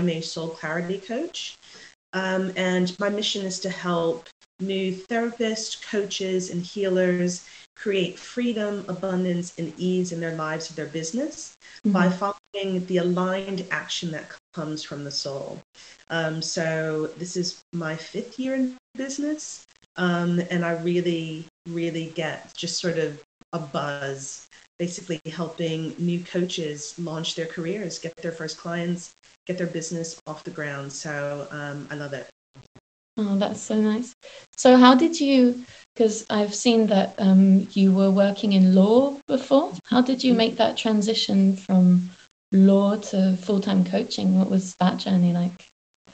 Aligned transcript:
I'm 0.00 0.08
a 0.08 0.22
soul 0.22 0.48
clarity 0.48 0.96
coach, 0.96 1.58
um, 2.14 2.52
and 2.56 2.98
my 2.98 3.10
mission 3.10 3.44
is 3.44 3.60
to 3.60 3.68
help 3.68 4.30
new 4.58 4.94
therapists, 4.94 5.82
coaches, 5.90 6.48
and 6.48 6.62
healers 6.62 7.46
create 7.76 8.18
freedom, 8.18 8.86
abundance, 8.88 9.52
and 9.58 9.74
ease 9.76 10.12
in 10.12 10.20
their 10.20 10.34
lives 10.36 10.70
and 10.70 10.76
their 10.76 10.86
business 10.86 11.54
mm-hmm. 11.84 11.92
by 11.92 12.08
following 12.08 12.86
the 12.86 12.96
aligned 12.96 13.66
action 13.70 14.10
that 14.12 14.24
comes 14.54 14.82
from 14.82 15.04
the 15.04 15.10
soul. 15.10 15.60
Um, 16.08 16.40
so 16.40 17.08
this 17.18 17.36
is 17.36 17.62
my 17.74 17.94
fifth 17.94 18.38
year 18.38 18.54
in 18.54 18.78
business, 18.96 19.66
um, 19.96 20.40
and 20.50 20.64
I 20.64 20.80
really, 20.80 21.44
really 21.68 22.06
get 22.06 22.54
just 22.54 22.80
sort 22.80 22.96
of 22.96 23.22
a 23.52 23.58
buzz, 23.58 24.48
basically 24.80 25.20
helping 25.30 25.94
new 25.98 26.24
coaches 26.24 26.94
launch 26.98 27.34
their 27.34 27.46
careers, 27.46 27.98
get 27.98 28.16
their 28.16 28.32
first 28.32 28.56
clients, 28.56 29.14
get 29.46 29.58
their 29.58 29.66
business 29.66 30.18
off 30.26 30.42
the 30.42 30.50
ground. 30.50 30.90
So 30.90 31.46
um, 31.50 31.86
I 31.90 31.94
love 31.96 32.14
it. 32.14 32.26
Oh, 33.18 33.36
that's 33.36 33.60
so 33.60 33.78
nice. 33.78 34.14
So, 34.56 34.78
how 34.78 34.94
did 34.94 35.20
you? 35.20 35.62
Because 35.94 36.24
I've 36.30 36.54
seen 36.54 36.86
that 36.86 37.14
um, 37.18 37.68
you 37.72 37.92
were 37.92 38.10
working 38.10 38.54
in 38.54 38.74
law 38.74 39.16
before. 39.28 39.74
How 39.84 40.00
did 40.00 40.24
you 40.24 40.32
make 40.32 40.56
that 40.56 40.78
transition 40.78 41.56
from 41.56 42.08
law 42.52 42.96
to 42.96 43.36
full 43.36 43.60
time 43.60 43.84
coaching? 43.84 44.38
What 44.38 44.48
was 44.48 44.74
that 44.76 44.96
journey 44.96 45.34
like? 45.34 45.69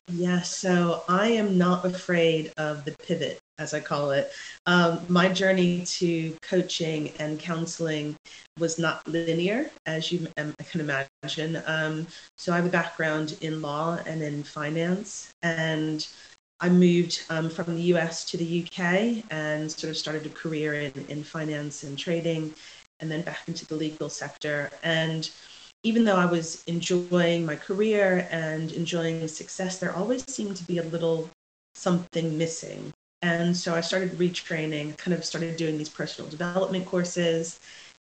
Yeah, 0.08 0.42
so 0.42 1.02
I 1.08 1.28
am 1.28 1.58
not 1.58 1.84
afraid 1.84 2.52
of 2.58 2.84
the 2.84 2.92
pivot, 2.92 3.40
as 3.58 3.74
I 3.74 3.80
call 3.80 4.12
it. 4.12 4.30
Um, 4.66 5.00
my 5.08 5.28
journey 5.28 5.84
to 5.84 6.32
coaching 6.42 7.10
and 7.18 7.40
counseling 7.40 8.16
was 8.56 8.78
not 8.78 9.06
linear, 9.08 9.68
as 9.84 10.12
you 10.12 10.28
um, 10.36 10.54
can 10.60 10.80
imagine. 10.80 11.60
Um, 11.66 12.06
so 12.38 12.52
I 12.52 12.56
have 12.56 12.66
a 12.66 12.70
background 12.70 13.36
in 13.40 13.60
law 13.60 13.98
and 14.06 14.22
in 14.22 14.44
finance, 14.44 15.32
and 15.42 16.06
I 16.60 16.68
moved 16.68 17.24
um, 17.28 17.50
from 17.50 17.74
the 17.74 17.82
US 17.94 18.24
to 18.26 18.36
the 18.36 18.62
UK 18.62 19.24
and 19.30 19.70
sort 19.70 19.90
of 19.90 19.96
started 19.96 20.24
a 20.24 20.30
career 20.30 20.74
in, 20.74 21.04
in 21.08 21.24
finance 21.24 21.82
and 21.82 21.98
trading 21.98 22.54
and 23.00 23.10
then 23.10 23.22
back 23.22 23.40
into 23.48 23.66
the 23.66 23.74
legal 23.74 24.08
sector. 24.08 24.70
And 24.84 25.28
even 25.86 26.02
though 26.04 26.16
I 26.16 26.26
was 26.26 26.64
enjoying 26.66 27.46
my 27.46 27.54
career 27.54 28.26
and 28.32 28.72
enjoying 28.72 29.28
success, 29.28 29.78
there 29.78 29.94
always 29.94 30.28
seemed 30.28 30.56
to 30.56 30.64
be 30.64 30.78
a 30.78 30.82
little 30.82 31.30
something 31.76 32.36
missing. 32.36 32.92
And 33.22 33.56
so 33.56 33.72
I 33.72 33.82
started 33.82 34.18
retraining, 34.18 34.98
kind 34.98 35.14
of 35.14 35.24
started 35.24 35.56
doing 35.56 35.78
these 35.78 35.88
personal 35.88 36.28
development 36.28 36.86
courses. 36.86 37.60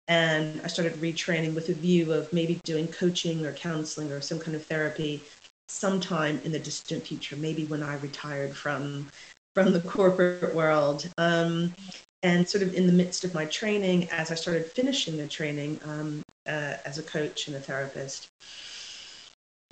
And 0.07 0.59
I 0.63 0.67
started 0.67 0.93
retraining 0.95 1.53
with 1.53 1.69
a 1.69 1.73
view 1.73 2.13
of 2.13 2.33
maybe 2.33 2.59
doing 2.63 2.87
coaching 2.87 3.45
or 3.45 3.53
counseling 3.53 4.11
or 4.11 4.21
some 4.21 4.39
kind 4.39 4.55
of 4.55 4.65
therapy 4.65 5.21
sometime 5.67 6.41
in 6.43 6.51
the 6.51 6.59
distant 6.59 7.05
future, 7.05 7.35
maybe 7.35 7.65
when 7.65 7.83
I 7.83 7.97
retired 7.97 8.55
from 8.55 9.07
from 9.53 9.71
the 9.71 9.81
corporate 9.81 10.55
world. 10.55 11.07
Um, 11.19 11.75
and 12.23 12.47
sort 12.47 12.63
of 12.63 12.73
in 12.73 12.87
the 12.87 12.93
midst 12.93 13.23
of 13.23 13.33
my 13.33 13.45
training, 13.45 14.09
as 14.11 14.31
I 14.31 14.35
started 14.35 14.65
finishing 14.65 15.17
the 15.17 15.27
training 15.27 15.79
um, 15.85 16.23
uh, 16.47 16.75
as 16.85 16.97
a 16.97 17.03
coach 17.03 17.47
and 17.47 17.55
a 17.55 17.59
therapist, 17.59 18.27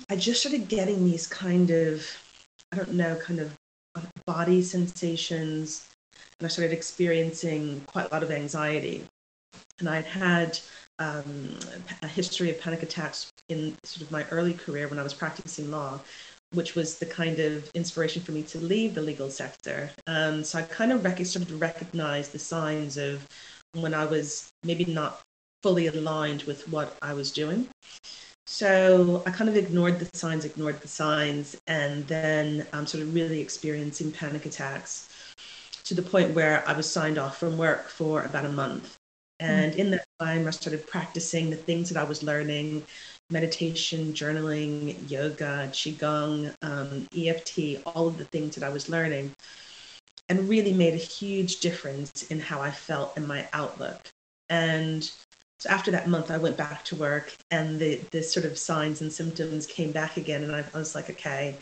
I 0.08 0.16
just 0.16 0.40
started 0.40 0.68
getting 0.68 1.04
these 1.04 1.26
kind 1.26 1.70
of, 1.70 2.06
I 2.72 2.76
don't 2.76 2.94
know, 2.94 3.16
kind 3.16 3.40
of 3.40 3.56
body 4.26 4.62
sensations. 4.62 5.88
And 6.38 6.46
I 6.46 6.48
started 6.48 6.72
experiencing 6.72 7.82
quite 7.86 8.10
a 8.10 8.14
lot 8.14 8.22
of 8.22 8.30
anxiety. 8.30 9.04
And 9.78 9.88
I'd 9.88 10.04
had 10.04 10.58
um, 10.98 11.58
a 12.02 12.08
history 12.08 12.50
of 12.50 12.60
panic 12.60 12.82
attacks 12.82 13.30
in 13.48 13.76
sort 13.84 14.02
of 14.02 14.10
my 14.10 14.24
early 14.30 14.54
career 14.54 14.88
when 14.88 14.98
I 14.98 15.02
was 15.02 15.14
practicing 15.14 15.70
law, 15.70 16.00
which 16.52 16.74
was 16.74 16.98
the 16.98 17.06
kind 17.06 17.38
of 17.38 17.70
inspiration 17.74 18.22
for 18.22 18.32
me 18.32 18.42
to 18.44 18.58
leave 18.58 18.94
the 18.94 19.02
legal 19.02 19.30
sector. 19.30 19.90
Um, 20.06 20.44
so 20.44 20.58
I 20.58 20.62
kind 20.62 20.92
of 20.92 21.04
rec- 21.04 21.24
started 21.26 21.48
to 21.48 21.56
recognize 21.56 22.28
the 22.28 22.38
signs 22.38 22.96
of 22.96 23.26
when 23.72 23.94
I 23.94 24.04
was 24.04 24.48
maybe 24.62 24.84
not 24.84 25.20
fully 25.62 25.86
aligned 25.88 26.44
with 26.44 26.68
what 26.68 26.96
I 27.02 27.12
was 27.12 27.32
doing. 27.32 27.68
So 28.46 29.22
I 29.26 29.32
kind 29.32 29.50
of 29.50 29.56
ignored 29.56 29.98
the 29.98 30.08
signs, 30.16 30.44
ignored 30.44 30.80
the 30.80 30.88
signs, 30.88 31.56
and 31.66 32.06
then 32.06 32.66
I'm 32.72 32.80
um, 32.80 32.86
sort 32.86 33.02
of 33.02 33.12
really 33.14 33.40
experiencing 33.40 34.12
panic 34.12 34.46
attacks 34.46 35.08
to 35.84 35.94
the 35.94 36.02
point 36.02 36.34
where 36.34 36.62
I 36.66 36.72
was 36.72 36.88
signed 36.88 37.18
off 37.18 37.38
from 37.38 37.58
work 37.58 37.88
for 37.88 38.22
about 38.22 38.44
a 38.44 38.50
month. 38.50 38.96
And 39.40 39.74
mm. 39.74 39.76
in 39.76 39.90
that 39.90 40.04
time, 40.20 40.46
I 40.46 40.50
started 40.50 40.86
practicing 40.86 41.50
the 41.50 41.56
things 41.56 41.90
that 41.90 42.00
I 42.00 42.04
was 42.04 42.22
learning 42.22 42.84
meditation, 43.30 44.12
journaling, 44.12 45.10
yoga, 45.10 45.68
Qigong, 45.72 46.54
um, 46.62 47.08
EFT, 47.16 47.82
all 47.86 48.08
of 48.08 48.18
the 48.18 48.24
things 48.24 48.54
that 48.54 48.64
I 48.64 48.68
was 48.68 48.88
learning, 48.88 49.34
and 50.28 50.48
really 50.48 50.72
made 50.72 50.94
a 50.94 50.98
huge 50.98 51.60
difference 51.60 52.24
in 52.24 52.40
how 52.40 52.60
I 52.60 52.70
felt 52.70 53.16
and 53.16 53.26
my 53.26 53.48
outlook. 53.52 54.10
And 54.48 55.10
so 55.58 55.70
after 55.70 55.90
that 55.90 56.08
month, 56.08 56.30
I 56.30 56.38
went 56.38 56.56
back 56.56 56.84
to 56.84 56.96
work, 56.96 57.34
and 57.50 57.78
the, 57.78 57.96
the 58.10 58.22
sort 58.22 58.46
of 58.46 58.58
signs 58.58 59.00
and 59.00 59.12
symptoms 59.12 59.66
came 59.66 59.92
back 59.92 60.16
again. 60.16 60.44
And 60.44 60.54
I, 60.54 60.64
I 60.74 60.78
was 60.78 60.94
like, 60.94 61.10
okay, 61.10 61.56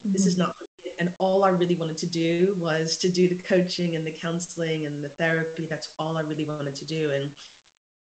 mm-hmm. 0.00 0.12
this 0.12 0.26
is 0.26 0.34
mm-hmm. 0.34 0.42
not 0.42 0.56
and 0.98 1.14
all 1.18 1.44
I 1.44 1.50
really 1.50 1.74
wanted 1.74 1.98
to 1.98 2.06
do 2.06 2.54
was 2.58 2.96
to 2.98 3.08
do 3.08 3.28
the 3.28 3.40
coaching 3.42 3.96
and 3.96 4.06
the 4.06 4.12
counseling 4.12 4.86
and 4.86 5.02
the 5.02 5.08
therapy. 5.08 5.66
That's 5.66 5.94
all 5.98 6.16
I 6.16 6.22
really 6.22 6.44
wanted 6.44 6.74
to 6.76 6.84
do. 6.84 7.10
And 7.10 7.34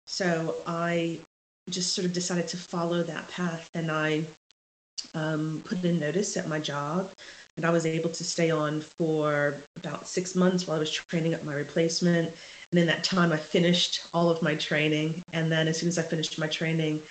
so 0.06 0.56
I 0.66 1.20
just 1.70 1.94
sort 1.94 2.04
of 2.04 2.12
decided 2.12 2.48
to 2.48 2.56
follow 2.56 3.02
that 3.02 3.28
path 3.28 3.68
and 3.74 3.90
I 3.90 4.24
um, 5.14 5.62
put 5.64 5.84
in 5.84 5.98
notice 5.98 6.36
at 6.36 6.48
my 6.48 6.58
job 6.58 7.10
and 7.56 7.66
I 7.66 7.70
was 7.70 7.86
able 7.86 8.10
to 8.10 8.24
stay 8.24 8.50
on 8.50 8.80
for 8.80 9.54
about 9.76 10.06
six 10.06 10.34
months 10.34 10.66
while 10.66 10.76
I 10.76 10.80
was 10.80 10.90
training 10.90 11.34
up 11.34 11.44
my 11.44 11.54
replacement. 11.54 12.32
And 12.70 12.80
in 12.80 12.86
that 12.86 13.04
time, 13.04 13.32
I 13.32 13.36
finished 13.36 14.06
all 14.14 14.30
of 14.30 14.40
my 14.42 14.54
training. 14.54 15.22
And 15.32 15.52
then 15.52 15.68
as 15.68 15.78
soon 15.78 15.88
as 15.88 15.98
I 15.98 16.02
finished 16.02 16.38
my 16.38 16.46
training, 16.46 17.02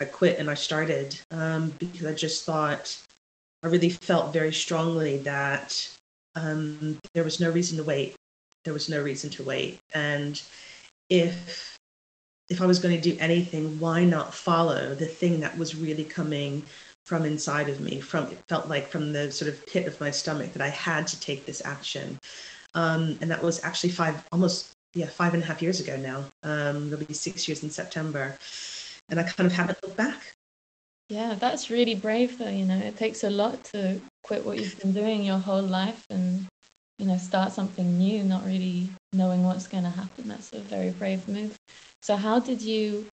I 0.00 0.04
quit 0.04 0.38
and 0.38 0.48
I 0.48 0.54
started 0.54 1.18
um, 1.32 1.70
because 1.78 2.06
I 2.06 2.14
just 2.14 2.44
thought 2.44 2.96
I 3.64 3.66
really 3.66 3.90
felt 3.90 4.32
very 4.32 4.52
strongly 4.52 5.18
that 5.18 5.90
um, 6.36 6.98
there 7.14 7.24
was 7.24 7.40
no 7.40 7.50
reason 7.50 7.76
to 7.78 7.84
wait. 7.84 8.14
There 8.64 8.74
was 8.74 8.88
no 8.88 9.02
reason 9.02 9.30
to 9.30 9.42
wait. 9.42 9.80
And 9.92 10.40
if 11.10 11.77
if 12.48 12.60
I 12.62 12.66
was 12.66 12.78
going 12.78 12.96
to 12.96 13.10
do 13.10 13.16
anything, 13.20 13.78
why 13.78 14.04
not 14.04 14.34
follow 14.34 14.94
the 14.94 15.06
thing 15.06 15.40
that 15.40 15.56
was 15.58 15.76
really 15.76 16.04
coming 16.04 16.62
from 17.04 17.24
inside 17.24 17.68
of 17.68 17.80
me? 17.80 18.00
From 18.00 18.26
it 18.26 18.38
felt 18.48 18.68
like 18.68 18.88
from 18.88 19.12
the 19.12 19.30
sort 19.30 19.50
of 19.50 19.64
pit 19.66 19.86
of 19.86 20.00
my 20.00 20.10
stomach 20.10 20.52
that 20.54 20.62
I 20.62 20.68
had 20.68 21.06
to 21.08 21.20
take 21.20 21.46
this 21.46 21.62
action. 21.64 22.18
Um, 22.74 23.18
and 23.20 23.30
that 23.30 23.42
was 23.42 23.62
actually 23.64 23.90
five, 23.90 24.26
almost 24.32 24.72
yeah, 24.94 25.06
five 25.06 25.34
and 25.34 25.42
a 25.42 25.46
half 25.46 25.62
years 25.62 25.80
ago 25.80 25.96
now. 25.96 26.24
Um, 26.42 26.92
it'll 26.92 27.04
be 27.04 27.14
six 27.14 27.46
years 27.48 27.62
in 27.62 27.70
September, 27.70 28.38
and 29.08 29.20
I 29.20 29.22
kind 29.22 29.46
of 29.46 29.52
haven't 29.52 29.82
looked 29.82 29.96
back. 29.96 30.34
Yeah, 31.08 31.34
that's 31.34 31.70
really 31.70 31.94
brave 31.94 32.36
though, 32.38 32.50
you 32.50 32.66
know. 32.66 32.78
It 32.78 32.96
takes 32.96 33.24
a 33.24 33.30
lot 33.30 33.64
to 33.72 34.00
quit 34.24 34.44
what 34.44 34.58
you've 34.58 34.78
been 34.78 34.92
doing 34.92 35.24
your 35.24 35.38
whole 35.38 35.62
life 35.62 36.04
and, 36.10 36.46
you 36.98 37.06
know, 37.06 37.16
start 37.16 37.52
something 37.52 37.98
new, 37.98 38.24
not 38.24 38.44
really 38.44 38.88
knowing 39.12 39.44
what's 39.44 39.68
going 39.68 39.84
to 39.84 39.90
happen. 39.90 40.28
That's 40.28 40.52
a 40.52 40.60
very 40.60 40.90
brave 40.90 41.26
move. 41.28 41.56
So 42.02 42.16
how 42.16 42.40
did 42.40 42.60
you, 42.60 43.06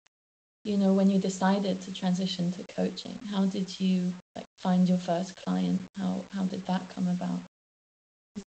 you 0.64 0.76
know, 0.76 0.92
when 0.92 1.10
you 1.10 1.18
decided 1.18 1.80
to 1.82 1.92
transition 1.92 2.52
to 2.52 2.64
coaching, 2.74 3.18
how 3.30 3.46
did 3.46 3.80
you 3.80 4.12
like 4.36 4.46
find 4.58 4.88
your 4.88 4.98
first 4.98 5.36
client? 5.36 5.80
How 5.96 6.24
how 6.30 6.44
did 6.44 6.64
that 6.66 6.88
come 6.90 7.08
about? 7.08 7.40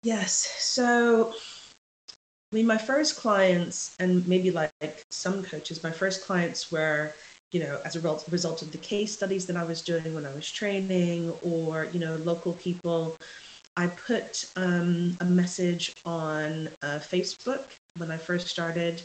Yes. 0.03 0.35
So 0.61 1.35
I 2.53 2.57
mean, 2.57 2.67
my 2.67 2.79
first 2.79 3.17
clients, 3.17 3.97
and 3.99 4.27
maybe 4.29 4.51
like 4.51 4.71
some 5.11 5.43
coaches, 5.43 5.83
my 5.83 5.91
first 5.91 6.25
clients 6.25 6.71
were 6.71 7.13
you 7.55 7.61
know, 7.61 7.81
as 7.85 7.95
a 7.95 8.01
result 8.31 8.63
of 8.63 8.73
the 8.73 8.79
case 8.79 9.13
studies 9.13 9.47
that 9.47 9.57
I 9.57 9.63
was 9.63 9.81
doing 9.81 10.13
when 10.13 10.27
I 10.27 10.35
was 10.35 10.51
training, 10.51 11.33
or 11.43 11.85
you 11.93 12.01
know, 12.01 12.17
local 12.17 12.55
people. 12.55 13.17
I 13.77 13.89
put 13.89 14.51
um, 14.57 15.17
a 15.21 15.25
message 15.25 15.93
on 16.05 16.69
uh, 16.83 17.01
Facebook 17.01 17.65
when 17.97 18.11
I 18.11 18.17
first 18.17 18.47
started, 18.49 19.03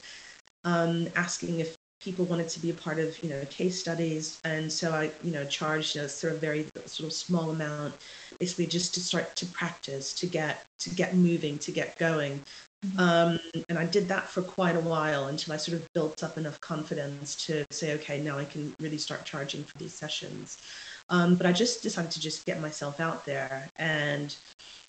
um, 0.63 1.07
asking 1.15 1.59
if 1.59 1.75
people 1.99 2.23
wanted 2.25 2.47
to 2.47 2.59
be 2.59 2.69
a 2.69 2.73
part 2.73 2.97
of 2.99 3.21
you 3.23 3.29
know 3.29 3.43
case 3.49 3.79
studies, 3.79 4.39
and 4.43 4.71
so 4.71 4.91
I 4.91 5.11
you 5.23 5.31
know 5.31 5.45
charged 5.45 5.95
a 5.95 6.07
sort 6.07 6.33
of 6.33 6.39
very 6.39 6.65
sort 6.85 7.07
of 7.07 7.13
small 7.13 7.49
amount, 7.49 7.95
basically 8.39 8.67
just 8.67 8.93
to 8.93 8.99
start 8.99 9.35
to 9.37 9.45
practice, 9.47 10.13
to 10.13 10.27
get 10.27 10.65
to 10.79 10.89
get 10.89 11.15
moving, 11.15 11.57
to 11.59 11.71
get 11.71 11.97
going. 11.97 12.41
Mm-hmm. 12.85 12.99
Um, 12.99 13.39
and 13.67 13.77
I 13.77 13.85
did 13.85 14.07
that 14.07 14.29
for 14.29 14.41
quite 14.41 14.77
a 14.77 14.79
while 14.79 15.27
until 15.27 15.53
I 15.53 15.57
sort 15.57 15.77
of 15.77 15.93
built 15.93 16.23
up 16.23 16.37
enough 16.37 16.61
confidence 16.61 17.35
to 17.47 17.65
say, 17.71 17.93
okay, 17.95 18.21
now 18.21 18.37
I 18.37 18.45
can 18.45 18.73
really 18.79 18.97
start 18.97 19.25
charging 19.25 19.65
for 19.65 19.77
these 19.77 19.93
sessions. 19.93 20.61
Um, 21.09 21.35
but 21.35 21.45
I 21.45 21.51
just 21.51 21.81
decided 21.81 22.11
to 22.11 22.19
just 22.19 22.45
get 22.45 22.61
myself 22.61 22.99
out 22.99 23.25
there 23.25 23.67
and, 23.77 24.35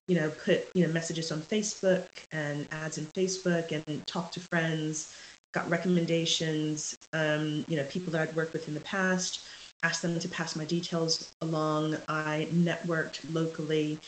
you 0.06 0.17
know, 0.17 0.31
put, 0.44 0.69
you 0.75 0.87
know, 0.87 0.93
messages 0.93 1.32
on 1.32 1.40
Facebook 1.40 2.08
and 2.31 2.69
ads 2.72 2.99
in 2.99 3.06
Facebook 3.06 3.72
and 3.72 4.06
talk 4.06 4.31
to 4.32 4.40
friends, 4.40 5.17
got 5.52 5.69
recommendations, 5.70 6.96
um, 7.12 7.64
you 7.69 7.76
know, 7.76 7.84
people 7.84 8.12
that 8.12 8.28
I'd 8.28 8.37
worked 8.37 8.52
with 8.52 8.69
in 8.69 8.75
the 8.75 8.81
past. 8.81 9.40
asked 9.82 10.02
them 10.02 10.19
to 10.19 10.28
pass 10.28 10.56
my 10.56 10.64
details 10.64 11.32
along. 11.40 11.96
I 12.08 12.49
networked 12.52 13.20
locally. 13.32 13.99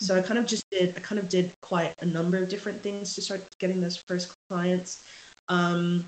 So 0.00 0.16
I 0.16 0.22
kind 0.22 0.38
of 0.38 0.46
just 0.46 0.68
did, 0.70 0.96
I 0.96 1.00
kind 1.00 1.18
of 1.18 1.28
did 1.28 1.52
quite 1.62 1.94
a 2.02 2.06
number 2.06 2.36
of 2.36 2.48
different 2.48 2.82
things 2.82 3.14
to 3.14 3.22
start 3.22 3.42
getting 3.58 3.80
those 3.80 4.02
first 4.08 4.34
clients 4.50 5.04
um, 5.48 6.04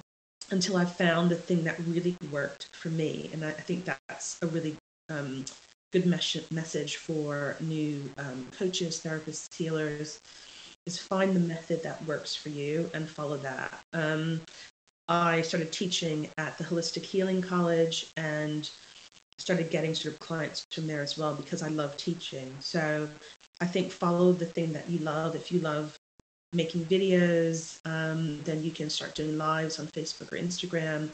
until 0.50 0.76
I 0.76 0.84
found 0.84 1.31
the 1.31 1.37
thing 1.37 1.64
that 1.64 1.78
really 1.87 2.16
worked 2.31 2.69
for 2.75 2.88
me. 2.88 3.31
And 3.32 3.44
I, 3.44 3.49
I 3.49 3.52
think 3.52 3.84
that's 3.84 4.38
a 4.43 4.46
really 4.46 4.76
um, 5.08 5.44
good 5.92 6.06
mes- 6.06 6.50
message 6.50 6.96
for 6.96 7.56
new 7.60 8.10
um, 8.18 8.46
coaches, 8.56 9.00
therapists, 9.04 9.54
healers 9.54 10.20
is 10.86 10.98
find 10.98 11.34
the 11.34 11.40
method 11.40 11.82
that 11.82 12.04
works 12.04 12.34
for 12.34 12.50
you 12.50 12.90
and 12.94 13.08
follow 13.08 13.36
that. 13.38 13.72
Um, 13.92 14.40
I 15.08 15.42
started 15.42 15.72
teaching 15.72 16.28
at 16.38 16.56
the 16.58 16.64
Holistic 16.64 17.02
Healing 17.02 17.42
College 17.42 18.06
and 18.16 18.68
started 19.38 19.70
getting 19.70 19.94
sort 19.94 20.14
of 20.14 20.20
clients 20.20 20.66
from 20.70 20.86
there 20.86 21.02
as 21.02 21.18
well 21.18 21.34
because 21.34 21.62
I 21.62 21.68
love 21.68 21.96
teaching. 21.96 22.54
So 22.60 23.08
I 23.60 23.66
think 23.66 23.92
follow 23.92 24.32
the 24.32 24.46
thing 24.46 24.72
that 24.72 24.88
you 24.88 24.98
love. 24.98 25.34
If 25.34 25.52
you 25.52 25.60
love 25.60 25.96
making 26.52 26.84
videos, 26.86 27.80
um, 27.84 28.40
then 28.42 28.62
you 28.62 28.70
can 28.70 28.88
start 28.88 29.14
doing 29.14 29.36
lives 29.36 29.78
on 29.78 29.86
Facebook 29.88 30.32
or 30.32 30.36
Instagram. 30.36 31.10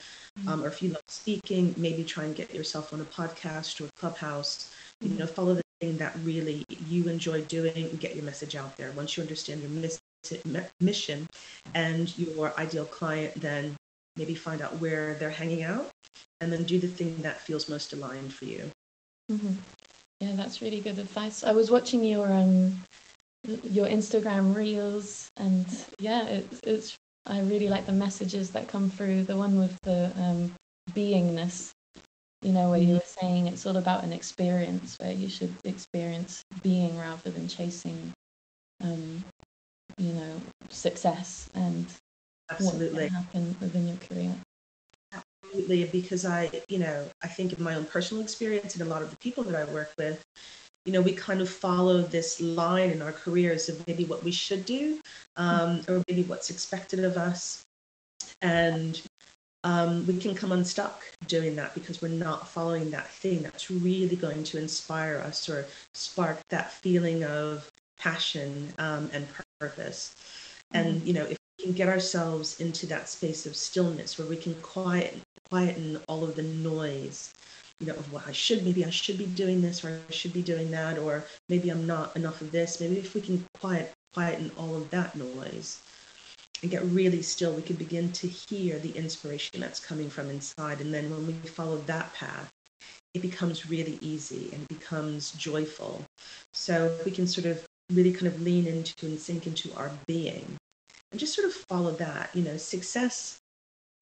Um, 0.46 0.64
or 0.64 0.69
if 0.69 0.82
you 0.82 0.90
love 0.90 1.02
speaking, 1.08 1.75
maybe 1.76 2.04
try 2.04 2.25
and 2.25 2.34
get 2.34 2.54
yourself 2.54 2.92
on 2.92 3.00
a 3.00 3.04
podcast 3.04 3.81
or 3.81 3.87
a 3.87 4.00
clubhouse. 4.00 4.72
You 5.00 5.10
know, 5.10 5.26
follow 5.26 5.54
the 5.54 5.62
thing 5.81 5.96
that 5.98 6.14
really 6.25 6.64
you 6.88 7.08
enjoy 7.08 7.42
doing 7.42 7.72
and 7.76 8.00
get 8.00 8.14
your 8.14 8.25
message 8.25 8.56
out 8.56 8.76
there. 8.76 8.92
Once 8.92 9.16
you 9.16 9.22
understand 9.22 9.62
your 9.62 9.70
miss- 9.70 10.00
mission 10.81 11.26
and 11.75 12.16
your 12.19 12.52
ideal 12.58 12.84
client, 12.84 13.34
then 13.40 13.76
maybe 14.16 14.34
find 14.34 14.60
out 14.60 14.78
where 14.81 15.14
they're 15.14 15.31
hanging 15.31 15.62
out 15.62 15.90
and 16.40 16.52
then 16.52 16.64
do 16.64 16.78
the 16.78 16.88
thing 16.88 17.16
that 17.22 17.40
feels 17.40 17.69
most 17.69 17.92
aligned 17.92 18.32
for 18.32 18.44
you. 18.44 18.70
Mm-hmm. 19.31 19.52
Yeah, 20.20 20.32
that's 20.34 20.60
really 20.60 20.81
good 20.81 20.98
advice. 20.98 21.44
I 21.44 21.52
was 21.52 21.70
watching 21.70 22.04
your 22.04 22.31
um 22.31 22.82
your 23.64 23.87
Instagram 23.87 24.54
reels, 24.54 25.31
and 25.37 25.66
yeah, 25.98 26.26
it's 26.26 26.60
it's 26.64 26.98
I 27.26 27.40
really 27.40 27.69
like 27.69 27.87
the 27.87 27.93
messages 27.93 28.50
that 28.50 28.69
come 28.69 28.90
through. 28.90 29.25
The 29.25 29.37
one 29.37 29.58
with 29.58 29.76
the 29.82 30.12
um, 30.17 30.52
beingness, 30.93 31.70
you 32.43 32.52
know, 32.52 32.70
where 32.70 32.81
you 32.81 32.94
were 32.94 33.02
saying 33.05 33.46
it's 33.46 33.67
all 33.67 33.76
about 33.76 34.05
an 34.05 34.12
experience, 34.12 34.96
where 34.99 35.12
you 35.12 35.28
should 35.28 35.55
experience 35.64 36.43
being 36.62 36.96
rather 36.99 37.31
than 37.31 37.49
chasing, 37.49 38.12
um, 38.82 39.22
you 39.99 40.12
know, 40.12 40.40
success 40.69 41.50
and 41.55 41.87
absolutely 42.50 43.05
what 43.05 43.08
can 43.08 43.14
happen 43.14 43.56
within 43.61 43.88
your 43.88 43.96
career. 43.99 44.34
Absolutely, 45.12 45.84
because 45.84 46.25
I, 46.25 46.50
you 46.69 46.78
know, 46.78 47.06
I 47.23 47.28
think 47.28 47.52
in 47.52 47.62
my 47.62 47.75
own 47.75 47.84
personal 47.84 48.23
experience 48.23 48.75
and 48.75 48.82
a 48.82 48.87
lot 48.87 49.02
of 49.02 49.11
the 49.11 49.16
people 49.16 49.44
that 49.44 49.55
I 49.55 49.70
work 49.73 49.93
with, 49.99 50.23
you 50.90 50.96
know, 50.96 51.02
we 51.02 51.12
kind 51.12 51.40
of 51.40 51.48
follow 51.48 52.02
this 52.02 52.40
line 52.40 52.90
in 52.90 53.00
our 53.00 53.12
careers 53.12 53.69
of 53.69 53.87
maybe 53.87 54.04
what 54.06 54.25
we 54.25 54.32
should 54.32 54.64
do 54.64 54.98
um, 55.37 55.82
or 55.87 56.02
maybe 56.08 56.25
what's 56.25 56.50
expected 56.50 57.04
of 57.04 57.16
us. 57.16 57.64
And 58.42 59.00
um, 59.62 60.04
we 60.08 60.19
can 60.19 60.34
come 60.34 60.50
unstuck 60.50 61.04
doing 61.28 61.54
that 61.54 61.75
because 61.75 62.02
we're 62.02 62.08
not 62.08 62.48
following 62.48 62.90
that 62.90 63.06
thing 63.06 63.40
that's 63.40 63.70
really 63.70 64.16
going 64.16 64.42
to 64.42 64.58
inspire 64.58 65.19
us 65.19 65.48
or 65.48 65.64
spark 65.94 66.40
that 66.48 66.72
feeling 66.72 67.22
of 67.22 67.70
passion 67.96 68.72
um, 68.78 69.08
and 69.12 69.28
purpose. 69.60 70.16
Mm-hmm. 70.75 70.88
And, 70.88 71.06
you 71.06 71.12
know, 71.12 71.26
if 71.26 71.38
we 71.60 71.66
can 71.66 71.72
get 71.72 71.88
ourselves 71.88 72.60
into 72.60 72.88
that 72.88 73.08
space 73.08 73.46
of 73.46 73.54
stillness 73.54 74.19
where 74.19 74.26
we 74.26 74.37
can 74.37 74.54
quiet, 74.56 75.20
quieten 75.48 76.00
all 76.08 76.25
of 76.25 76.34
the 76.34 76.42
noise 76.42 77.32
you 77.81 77.87
know, 77.87 77.94
of 77.94 78.12
what 78.12 78.29
I 78.29 78.32
should, 78.32 78.65
maybe 78.65 78.85
I 78.85 78.91
should 78.91 79.17
be 79.17 79.27
doing 79.27 79.62
this 79.62 79.85
or 79.85 80.00
I 80.09 80.12
should 80.12 80.35
be 80.35 80.43
doing 80.43 80.71
that, 80.71 80.99
or 80.99 81.25
maybe 81.49 81.71
I'm 81.71 81.87
not 81.87 82.15
enough 82.15 82.41
of 82.43 82.53
this. 82.53 82.79
Maybe 82.81 82.99
if 82.99 83.15
we 83.15 83.23
can 83.23 83.44
quiet, 83.59 83.93
quieten 84.12 84.50
all 84.56 84.77
of 84.77 84.91
that 84.91 85.17
noise 85.17 85.81
and 86.62 86.71
get 86.71 86.85
really 86.85 87.23
still, 87.23 87.55
we 87.55 87.62
can 87.62 87.77
begin 87.77 88.12
to 88.12 88.29
hear 88.29 88.79
the 88.79 88.93
inspiration 88.93 89.61
that's 89.61 89.81
coming 89.81 90.11
from 90.11 90.29
inside. 90.29 90.81
And 90.82 90.93
then 90.93 91.11
when 91.11 91.27
we 91.27 91.32
follow 91.32 91.79
that 91.79 92.12
path, 92.12 92.50
it 93.15 93.23
becomes 93.23 93.69
really 93.69 93.99
easy 94.03 94.50
and 94.53 94.62
it 94.62 94.69
becomes 94.69 95.33
joyful. 95.33 96.05
So 96.53 96.97
we 97.05 97.11
can 97.11 97.26
sort 97.26 97.47
of 97.47 97.67
really 97.91 98.12
kind 98.12 98.26
of 98.26 98.41
lean 98.43 98.67
into 98.67 98.94
and 99.06 99.19
sink 99.19 99.47
into 99.47 99.73
our 99.75 99.91
being 100.06 100.44
and 101.11 101.19
just 101.19 101.35
sort 101.35 101.49
of 101.49 101.55
follow 101.55 101.93
that. 101.93 102.31
You 102.35 102.43
know, 102.43 102.56
success, 102.56 103.38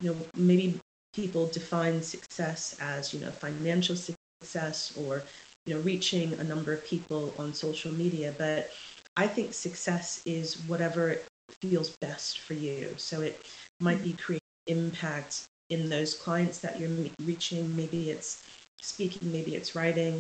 you 0.01 0.11
know, 0.11 0.17
maybe 0.37 0.81
people 1.19 1.49
define 1.49 2.01
success 2.01 2.77
as 2.81 3.13
you 3.13 3.19
know 3.19 3.31
financial 3.31 3.97
success 3.97 4.97
or 4.97 5.21
you 5.67 5.75
know 5.75 5.81
reaching 5.81 6.33
a 6.35 6.45
number 6.45 6.73
of 6.73 6.85
people 6.87 7.35
on 7.39 7.53
social 7.53 7.93
media. 7.93 8.33
But 8.39 8.71
i 9.17 9.27
think 9.27 9.53
success 9.53 10.23
is 10.25 10.55
whatever 10.71 11.19
feels 11.61 11.91
best 11.97 12.39
for 12.41 12.55
you. 12.55 12.95
So 12.99 13.21
it 13.23 13.35
might 13.81 14.03
be 14.05 14.13
creating 14.13 14.43
impact 14.69 15.49
in 15.71 15.89
those 15.89 16.15
clients 16.15 16.59
that 16.61 16.79
you're 16.79 16.97
reaching. 17.25 17.75
Maybe 17.75 18.11
it's 18.11 18.45
speaking 18.81 19.33
maybe 19.33 19.57
it's 19.57 19.75
writing. 19.75 20.15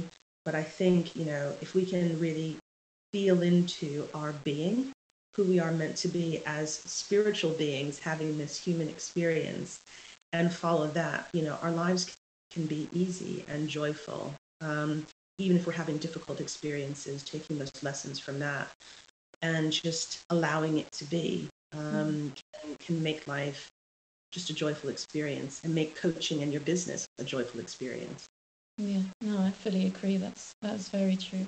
But 0.44 0.54
i 0.56 0.64
think 0.64 1.14
you 1.14 1.26
know 1.30 1.54
if 1.60 1.74
we 1.74 1.84
can 1.86 2.18
really 2.18 2.56
feel 3.12 3.42
into 3.42 4.08
our 4.14 4.32
being 4.50 4.92
who 5.36 5.44
we 5.44 5.60
are 5.60 5.70
meant 5.70 5.96
to 5.96 6.08
be 6.08 6.42
as 6.46 6.74
spiritual 6.74 7.52
beings 7.52 8.00
having 8.00 8.36
this 8.36 8.54
human 8.66 8.88
experience 8.88 9.80
and 10.32 10.52
follow 10.52 10.86
that, 10.88 11.28
you 11.32 11.42
know, 11.42 11.58
our 11.62 11.70
lives 11.70 12.16
can 12.50 12.66
be 12.66 12.88
easy 12.92 13.44
and 13.48 13.68
joyful. 13.68 14.34
Um, 14.60 15.06
even 15.38 15.56
if 15.56 15.66
we're 15.66 15.72
having 15.72 15.98
difficult 15.98 16.40
experiences, 16.40 17.22
taking 17.22 17.58
those 17.58 17.82
lessons 17.82 18.18
from 18.18 18.38
that 18.40 18.68
and 19.42 19.72
just 19.72 20.24
allowing 20.30 20.78
it 20.78 20.90
to 20.92 21.04
be 21.04 21.48
um, 21.72 22.32
can, 22.52 22.76
can 22.78 23.02
make 23.02 23.26
life 23.28 23.68
just 24.32 24.50
a 24.50 24.54
joyful 24.54 24.90
experience 24.90 25.60
and 25.64 25.74
make 25.74 25.96
coaching 25.96 26.42
and 26.42 26.52
your 26.52 26.60
business 26.62 27.06
a 27.18 27.24
joyful 27.24 27.60
experience. 27.60 28.28
Yeah, 28.76 29.02
no, 29.20 29.40
I 29.40 29.50
fully 29.50 29.86
agree. 29.86 30.16
That's 30.18 30.54
that's 30.60 30.88
very 30.88 31.16
true. 31.16 31.46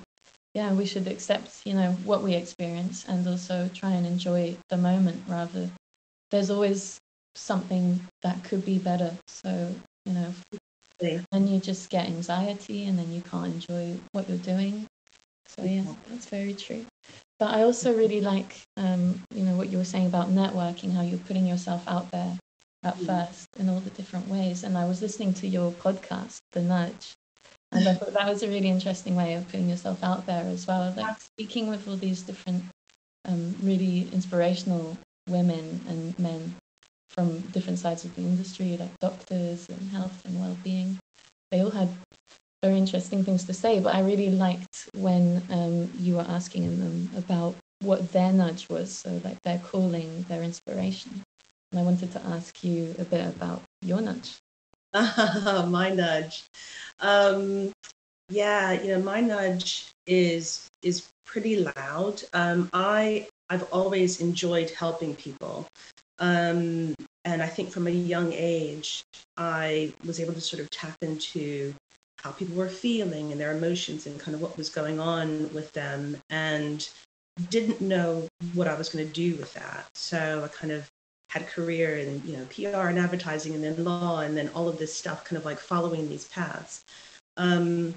Yeah, 0.55 0.73
we 0.73 0.87
should 0.87 1.07
accept, 1.07 1.63
you 1.65 1.75
know, 1.75 1.93
what 2.05 2.23
we 2.23 2.35
experience 2.35 3.05
and 3.07 3.27
also 3.27 3.71
try 3.73 3.91
and 3.91 4.07
enjoy 4.07 4.57
the 4.69 4.77
moment 4.77 5.23
rather. 5.29 5.71
There's 6.31 6.51
always 6.51 6.99
something 7.35 8.01
that 8.23 8.43
could 8.45 8.65
be 8.65 8.79
better. 8.79 9.15
So, 9.29 9.75
you 10.05 10.13
know, 10.13 10.33
yeah. 11.01 11.21
and 11.33 11.49
you 11.49 11.61
just 11.61 11.91
get 11.91 12.07
anxiety 12.07 12.87
and 12.87 12.99
then 12.99 13.13
you 13.13 13.23
can't 13.23 13.55
enjoy 13.55 13.97
what 14.13 14.29
you're 14.29 14.39
doing. 14.39 14.87
So, 15.49 15.63
yeah, 15.63 15.83
that's 16.09 16.27
very 16.27 16.55
true. 16.55 16.85
But 17.39 17.55
I 17.55 17.63
also 17.63 17.97
really 17.97 18.21
like, 18.21 18.61
um, 18.77 19.21
you 19.35 19.45
know, 19.45 19.57
what 19.57 19.69
you 19.71 19.79
were 19.79 19.85
saying 19.85 20.07
about 20.07 20.29
networking, 20.29 20.93
how 20.93 21.03
you're 21.03 21.19
putting 21.19 21.47
yourself 21.47 21.87
out 21.89 22.11
there 22.11 22.39
at 22.83 22.99
first 22.99 23.49
in 23.59 23.69
all 23.69 23.81
the 23.81 23.91
different 23.91 24.29
ways. 24.29 24.63
And 24.65 24.77
I 24.77 24.85
was 24.85 25.03
listening 25.03 25.35
to 25.35 25.49
your 25.49 25.73
podcast, 25.73 26.39
The 26.53 26.63
Nudge, 26.63 27.15
and 27.73 27.89
I 27.89 27.95
thought 27.95 28.13
that 28.15 28.29
was 28.29 28.43
a 28.43 28.49
really 28.49 28.69
interesting 28.69 29.15
way 29.15 29.35
of 29.35 29.47
putting 29.47 29.69
yourself 29.69 30.03
out 30.03 30.27
there 30.27 30.45
as 30.45 30.67
well, 30.67 30.93
like 30.97 31.21
speaking 31.21 31.69
with 31.69 31.87
all 31.89 31.97
these 31.97 32.23
different, 32.23 32.65
um, 33.27 33.55
really 33.63 34.09
inspirational 34.13 34.99
women 35.29 35.81
and 35.89 36.19
men 36.19 36.57
from 37.11 37.41
different 37.53 37.79
sides 37.79 38.05
of 38.05 38.15
the 38.15 38.23
industry, 38.23 38.77
like 38.79 38.99
doctors 39.01 39.69
and 39.69 39.91
health 39.91 40.25
and 40.25 40.41
well-being. 40.41 40.99
They 41.51 41.61
all 41.61 41.71
had 41.71 41.89
very 42.63 42.79
interesting 42.79 43.25
things 43.25 43.45
to 43.45 43.55
say, 43.55 43.81
but 43.81 43.95
I 43.95 44.01
really 44.01 44.31
liked 44.31 44.89
when 44.95 45.43
um, 45.51 45.91
you 45.99 46.17
were 46.17 46.27
asking 46.29 46.79
them 46.79 47.11
about 47.17 47.55
what 47.83 48.13
their 48.13 48.33
nudge 48.33 48.69
was, 48.69 48.93
so 48.93 49.21
like 49.25 49.41
their 49.43 49.59
calling, 49.59 50.25
their 50.29 50.43
inspiration. 50.43 51.23
And 51.73 51.81
I 51.81 51.83
wanted 51.83 52.13
to 52.13 52.27
ask 52.27 52.63
you 52.63 52.95
a 52.99 53.05
bit 53.05 53.27
about 53.27 53.63
your 53.83 54.01
nudge. 54.01 54.37
my 54.93 55.91
nudge. 55.91 56.45
Um, 57.01 57.73
yeah, 58.29 58.73
you 58.73 58.89
know, 58.89 59.03
my 59.03 59.21
nudge 59.21 59.87
is 60.07 60.69
is 60.83 61.09
pretty 61.25 61.65
loud. 61.77 62.23
Um, 62.33 62.69
I 62.73 63.29
I've 63.49 63.73
always 63.73 64.21
enjoyed 64.21 64.71
helping 64.71 65.15
people. 65.15 65.67
Um, 66.21 66.95
and 67.25 67.43
I 67.43 67.47
think 67.47 67.71
from 67.71 67.87
a 67.87 67.91
young 67.91 68.33
age, 68.33 69.03
I 69.37 69.93
was 70.05 70.21
able 70.21 70.35
to 70.35 70.41
sort 70.41 70.61
of 70.61 70.71
tap 70.71 70.97
into 71.03 71.75
how 72.23 72.31
people 72.33 72.57
were 72.57 72.69
feeling 72.69 73.33
and 73.33 73.41
their 73.41 73.57
emotions 73.57 74.07
and 74.07 74.21
kind 74.21 74.35
of 74.35 74.43
what 74.43 74.57
was 74.57 74.69
going 74.69 75.01
on 75.01 75.53
with 75.55 75.73
them 75.73 76.19
and 76.29 76.89
didn't 77.49 77.81
know 77.81 78.29
what 78.55 78.69
I 78.69 78.75
was 78.75 78.91
going 78.91 79.07
to 79.07 79.13
do 79.13 79.37
with 79.37 79.55
that. 79.55 79.87
So 79.95 80.43
I 80.45 80.49
kind 80.49 80.73
of 80.73 80.89
had 81.31 81.43
a 81.43 81.47
career 81.47 81.97
in, 81.99 82.23
you 82.27 82.37
know, 82.37 82.45
PR 82.47 82.89
and 82.89 82.99
advertising 82.99 83.55
and 83.55 83.65
then 83.65 83.85
law 83.85 84.21
and 84.21 84.37
then 84.37 84.51
all 84.55 84.69
of 84.69 84.79
this 84.79 84.95
stuff 84.95 85.25
kind 85.25 85.39
of 85.39 85.45
like 85.45 85.59
following 85.59 86.09
these 86.09 86.27
paths. 86.29 86.85
Um, 87.37 87.95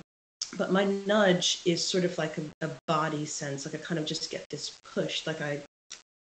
but 0.58 0.72
my 0.72 0.86
nudge 0.86 1.62
is 1.66 1.84
sort 1.84 2.06
of 2.06 2.18
like 2.18 2.38
a, 2.38 2.44
a, 2.62 2.70
body 2.88 3.26
sense, 3.26 3.66
like 3.66 3.74
I 3.74 3.80
kind 3.80 4.00
of 4.00 4.06
just 4.06 4.30
get 4.30 4.48
this 4.50 4.80
push, 4.94 5.26
like 5.26 5.42
I 5.42 5.62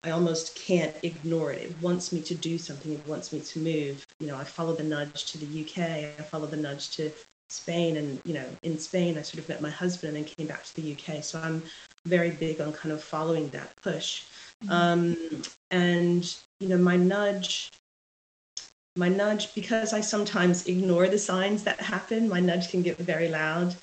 I 0.04 0.12
almost 0.12 0.56
can't 0.56 0.94
ignore 1.04 1.54
it. 1.54 1.62
It 1.70 1.76
wants 1.82 2.12
me 2.12 2.22
to 2.24 2.36
do 2.36 2.58
something. 2.58 2.92
It 2.92 3.08
wants 3.08 3.32
me 3.32 3.40
to 3.40 3.60
move. 3.60 4.06
You 4.20 4.28
know, 4.28 4.38
I 4.38 4.44
follow 4.44 4.74
the 4.74 4.84
nudge 4.84 5.26
to 5.32 5.38
the 5.38 5.62
UK. 5.64 5.80
I 6.20 6.24
follow 6.24 6.46
the 6.46 6.58
nudge 6.58 6.90
to 6.98 7.10
Spain, 7.50 7.98
and 7.98 8.20
you 8.26 8.34
know, 8.34 8.46
in 8.64 8.78
Spain, 8.78 9.18
I 9.18 9.22
sort 9.22 9.40
of 9.40 9.48
met 9.48 9.62
my 9.62 9.70
husband 9.70 10.18
and 10.18 10.26
then 10.26 10.34
came 10.36 10.48
back 10.48 10.64
to 10.66 10.76
the 10.76 10.94
UK. 10.94 11.24
So 11.24 11.40
I'm 11.40 11.64
very 12.06 12.32
big 12.32 12.60
on 12.60 12.74
kind 12.74 12.92
of 12.92 13.02
following 13.02 13.48
that 13.50 13.74
push. 13.82 14.24
Mm-hmm. 14.66 14.72
Um, 14.72 15.18
and 15.72 16.36
you 16.60 16.68
know, 16.68 16.78
my 16.78 16.98
nudge, 16.98 17.72
my 18.98 19.08
nudge, 19.08 19.56
because 19.56 19.94
I 19.94 20.02
sometimes 20.02 20.68
ignore 20.68 21.08
the 21.08 21.20
signs 21.20 21.64
that 21.64 21.80
happen. 21.80 22.28
My 22.28 22.42
nudge 22.42 22.70
can 22.70 22.82
get 22.82 22.98
very 22.98 23.30
loud, 23.30 23.76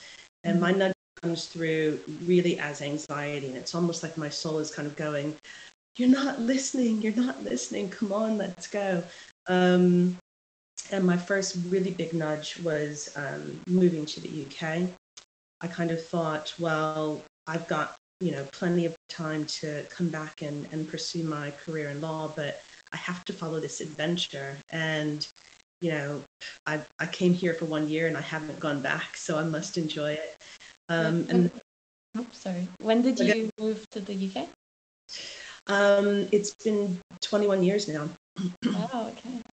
and 0.45 0.55
mm-hmm. 0.55 0.62
my 0.62 0.73
nudge 0.73 0.95
comes 1.23 1.47
through 1.47 2.00
really 2.25 2.59
as 2.59 2.83
anxiety, 2.83 3.47
and 3.47 3.57
it's 3.57 3.75
almost 3.75 4.03
like 4.03 4.17
my 4.17 4.29
soul 4.29 4.59
is 4.59 4.75
kind 4.75 4.87
of 4.87 4.97
going, 4.97 5.37
"You're 5.97 6.09
not 6.09 6.40
listening. 6.40 7.02
You're 7.02 7.14
not 7.14 7.42
listening. 7.42 7.90
Come 7.90 8.12
on, 8.12 8.38
let's 8.38 8.66
go." 8.66 9.02
Um, 9.47 10.16
and 10.90 11.04
my 11.04 11.16
first 11.16 11.56
really 11.68 11.90
big 11.90 12.12
nudge 12.12 12.59
was 12.61 13.12
um, 13.16 13.61
moving 13.66 14.06
to 14.06 14.20
the 14.20 14.47
UK. 14.47 14.88
I 15.61 15.66
kind 15.66 15.90
of 15.90 16.04
thought, 16.04 16.54
well, 16.59 17.23
I've 17.47 17.66
got 17.68 17.97
you 18.20 18.32
know 18.32 18.44
plenty 18.52 18.87
of 18.87 18.94
time 19.09 19.44
to 19.47 19.85
come 19.90 20.09
back 20.09 20.42
and, 20.42 20.68
and 20.73 20.88
pursue 20.88 21.25
my 21.25 21.50
career 21.52 21.90
in 21.90 22.00
law, 22.00 22.32
but 22.35 22.62
I 22.92 22.97
have 22.97 23.25
to 23.26 23.32
follow 23.32 23.61
this 23.61 23.80
adventure. 23.80 24.56
And 24.70 25.26
you 25.80 25.90
know, 25.90 26.23
I 26.66 26.80
I 26.99 27.06
came 27.06 27.35
here 27.35 27.54
for 27.54 27.64
one 27.66 27.88
year 27.88 28.06
and 28.06 28.16
I 28.16 28.23
haven't 28.23 28.61
gone 28.61 28.82
back, 28.82 29.16
so 29.16 29.38
I 29.38 29.44
must 29.44 29.78
enjoy 29.78 30.12
it. 30.12 30.37
Um, 30.88 31.26
and 31.28 31.50
oh, 32.16 32.26
sorry, 32.32 32.68
when 32.80 33.02
did 33.02 33.18
you 33.20 33.50
move 33.59 33.88
to 33.90 34.00
the 34.00 34.14
UK? 34.14 34.49
Um, 35.67 36.29
it's 36.33 36.55
been 36.55 36.99
21 37.21 37.62
years 37.62 37.88
now. 37.88 38.09
oh, 38.67 39.12
okay. 39.12 39.43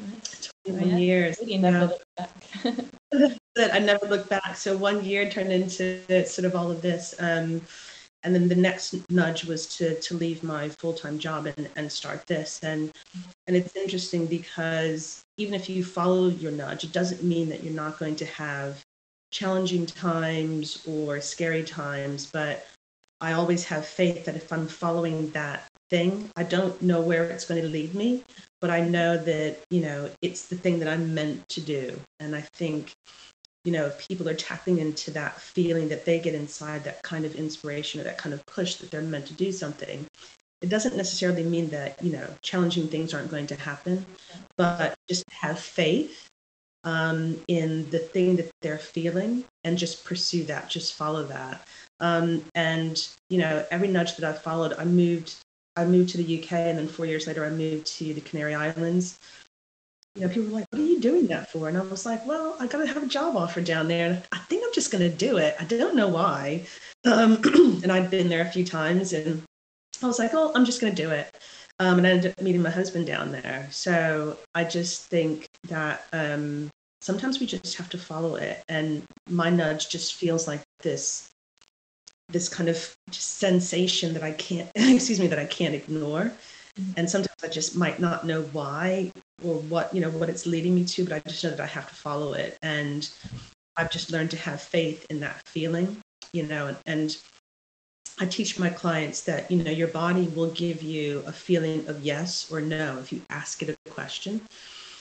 Nice. 0.00 0.50
21 0.66 0.88
yeah. 0.88 0.96
years. 0.96 1.38
Never 1.46 1.80
looked 1.80 2.04
back. 2.16 2.30
I 3.74 3.78
never 3.80 4.06
looked 4.06 4.30
back. 4.30 4.56
So 4.56 4.74
one 4.74 5.04
year 5.04 5.28
turned 5.28 5.52
into 5.52 6.00
sort 6.24 6.46
of 6.46 6.56
all 6.56 6.70
of 6.70 6.80
this. 6.80 7.14
Um, 7.20 7.60
and 8.22 8.34
then 8.34 8.48
the 8.48 8.54
next 8.54 8.94
nudge 9.10 9.44
was 9.44 9.66
to 9.76 9.98
to 10.00 10.16
leave 10.16 10.42
my 10.42 10.68
full-time 10.68 11.18
job 11.18 11.46
and, 11.46 11.68
and 11.76 11.90
start 11.90 12.26
this. 12.26 12.60
And 12.62 12.92
and 13.46 13.56
it's 13.56 13.76
interesting 13.76 14.26
because 14.26 15.22
even 15.36 15.54
if 15.54 15.68
you 15.68 15.84
follow 15.84 16.28
your 16.28 16.52
nudge, 16.52 16.84
it 16.84 16.92
doesn't 16.92 17.22
mean 17.22 17.48
that 17.48 17.64
you're 17.64 17.74
not 17.74 17.98
going 17.98 18.16
to 18.16 18.26
have 18.26 18.82
challenging 19.30 19.86
times 19.86 20.82
or 20.86 21.20
scary 21.20 21.62
times, 21.62 22.26
but 22.32 22.66
I 23.20 23.32
always 23.32 23.64
have 23.64 23.86
faith 23.86 24.24
that 24.24 24.36
if 24.36 24.52
I'm 24.52 24.66
following 24.66 25.30
that 25.30 25.64
thing, 25.90 26.30
I 26.36 26.44
don't 26.44 26.80
know 26.80 27.00
where 27.00 27.24
it's 27.24 27.44
going 27.44 27.60
to 27.60 27.68
lead 27.68 27.94
me, 27.94 28.22
but 28.60 28.70
I 28.70 28.80
know 28.80 29.16
that, 29.16 29.58
you 29.70 29.82
know, 29.82 30.10
it's 30.22 30.46
the 30.46 30.56
thing 30.56 30.78
that 30.78 30.88
I'm 30.88 31.14
meant 31.14 31.48
to 31.50 31.60
do. 31.60 32.00
And 32.18 32.34
I 32.34 32.40
think, 32.40 32.92
you 33.64 33.72
know, 33.72 33.86
if 33.86 34.08
people 34.08 34.28
are 34.28 34.34
tapping 34.34 34.78
into 34.78 35.10
that 35.12 35.38
feeling 35.40 35.88
that 35.88 36.04
they 36.04 36.18
get 36.18 36.34
inside, 36.34 36.84
that 36.84 37.02
kind 37.02 37.24
of 37.24 37.34
inspiration 37.34 38.00
or 38.00 38.04
that 38.04 38.18
kind 38.18 38.32
of 38.32 38.44
push 38.46 38.76
that 38.76 38.90
they're 38.90 39.02
meant 39.02 39.26
to 39.26 39.34
do 39.34 39.52
something, 39.52 40.06
it 40.62 40.68
doesn't 40.68 40.96
necessarily 40.96 41.42
mean 41.42 41.68
that, 41.70 42.02
you 42.02 42.12
know, 42.12 42.26
challenging 42.42 42.88
things 42.88 43.12
aren't 43.12 43.30
going 43.30 43.46
to 43.48 43.56
happen, 43.56 44.04
but 44.56 44.94
just 45.08 45.24
have 45.30 45.58
faith 45.58 46.28
um, 46.84 47.40
in 47.48 47.88
the 47.90 47.98
thing 47.98 48.36
that 48.36 48.50
they're 48.62 48.78
feeling 48.78 49.44
and 49.64 49.76
just 49.78 50.04
pursue 50.04 50.44
that, 50.44 50.68
just 50.68 50.94
follow 50.94 51.24
that. 51.24 51.66
Um, 52.00 52.44
and 52.54 53.06
you 53.28 53.38
know, 53.38 53.64
every 53.70 53.88
nudge 53.88 54.16
that 54.16 54.28
I 54.28 54.36
followed, 54.36 54.74
I 54.78 54.84
moved. 54.84 55.36
I 55.76 55.84
moved 55.84 56.10
to 56.10 56.18
the 56.18 56.42
UK, 56.42 56.52
and 56.52 56.78
then 56.78 56.88
four 56.88 57.06
years 57.06 57.26
later, 57.26 57.44
I 57.44 57.50
moved 57.50 57.86
to 57.98 58.12
the 58.12 58.20
Canary 58.20 58.54
Islands. 58.54 59.18
You 60.16 60.22
know, 60.22 60.28
people 60.28 60.44
were 60.44 60.58
like, 60.60 60.66
"What 60.70 60.80
are 60.80 60.84
you 60.84 61.00
doing 61.00 61.28
that 61.28 61.50
for?" 61.50 61.68
And 61.68 61.78
I 61.78 61.82
was 61.82 62.04
like, 62.04 62.26
"Well, 62.26 62.56
I 62.58 62.66
got 62.66 62.78
to 62.78 62.86
have 62.86 63.02
a 63.02 63.06
job 63.06 63.36
offer 63.36 63.60
down 63.60 63.88
there, 63.88 64.06
and 64.10 64.22
I 64.32 64.38
think 64.38 64.64
I'm 64.64 64.74
just 64.74 64.90
going 64.90 65.08
to 65.08 65.16
do 65.16 65.38
it. 65.38 65.54
I 65.60 65.64
don't 65.64 65.94
know 65.94 66.08
why." 66.08 66.66
Um, 67.04 67.40
and 67.82 67.92
I'd 67.92 68.10
been 68.10 68.28
there 68.28 68.42
a 68.42 68.50
few 68.50 68.64
times, 68.64 69.12
and 69.12 69.42
I 70.02 70.06
was 70.06 70.18
like, 70.18 70.32
"Oh, 70.34 70.52
I'm 70.54 70.64
just 70.64 70.80
going 70.80 70.94
to 70.94 71.02
do 71.02 71.10
it." 71.10 71.34
Um, 71.80 71.96
and 71.96 72.06
I 72.06 72.10
ended 72.10 72.32
up 72.32 72.42
meeting 72.42 72.60
my 72.60 72.70
husband 72.70 73.06
down 73.06 73.32
there. 73.32 73.66
So 73.70 74.36
I 74.54 74.64
just 74.64 75.06
think 75.06 75.46
that 75.68 76.04
um, 76.12 76.68
sometimes 77.00 77.40
we 77.40 77.46
just 77.46 77.74
have 77.76 77.88
to 77.90 77.98
follow 77.98 78.36
it. 78.36 78.62
And 78.68 79.02
my 79.30 79.48
nudge 79.48 79.88
just 79.88 80.14
feels 80.14 80.46
like 80.46 80.60
this 80.82 81.30
this 82.32 82.48
kind 82.48 82.68
of 82.68 82.96
sensation 83.10 84.14
that 84.14 84.22
I 84.22 84.32
can't, 84.32 84.68
excuse 84.74 85.20
me, 85.20 85.26
that 85.28 85.38
I 85.38 85.46
can't 85.46 85.74
ignore. 85.74 86.32
Mm-hmm. 86.78 86.92
And 86.96 87.10
sometimes 87.10 87.44
I 87.44 87.48
just 87.48 87.76
might 87.76 87.98
not 87.98 88.24
know 88.26 88.42
why 88.52 89.12
or 89.42 89.56
what, 89.56 89.94
you 89.94 90.00
know, 90.00 90.10
what 90.10 90.28
it's 90.28 90.46
leading 90.46 90.74
me 90.74 90.84
to, 90.84 91.04
but 91.04 91.12
I 91.12 91.18
just 91.28 91.42
know 91.42 91.50
that 91.50 91.60
I 91.60 91.66
have 91.66 91.88
to 91.88 91.94
follow 91.94 92.34
it. 92.34 92.58
And 92.62 93.08
I've 93.76 93.90
just 93.90 94.10
learned 94.10 94.30
to 94.32 94.36
have 94.36 94.60
faith 94.60 95.06
in 95.10 95.20
that 95.20 95.42
feeling, 95.46 95.96
you 96.32 96.46
know, 96.46 96.68
and, 96.68 96.76
and 96.86 97.16
I 98.18 98.26
teach 98.26 98.58
my 98.58 98.68
clients 98.68 99.22
that, 99.22 99.50
you 99.50 99.62
know, 99.62 99.70
your 99.70 99.88
body 99.88 100.28
will 100.28 100.50
give 100.50 100.82
you 100.82 101.22
a 101.26 101.32
feeling 101.32 101.86
of 101.88 102.02
yes 102.02 102.50
or 102.52 102.60
no 102.60 102.98
if 102.98 103.12
you 103.12 103.22
ask 103.30 103.62
it 103.62 103.70
a 103.70 103.90
question. 103.90 104.42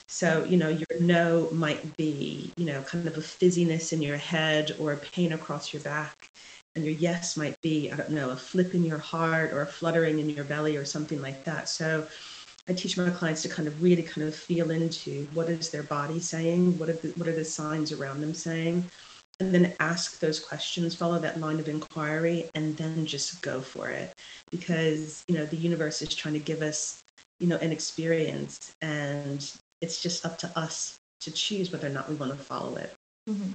So, 0.07 0.43
you 0.45 0.57
know, 0.57 0.69
your 0.69 0.87
no 0.99 1.49
might 1.51 1.95
be, 1.97 2.51
you 2.57 2.65
know, 2.65 2.81
kind 2.81 3.07
of 3.07 3.17
a 3.17 3.21
fizziness 3.21 3.93
in 3.93 4.01
your 4.01 4.17
head 4.17 4.75
or 4.79 4.93
a 4.93 4.97
pain 4.97 5.33
across 5.33 5.71
your 5.71 5.83
back 5.83 6.31
and 6.75 6.85
your 6.85 6.93
yes 6.93 7.35
might 7.35 7.59
be, 7.61 7.91
I 7.91 7.95
don't 7.95 8.11
know, 8.11 8.29
a 8.29 8.35
flip 8.35 8.73
in 8.73 8.83
your 8.83 8.97
heart 8.97 9.51
or 9.51 9.61
a 9.61 9.65
fluttering 9.65 10.19
in 10.19 10.29
your 10.29 10.45
belly 10.45 10.77
or 10.77 10.85
something 10.85 11.21
like 11.21 11.43
that. 11.43 11.67
So 11.67 12.07
I 12.67 12.73
teach 12.73 12.97
my 12.97 13.09
clients 13.09 13.41
to 13.41 13.49
kind 13.49 13.67
of 13.67 13.81
really 13.81 14.03
kind 14.03 14.27
of 14.27 14.35
feel 14.35 14.69
into 14.69 15.27
what 15.33 15.49
is 15.49 15.71
their 15.71 15.83
body 15.83 16.19
saying, 16.19 16.77
what 16.77 16.89
are 16.89 16.93
the, 16.93 17.09
what 17.09 17.27
are 17.27 17.35
the 17.35 17.43
signs 17.43 17.91
around 17.91 18.21
them 18.21 18.33
saying, 18.35 18.85
and 19.39 19.53
then 19.53 19.73
ask 19.79 20.19
those 20.19 20.39
questions, 20.39 20.95
follow 20.95 21.17
that 21.17 21.39
line 21.39 21.59
of 21.59 21.67
inquiry, 21.67 22.49
and 22.53 22.77
then 22.77 23.05
just 23.05 23.41
go 23.41 23.59
for 23.61 23.89
it. 23.89 24.13
Because 24.51 25.23
you 25.27 25.35
know 25.35 25.45
the 25.45 25.55
universe 25.55 26.01
is 26.01 26.13
trying 26.13 26.35
to 26.35 26.39
give 26.39 26.61
us, 26.61 27.03
you 27.39 27.47
know, 27.47 27.57
an 27.57 27.71
experience, 27.71 28.75
and 28.81 29.51
it's 29.81 30.01
just 30.01 30.25
up 30.25 30.37
to 30.39 30.59
us 30.59 30.99
to 31.21 31.31
choose 31.31 31.71
whether 31.71 31.87
or 31.87 31.91
not 31.91 32.09
we 32.09 32.15
want 32.15 32.31
to 32.31 32.37
follow 32.37 32.75
it. 32.75 32.93
Mm-hmm. 33.27 33.51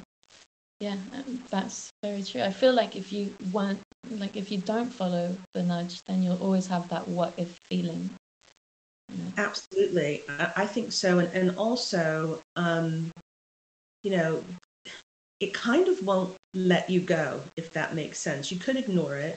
Yeah, 0.81 0.97
um, 1.14 1.43
that's 1.50 1.90
very 2.02 2.23
true. 2.23 2.43
I 2.43 2.50
feel 2.50 2.73
like 2.73 2.97
if 2.97 3.12
you 3.12 3.35
want, 3.52 3.81
like 4.11 4.37
if 4.37 4.50
you 4.50 4.59
don't 4.59 4.90
follow 4.90 5.37
the 5.52 5.62
nudge, 5.62 6.02
then 6.04 6.23
you'll 6.23 6.43
always 6.43 6.66
have 6.66 6.88
that 6.88 7.09
what 7.09 7.33
if 7.37 7.59
feeling. 7.64 8.11
Absolutely, 9.37 10.23
I 10.28 10.66
think 10.66 10.93
so, 10.93 11.19
and 11.19 11.28
and 11.33 11.57
also, 11.57 12.43
um, 12.57 13.11
you 14.02 14.11
know, 14.11 14.45
it 15.40 15.54
kind 15.54 15.88
of 15.88 16.04
won't 16.04 16.37
let 16.54 16.90
you 16.90 17.00
go 17.00 17.43
if 17.57 17.73
that 17.73 17.95
makes 17.95 18.19
sense. 18.19 18.50
You 18.50 18.59
could 18.59 18.76
ignore 18.76 19.16
it, 19.16 19.37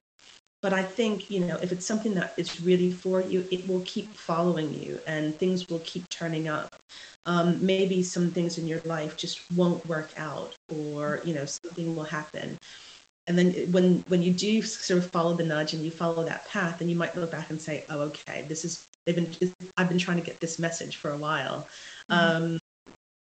but 0.67 0.74
I 0.74 0.83
think, 0.83 1.31
you 1.31 1.39
know, 1.39 1.55
if 1.62 1.71
it's 1.71 1.86
something 1.86 2.13
that 2.15 2.33
is 2.36 2.59
really 2.59 2.91
for 2.91 3.21
you, 3.21 3.47
it 3.51 3.65
will 3.69 3.83
keep 3.86 4.13
following 4.13 4.74
you 4.74 5.00
and 5.07 5.33
things 5.33 5.65
will 5.69 5.79
keep 5.86 6.09
turning 6.09 6.50
up. 6.50 6.75
Um, 7.25 7.65
maybe 7.65 8.03
some 8.03 8.31
things 8.31 8.57
in 8.57 8.67
your 8.67 8.81
life 8.81 9.15
just 9.15 9.50
won't 9.53 9.86
work 9.86 10.09
out 10.17 10.55
or, 10.75 11.21
you 11.24 11.33
know, 11.33 11.45
something 11.45 11.95
will 11.95 12.03
happen. 12.03 12.57
And 13.27 13.39
then 13.39 13.53
when 13.71 14.03
when 14.09 14.21
you 14.21 14.33
do 14.33 14.62
sort 14.62 15.01
of 15.01 15.09
follow 15.09 15.36
the 15.36 15.45
nudge 15.45 15.74
and 15.74 15.86
you 15.86 15.89
follow 15.89 16.25
that 16.25 16.45
path, 16.50 16.79
then 16.79 16.89
you 16.89 16.97
might 16.97 17.15
look 17.15 17.31
back 17.31 17.50
and 17.50 17.62
say, 17.62 17.86
"Oh, 17.89 18.01
okay, 18.01 18.43
this 18.50 18.65
is 18.65 18.86
they've 19.05 19.15
been 19.15 19.53
I've 19.77 19.88
been 19.88 19.97
trying 19.97 20.17
to 20.17 20.24
get 20.24 20.41
this 20.41 20.59
message 20.59 20.97
for 20.97 21.12
a 21.12 21.17
while." 21.17 21.65
Mm-hmm. 22.12 22.43
Um, 22.43 22.59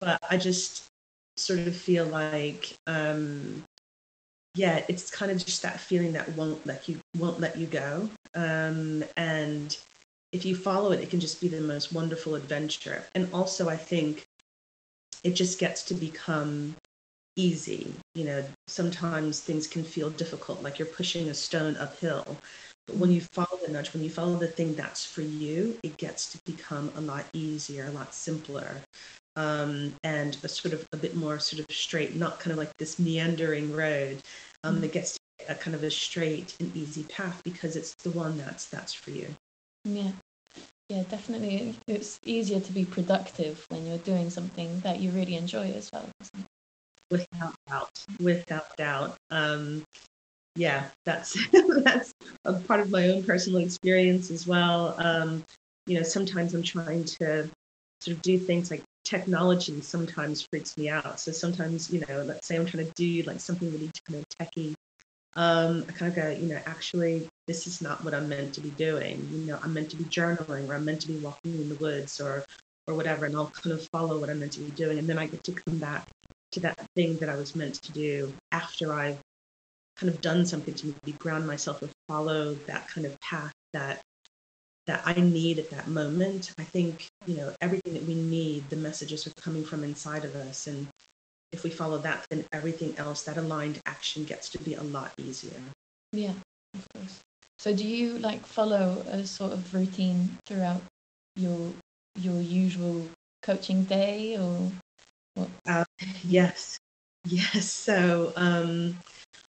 but 0.02 0.20
I 0.30 0.36
just 0.36 0.90
sort 1.38 1.60
of 1.60 1.74
feel 1.74 2.06
like 2.06 2.76
um, 2.86 3.64
yeah, 4.56 4.84
it's 4.88 5.12
kind 5.12 5.32
of 5.32 5.44
just 5.44 5.62
that 5.62 5.80
feeling 5.80 6.14
that 6.14 6.30
won't 6.36 6.66
let 6.66 6.90
you 6.90 7.00
won't 7.18 7.40
let 7.40 7.58
you 7.58 7.68
go. 7.68 8.10
Um, 8.36 9.04
and 9.16 9.78
if 10.32 10.46
you 10.46 10.56
follow 10.56 10.92
it, 10.92 11.00
it 11.02 11.10
can 11.10 11.20
just 11.20 11.42
be 11.42 11.48
the 11.48 11.62
most 11.62 11.94
wonderful 11.94 12.36
adventure. 12.36 13.04
And 13.16 13.30
also, 13.34 13.70
I 13.70 13.78
think 13.78 14.28
it 15.24 15.32
just 15.32 15.60
gets 15.60 15.84
to 15.86 15.94
become 15.94 16.76
easy. 17.36 17.94
You 18.16 18.26
know, 18.26 18.46
sometimes 18.68 19.40
things 19.40 19.68
can 19.68 19.84
feel 19.84 20.10
difficult, 20.10 20.64
like 20.64 20.80
you're 20.80 20.88
pushing 20.88 21.30
a 21.30 21.34
stone 21.34 21.78
uphill. 21.78 22.38
But 22.88 22.98
when 22.98 23.12
you 23.12 23.22
follow 23.22 23.60
the 23.64 23.72
nudge, 23.72 23.94
when 23.94 24.04
you 24.04 24.10
follow 24.10 24.36
the 24.38 24.48
thing 24.48 24.74
that's 24.74 25.06
for 25.06 25.22
you, 25.22 25.78
it 25.84 25.98
gets 25.98 26.32
to 26.32 26.40
become 26.46 26.92
a 26.96 27.02
lot 27.02 27.26
easier, 27.34 27.86
a 27.86 27.92
lot 27.92 28.16
simpler 28.16 28.82
um, 29.40 29.96
and 30.04 30.38
a 30.44 30.50
sort 30.50 30.74
of 30.74 30.86
a 30.92 30.98
bit 30.98 31.16
more 31.16 31.40
sort 31.40 31.62
of 31.62 31.74
straight, 31.74 32.14
not 32.16 32.42
kind 32.42 32.52
of 32.52 32.58
like 32.58 32.76
this 32.78 33.00
meandering 33.00 33.74
road 33.74 34.22
um, 34.66 34.74
mm-hmm. 34.74 34.82
that 34.82 34.92
gets 34.92 35.18
a 35.48 35.56
kind 35.56 35.74
of 35.76 35.84
a 35.84 35.90
straight 35.90 36.54
and 36.60 36.76
easy 36.76 37.04
path 37.04 37.42
because 37.46 37.78
it's 37.78 37.96
the 37.96 38.10
one 38.10 38.38
that's 38.38 38.66
that's 38.66 38.94
for 38.94 39.12
you. 39.12 39.34
Yeah. 39.86 40.12
Yeah, 40.90 41.04
definitely. 41.04 41.76
It's 41.88 42.20
easier 42.26 42.60
to 42.60 42.72
be 42.74 42.84
productive 42.84 43.66
when 43.70 43.86
you're 43.86 44.00
doing 44.00 44.30
something 44.30 44.80
that 44.82 45.00
you 45.00 45.12
really 45.12 45.36
enjoy 45.36 45.72
as 45.72 45.90
well. 45.94 46.10
Without 47.10 47.56
doubt, 47.68 48.06
without 48.20 48.76
doubt. 48.76 49.16
Um, 49.30 49.86
yeah, 50.56 50.86
that's 51.06 51.38
that's 51.84 52.12
a 52.44 52.54
part 52.54 52.82
of 52.82 52.90
my 52.90 53.08
own 53.08 53.24
personal 53.24 53.62
experience 53.62 54.32
as 54.32 54.46
well. 54.46 54.96
Um, 54.98 55.46
you 55.86 55.96
know, 55.96 56.04
sometimes 56.04 56.54
I'm 56.54 56.64
trying 56.64 57.06
to 57.06 57.50
sort 58.02 58.18
of 58.18 58.22
do 58.22 58.38
things 58.38 58.72
like 58.72 58.84
technology 59.04 59.82
sometimes 59.82 60.46
freaks 60.52 60.78
me 60.78 60.90
out. 60.90 61.20
So 61.20 61.32
sometimes, 61.32 61.92
you 61.92 62.04
know, 62.08 62.24
let's 62.24 62.48
say 62.48 62.56
I'm 62.56 62.66
trying 62.66 62.86
to 62.86 62.92
do 62.96 63.24
like 63.24 63.40
something 63.40 63.72
really 63.72 63.92
kind 64.08 64.20
of 64.20 64.30
techy. 64.30 64.76
Um, 65.36 65.86
I 65.88 65.92
kind 65.92 66.12
of 66.12 66.16
go, 66.16 66.30
you 66.30 66.48
know, 66.48 66.60
actually, 66.66 67.28
this 67.48 67.68
is 67.68 67.82
not 67.82 68.04
what 68.04 68.14
I'm 68.14 68.30
meant 68.30 68.54
to 68.56 68.62
be 68.62 68.72
doing. 68.72 69.28
You 69.32 69.40
know, 69.40 69.60
I'm 69.62 69.74
meant 69.74 69.92
to 69.92 69.98
be 69.98 70.04
journaling 70.06 70.70
or 70.70 70.76
I'm 70.76 70.86
meant 70.86 71.02
to 71.02 71.08
be 71.08 71.18
walking 71.18 71.54
in 71.54 71.70
the 71.70 71.76
woods 71.76 72.20
or 72.20 72.44
or 72.88 72.96
whatever, 72.96 73.26
and 73.26 73.36
I'll 73.36 73.48
kind 73.48 73.74
of 73.74 73.88
follow 73.90 74.20
what 74.20 74.32
I'm 74.32 74.40
meant 74.40 74.54
to 74.54 74.62
be 74.62 74.72
doing. 74.72 74.98
And 74.98 75.08
then 75.08 75.20
I 75.20 75.28
get 75.28 75.44
to 75.44 75.52
come 75.52 75.78
back 75.78 76.08
to 76.54 76.60
that 76.62 76.80
thing 76.96 77.18
that 77.18 77.30
I 77.30 77.36
was 77.36 77.56
meant 77.56 77.76
to 77.84 77.92
do 77.92 78.34
after 78.52 78.92
I've 78.94 79.20
kind 79.98 80.12
of 80.12 80.22
done 80.22 80.46
something 80.46 80.74
to 80.74 80.88
maybe 80.88 81.18
ground 81.20 81.46
myself 81.46 81.84
or 81.84 81.90
follow 82.08 82.56
that 82.66 82.88
kind 82.88 83.06
of 83.06 83.20
path 83.22 83.52
that 83.74 84.02
that 84.90 85.04
I 85.06 85.14
need 85.14 85.60
at 85.60 85.70
that 85.70 85.88
moment. 85.88 86.52
I 86.58 86.64
think, 86.64 87.08
you 87.28 87.38
know, 87.38 87.54
everything 87.62 87.94
that 87.94 88.04
we 88.04 88.16
need, 88.16 88.68
the 88.70 88.76
messages 88.76 89.28
are 89.28 89.32
coming 89.40 89.64
from 89.64 89.84
inside 89.84 90.26
of 90.26 90.36
us. 90.36 90.66
And 90.66 90.88
if 91.52 91.64
we 91.64 91.70
follow 91.70 92.00
that, 92.00 92.26
then 92.32 92.44
everything 92.52 92.98
else, 92.98 93.22
that 93.24 93.38
aligned 93.38 93.80
action 93.86 94.24
gets 94.24 94.50
to 94.50 94.58
be 94.58 94.74
a 94.74 94.82
lot 94.82 95.12
easier. 95.20 95.62
Yeah, 96.12 96.34
of 96.74 96.88
course. 96.94 97.20
So 97.60 97.76
do 97.76 97.86
you 97.86 98.18
like 98.18 98.44
follow 98.46 99.04
a 99.08 99.26
sort 99.28 99.54
of 99.54 99.74
routine 99.74 100.38
throughout 100.46 100.82
your 101.36 101.74
your 102.20 102.42
usual 102.42 103.08
coaching 103.44 103.84
day 103.84 104.38
or 104.38 104.72
what? 105.36 105.50
Uh, 105.68 105.86
yes. 106.24 106.80
Yes. 107.26 107.70
So 107.70 108.34
um 108.36 108.96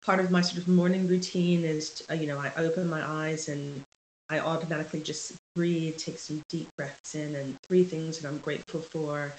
part 0.02 0.18
of 0.18 0.30
my 0.30 0.40
sort 0.40 0.58
of 0.58 0.66
morning 0.66 1.06
routine 1.06 1.62
is, 1.62 2.02
uh, 2.10 2.14
you 2.14 2.26
know, 2.26 2.38
I 2.38 2.52
open 2.56 2.88
my 2.88 3.02
eyes 3.06 3.48
and 3.48 3.84
I 4.30 4.38
automatically 4.38 5.00
just 5.00 5.32
breathe, 5.56 5.96
take 5.96 6.18
some 6.18 6.40
deep 6.48 6.68
breaths 6.76 7.16
in, 7.16 7.34
and 7.34 7.56
three 7.68 7.82
things 7.82 8.18
that 8.18 8.28
I'm 8.28 8.38
grateful 8.38 8.80
for. 8.80 9.32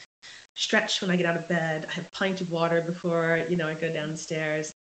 Stretch 0.58 1.02
when 1.02 1.10
I 1.10 1.16
get 1.16 1.26
out 1.26 1.38
of 1.38 1.48
bed. 1.48 1.86
I 1.88 1.94
have 1.94 2.08
a 2.08 2.12
pint 2.12 2.42
of 2.42 2.52
water 2.52 2.82
before 2.82 3.46
you 3.50 3.56
know 3.56 3.70
I 3.70 3.74
go 3.74 3.92
downstairs, 3.92 4.74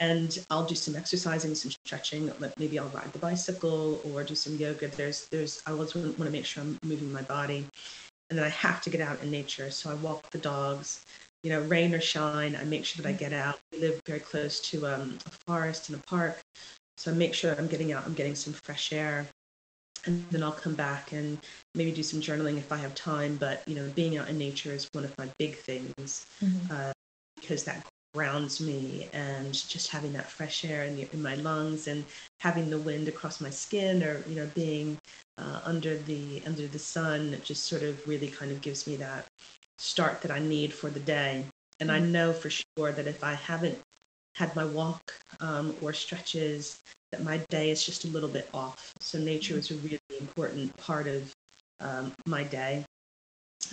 and 0.00 0.38
I'll 0.48 0.64
do 0.64 0.74
some 0.74 0.96
exercising, 0.96 1.54
some 1.54 1.70
stretching. 1.70 2.32
Maybe 2.58 2.78
I'll 2.78 2.88
ride 2.88 3.12
the 3.12 3.18
bicycle 3.18 4.00
or 4.04 4.24
do 4.24 4.34
some 4.34 4.56
yoga. 4.56 4.88
There's 4.88 5.28
there's 5.30 5.62
I 5.66 5.72
always 5.72 5.94
want 5.94 6.16
to 6.16 6.30
make 6.30 6.46
sure 6.46 6.62
I'm 6.62 6.78
moving 6.82 7.12
my 7.12 7.22
body, 7.22 7.66
and 8.30 8.38
then 8.38 8.46
I 8.46 8.50
have 8.50 8.80
to 8.82 8.90
get 8.90 9.02
out 9.02 9.22
in 9.22 9.30
nature. 9.30 9.70
So 9.70 9.90
I 9.90 9.94
walk 9.94 10.30
the 10.30 10.38
dogs. 10.38 11.04
You 11.44 11.50
know, 11.50 11.60
rain 11.62 11.94
or 11.94 12.00
shine, 12.00 12.56
I 12.56 12.64
make 12.64 12.84
sure 12.84 13.00
that 13.02 13.08
I 13.08 13.12
get 13.12 13.32
out. 13.32 13.60
We 13.72 13.78
live 13.78 14.00
very 14.06 14.18
close 14.18 14.58
to 14.70 14.86
um, 14.88 15.18
a 15.24 15.30
forest 15.46 15.88
and 15.88 15.96
a 15.96 16.02
park, 16.02 16.40
so 16.96 17.12
I 17.12 17.14
make 17.14 17.32
sure 17.32 17.54
I'm 17.54 17.68
getting 17.68 17.92
out. 17.92 18.04
I'm 18.06 18.14
getting 18.14 18.34
some 18.34 18.54
fresh 18.54 18.92
air 18.92 19.28
and 20.08 20.24
then 20.30 20.42
I'll 20.42 20.52
come 20.52 20.74
back 20.74 21.12
and 21.12 21.38
maybe 21.74 21.92
do 21.92 22.02
some 22.02 22.20
journaling 22.20 22.56
if 22.56 22.72
I 22.72 22.78
have 22.78 22.94
time. 22.94 23.36
But 23.36 23.62
you 23.68 23.76
know, 23.76 23.88
being 23.94 24.16
out 24.16 24.28
in 24.28 24.38
nature 24.38 24.72
is 24.72 24.88
one 24.92 25.04
of 25.04 25.16
my 25.18 25.28
big 25.38 25.56
things 25.56 26.26
mm-hmm. 26.42 26.72
uh, 26.72 26.92
because 27.36 27.64
that 27.64 27.86
grounds 28.14 28.60
me, 28.60 29.08
and 29.12 29.52
just 29.52 29.90
having 29.90 30.12
that 30.14 30.26
fresh 30.26 30.64
air 30.64 30.84
in, 30.84 30.96
the, 30.96 31.08
in, 31.12 31.22
my 31.22 31.34
lungs 31.36 31.88
and 31.88 32.04
having 32.40 32.70
the 32.70 32.78
wind 32.78 33.06
across 33.06 33.40
my 33.40 33.50
skin, 33.50 34.02
or 34.02 34.22
you 34.26 34.34
know, 34.34 34.48
being 34.54 34.98
uh, 35.36 35.60
under 35.64 35.96
the 35.96 36.42
under 36.46 36.66
the 36.66 36.78
sun, 36.78 37.34
it 37.34 37.44
just 37.44 37.64
sort 37.64 37.82
of 37.82 38.06
really 38.08 38.28
kind 38.28 38.50
of 38.50 38.60
gives 38.60 38.86
me 38.86 38.96
that 38.96 39.26
start 39.78 40.22
that 40.22 40.30
I 40.30 40.40
need 40.40 40.72
for 40.72 40.90
the 40.90 41.00
day. 41.00 41.44
And 41.80 41.90
mm-hmm. 41.90 42.04
I 42.04 42.06
know 42.06 42.32
for 42.32 42.50
sure 42.50 42.90
that 42.90 43.06
if 43.06 43.22
I 43.22 43.34
haven't 43.34 43.78
had 44.34 44.54
my 44.54 44.64
walk 44.64 45.12
um, 45.40 45.74
or 45.82 45.92
stretches, 45.92 46.80
that 47.10 47.24
my 47.24 47.38
day 47.48 47.70
is 47.70 47.84
just 47.84 48.04
a 48.04 48.08
little 48.08 48.28
bit 48.28 48.48
off. 48.52 48.92
So 49.00 49.18
nature 49.18 49.56
is 49.56 49.70
a 49.70 49.76
really 49.76 49.98
important 50.20 50.76
part 50.76 51.06
of 51.06 51.32
um, 51.80 52.12
my 52.26 52.44
day. 52.44 52.84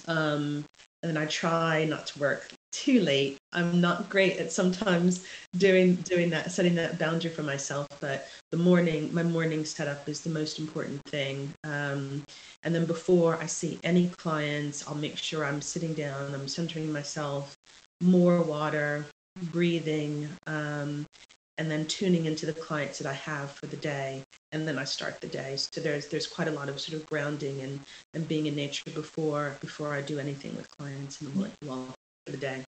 Um, 0.07 0.65
and 1.03 1.15
then 1.15 1.17
I 1.17 1.25
try 1.27 1.85
not 1.85 2.07
to 2.07 2.19
work 2.19 2.51
too 2.71 2.99
late. 2.99 3.37
I'm 3.53 3.79
not 3.79 4.09
great 4.09 4.37
at 4.37 4.51
sometimes 4.51 5.25
doing 5.57 5.95
doing 5.97 6.29
that, 6.31 6.51
setting 6.51 6.75
that 6.75 6.97
boundary 6.97 7.31
for 7.31 7.43
myself. 7.43 7.87
But 8.01 8.27
the 8.51 8.57
morning, 8.57 9.13
my 9.13 9.23
morning 9.23 9.65
setup 9.65 10.09
is 10.09 10.21
the 10.21 10.29
most 10.29 10.59
important 10.59 11.03
thing. 11.05 11.53
Um, 11.63 12.23
and 12.63 12.73
then 12.73 12.85
before 12.85 13.37
I 13.37 13.45
see 13.45 13.79
any 13.83 14.09
clients, 14.09 14.87
I'll 14.87 14.95
make 14.95 15.17
sure 15.17 15.45
I'm 15.45 15.61
sitting 15.61 15.93
down, 15.93 16.33
I'm 16.33 16.47
centering 16.47 16.91
myself, 16.91 17.55
more 18.01 18.41
water, 18.41 19.05
breathing, 19.51 20.29
um, 20.47 21.05
and 21.57 21.71
then 21.71 21.85
tuning 21.85 22.25
into 22.25 22.45
the 22.45 22.53
clients 22.53 22.97
that 22.99 23.07
I 23.07 23.13
have 23.13 23.51
for 23.51 23.65
the 23.67 23.77
day, 23.77 24.23
and 24.51 24.67
then 24.67 24.77
I 24.77 24.83
start 24.83 25.21
the 25.21 25.27
day. 25.27 25.55
So 25.57 25.81
there's 25.81 26.07
there's 26.07 26.27
quite 26.27 26.47
a 26.47 26.51
lot 26.51 26.69
of 26.69 26.79
sort 26.79 26.99
of 26.99 27.05
grounding 27.07 27.61
and 27.61 27.79
and 28.13 28.27
being 28.27 28.45
in 28.47 28.55
nature 28.55 28.89
before 28.91 29.55
before 29.61 29.93
I 29.93 30.01
do 30.01 30.19
anything 30.19 30.55
with 30.55 30.69
clients 30.77 31.21
in 31.21 31.29
the 31.29 31.35
morning, 31.35 31.55
well 31.65 31.87
for 32.25 32.31
the 32.31 32.37
day. 32.37 32.63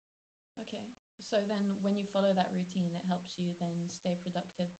Okay, 0.58 0.88
so 1.18 1.44
then 1.46 1.82
when 1.82 1.96
you 1.96 2.06
follow 2.06 2.32
that 2.32 2.52
routine, 2.52 2.94
it 2.94 3.04
helps 3.04 3.38
you 3.38 3.54
then 3.54 3.88
stay 3.88 4.16
productive 4.16 4.70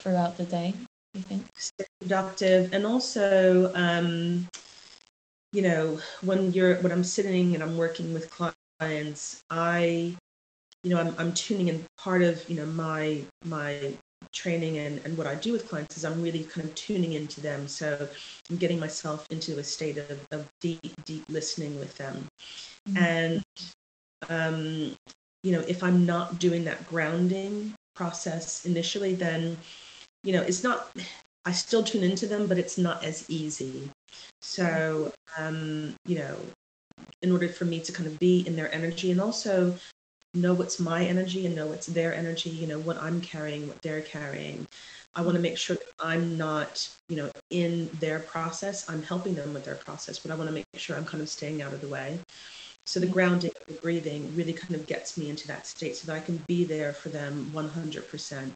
throughout 0.00 0.36
the 0.36 0.44
day. 0.44 0.74
You 1.14 1.22
think 1.22 1.46
stay 1.56 1.86
productive, 2.00 2.72
and 2.72 2.86
also. 2.86 3.72
Um, 3.74 4.48
you 5.52 5.60
know, 5.60 6.00
when 6.22 6.52
you're 6.52 6.76
when 6.76 6.92
I'm 6.92 7.04
sitting 7.04 7.54
and 7.54 7.62
I'm 7.62 7.76
working 7.76 8.14
with 8.14 8.30
clients, 8.30 9.44
I 9.50 10.16
you 10.82 10.90
know, 10.90 11.00
I'm, 11.00 11.14
I'm 11.18 11.32
tuning 11.32 11.68
in 11.68 11.84
part 11.96 12.22
of, 12.22 12.48
you 12.48 12.56
know, 12.56 12.66
my, 12.66 13.22
my 13.44 13.94
training 14.32 14.78
and, 14.78 15.00
and 15.04 15.16
what 15.16 15.26
I 15.26 15.34
do 15.34 15.52
with 15.52 15.68
clients 15.68 15.96
is 15.96 16.04
I'm 16.04 16.22
really 16.22 16.44
kind 16.44 16.66
of 16.66 16.74
tuning 16.74 17.12
into 17.12 17.40
them. 17.40 17.68
So 17.68 18.08
I'm 18.50 18.56
getting 18.56 18.80
myself 18.80 19.26
into 19.30 19.58
a 19.58 19.64
state 19.64 19.98
of, 19.98 20.18
of 20.30 20.48
deep, 20.60 20.80
deep 21.04 21.24
listening 21.28 21.78
with 21.78 21.96
them. 21.96 22.26
Mm-hmm. 22.88 22.98
And, 22.98 23.42
um, 24.28 24.96
you 25.42 25.52
know, 25.52 25.64
if 25.66 25.82
I'm 25.82 26.06
not 26.06 26.38
doing 26.38 26.64
that 26.64 26.86
grounding 26.88 27.74
process 27.94 28.64
initially, 28.64 29.14
then, 29.14 29.56
you 30.24 30.32
know, 30.32 30.42
it's 30.42 30.62
not, 30.62 30.90
I 31.44 31.52
still 31.52 31.82
tune 31.82 32.04
into 32.04 32.26
them, 32.26 32.46
but 32.46 32.58
it's 32.58 32.78
not 32.78 33.04
as 33.04 33.28
easy. 33.28 33.90
So, 34.40 35.12
um, 35.36 35.94
you 36.06 36.18
know, 36.18 36.36
in 37.22 37.32
order 37.32 37.48
for 37.48 37.64
me 37.64 37.80
to 37.80 37.92
kind 37.92 38.06
of 38.06 38.18
be 38.18 38.46
in 38.46 38.56
their 38.56 38.72
energy 38.74 39.10
and 39.10 39.20
also 39.20 39.74
know 40.34 40.54
what's 40.54 40.80
my 40.80 41.04
energy 41.04 41.46
and 41.46 41.54
know 41.54 41.66
what's 41.66 41.86
their 41.86 42.14
energy, 42.14 42.50
you 42.50 42.66
know, 42.66 42.78
what 42.78 42.96
I'm 42.96 43.20
carrying, 43.20 43.68
what 43.68 43.82
they're 43.82 44.00
carrying. 44.00 44.66
I 45.14 45.20
want 45.20 45.34
to 45.36 45.42
make 45.42 45.58
sure 45.58 45.76
that 45.76 45.92
I'm 46.00 46.38
not, 46.38 46.88
you 47.08 47.16
know, 47.16 47.30
in 47.50 47.90
their 48.00 48.18
process. 48.18 48.88
I'm 48.88 49.02
helping 49.02 49.34
them 49.34 49.52
with 49.52 49.64
their 49.64 49.74
process, 49.74 50.18
but 50.18 50.30
I 50.30 50.34
want 50.34 50.48
to 50.48 50.54
make 50.54 50.64
sure 50.76 50.96
I'm 50.96 51.04
kind 51.04 51.22
of 51.22 51.28
staying 51.28 51.60
out 51.60 51.74
of 51.74 51.82
the 51.82 51.88
way. 51.88 52.18
So 52.86 52.98
the 52.98 53.06
grounding, 53.06 53.52
the 53.68 53.74
breathing 53.74 54.34
really 54.34 54.54
kind 54.54 54.74
of 54.74 54.86
gets 54.86 55.16
me 55.16 55.28
into 55.28 55.46
that 55.48 55.66
state 55.66 55.96
so 55.96 56.06
that 56.06 56.16
I 56.16 56.20
can 56.20 56.42
be 56.48 56.64
there 56.64 56.92
for 56.92 57.10
them 57.10 57.50
100%. 57.54 58.52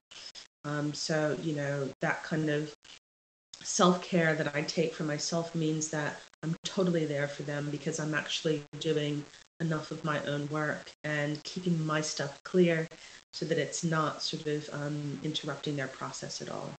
Um, 0.65 0.95
so, 0.95 1.37
you 1.43 1.55
know, 1.55 1.89
that 2.01 2.25
kind 2.25 2.49
of 2.51 2.75
self 3.63 4.03
care 4.03 4.35
that 4.35 4.55
I 4.55 4.63
take 4.63 4.95
for 4.95 5.05
myself 5.05 5.55
means 5.55 5.89
that 5.89 6.21
I'm 6.43 6.57
totally 6.65 7.05
there 7.05 7.29
for 7.29 7.43
them 7.43 7.71
because 7.71 8.01
I'm 8.01 8.15
actually 8.15 8.65
doing 8.81 9.25
enough 9.61 9.91
of 9.91 10.05
my 10.05 10.23
own 10.25 10.49
work 10.49 10.93
and 11.05 11.43
keeping 11.45 11.85
my 11.87 12.01
stuff 12.01 12.43
clear 12.45 12.87
so 13.33 13.45
that 13.47 13.59
it's 13.59 13.85
not 13.85 14.23
sort 14.23 14.47
of 14.47 14.69
um, 14.73 15.19
interrupting 15.23 15.77
their 15.77 15.89
process 15.89 16.43
at 16.43 16.51
all. 16.51 16.71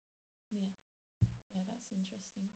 Yeah, 0.51 0.71
yeah, 1.55 1.65
that's 1.65 1.93
interesting 1.93 2.51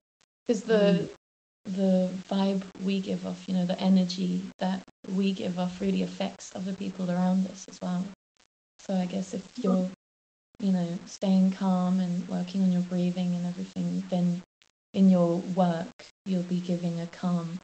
because 0.47 0.63
the 0.63 1.09
mm. 1.09 1.75
the 1.77 2.11
vibe 2.29 2.63
we 2.83 3.01
give 3.01 3.27
off, 3.27 3.45
you 3.47 3.55
know, 3.55 3.67
the 3.67 3.79
energy 3.81 4.43
that 4.59 4.83
we 5.09 5.33
give 5.33 5.59
off 5.59 5.81
really 5.81 6.03
affects 6.03 6.55
other 6.55 6.73
people 6.73 7.11
around 7.11 7.47
us 7.49 7.67
as 7.69 7.79
well. 7.83 8.05
So 8.79 8.95
I 8.95 9.07
guess 9.07 9.35
if 9.35 9.47
you're, 9.59 9.89
you 10.61 10.73
know, 10.73 10.99
staying 11.07 11.53
calm 11.53 12.01
and 12.01 12.27
working 12.29 12.63
on 12.63 12.73
your 12.73 12.83
breathing 12.83 13.35
and 13.35 13.47
everything, 13.47 14.03
then 14.09 14.43
in 14.95 15.11
your 15.11 15.37
work 15.55 15.89
you'll 16.27 16.43
be 16.45 16.61
giving 16.61 17.01
a 17.01 17.07
calm 17.07 17.59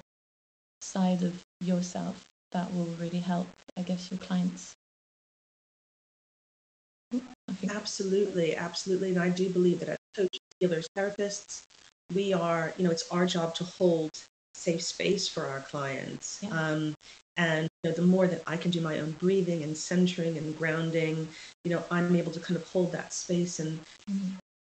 side 0.81 1.23
of 1.23 1.42
yourself 1.61 2.25
that 2.53 2.73
will 2.73 2.89
really 2.99 3.21
help, 3.21 3.49
I 3.77 3.83
guess, 3.83 4.11
your 4.11 4.19
clients. 4.19 4.77
Absolutely, 7.71 8.57
absolutely. 8.57 9.11
And 9.11 9.19
I 9.19 9.29
do 9.29 9.49
believe 9.51 9.81
that 9.81 9.91
as 9.91 9.99
coaches, 10.15 10.41
healers, 10.61 10.89
therapists, 10.97 11.63
we 12.15 12.33
are, 12.33 12.73
you 12.77 12.85
know, 12.85 12.91
it's 12.91 13.11
our 13.11 13.27
job 13.27 13.55
to 13.57 13.65
hold 13.65 14.11
safe 14.55 14.83
space 14.83 15.29
for 15.29 15.47
our 15.47 15.61
clients. 15.61 16.41
Yeah. 16.43 16.51
Um, 16.51 16.95
and 17.37 17.69
you 17.83 17.91
know, 17.91 17.97
the 17.97 18.03
more 18.03 18.27
that 18.27 18.43
I 18.47 18.57
can 18.57 18.71
do 18.71 18.81
my 18.81 18.99
own 18.99 19.13
breathing 19.13 19.63
and 19.63 19.77
centering 19.77 20.39
and 20.39 20.57
grounding, 20.57 21.29
you 21.65 21.71
know, 21.71 21.85
I'm 21.91 22.15
able 22.17 22.33
to 22.33 22.41
kind 22.41 22.57
of 22.57 22.67
hold 22.69 22.93
that 22.93 23.13
space. 23.13 23.61
And 23.61 23.79
mm-hmm. 24.11 24.31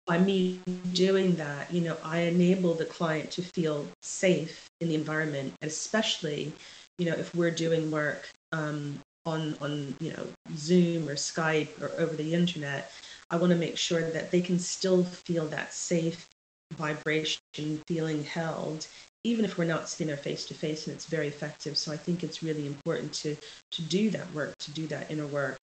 by 0.06 0.20
me 0.20 0.60
doing 0.94 1.36
that, 1.36 1.74
you 1.74 1.82
know, 1.82 1.98
I 2.04 2.20
enable 2.20 2.76
the 2.76 2.86
client 2.86 3.32
to 3.32 3.42
feel 3.42 3.88
safe 4.04 4.70
in 4.80 4.90
the 4.90 4.96
environment, 4.96 5.54
and 5.62 5.70
especially 5.72 6.54
you 7.02 7.10
know, 7.10 7.18
if 7.18 7.34
we're 7.34 7.50
doing 7.50 7.90
work 7.90 8.30
um, 8.52 9.00
on 9.26 9.56
on 9.60 9.96
you 10.00 10.14
know 10.14 10.28
Zoom 10.56 11.10
or 11.10 11.16
Skype 11.16 11.82
or 11.82 11.90
over 12.00 12.16
the 12.16 12.36
internet, 12.36 12.92
I 13.32 13.38
want 13.38 13.52
to 13.52 13.58
make 13.58 13.76
sure 13.76 14.12
that 14.12 14.30
they 14.30 14.40
can 14.40 14.60
still 14.60 15.04
feel 15.04 15.48
that 15.48 15.74
safe 15.74 16.30
vibration, 16.74 17.42
feeling 17.88 18.24
held, 18.24 18.86
even 19.24 19.46
if 19.46 19.58
we're 19.58 19.66
not 19.66 19.90
seeing 19.90 20.12
her 20.12 20.16
face 20.16 20.46
to 20.46 20.54
face 20.54 20.86
and 20.86 20.96
it's 20.96 21.08
very 21.08 21.28
effective. 21.28 21.76
So 21.76 21.92
i 21.92 21.98
think 21.98 22.24
it's 22.24 22.44
really 22.44 22.68
important 22.68 23.12
to 23.24 23.36
to 23.72 23.82
do 23.82 24.12
that 24.12 24.32
work 24.36 24.56
to 24.60 24.72
do 24.72 24.86
that 24.88 25.10
inner 25.10 25.28
work 25.28 25.60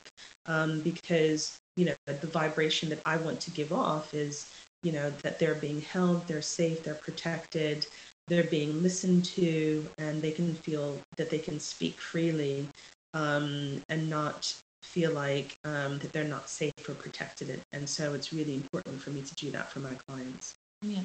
um, 0.46 0.80
because 0.80 1.60
you 1.76 1.84
know 1.84 1.94
the 2.06 2.26
vibration 2.26 2.88
that 2.88 3.00
i 3.06 3.16
want 3.16 3.40
to 3.42 3.52
give 3.52 3.72
off 3.72 4.12
is 4.12 4.52
you 4.82 4.92
know 4.92 5.10
that 5.22 5.38
they're 5.38 5.54
being 5.54 5.80
held 5.80 6.26
they're 6.26 6.42
safe 6.42 6.82
they're 6.82 6.94
protected 7.08 7.86
they're 8.28 8.44
being 8.44 8.82
listened 8.82 9.24
to 9.24 9.86
and 9.98 10.22
they 10.22 10.30
can 10.32 10.54
feel 10.54 11.00
that 11.16 11.30
they 11.30 11.38
can 11.38 11.58
speak 11.60 11.98
freely 12.00 12.66
um, 13.14 13.82
and 13.88 14.08
not 14.08 14.54
feel 14.82 15.12
like 15.12 15.56
um, 15.64 15.98
that 15.98 16.12
they're 16.12 16.24
not 16.24 16.48
safe 16.48 16.72
or 16.88 16.94
protected. 16.94 17.60
And 17.72 17.88
so 17.88 18.14
it's 18.14 18.32
really 18.32 18.54
important 18.54 19.00
for 19.00 19.10
me 19.10 19.22
to 19.22 19.34
do 19.34 19.50
that 19.50 19.70
for 19.70 19.80
my 19.80 19.94
clients. 20.06 20.54
Yeah. 20.82 21.02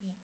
Yeah. 0.00 0.14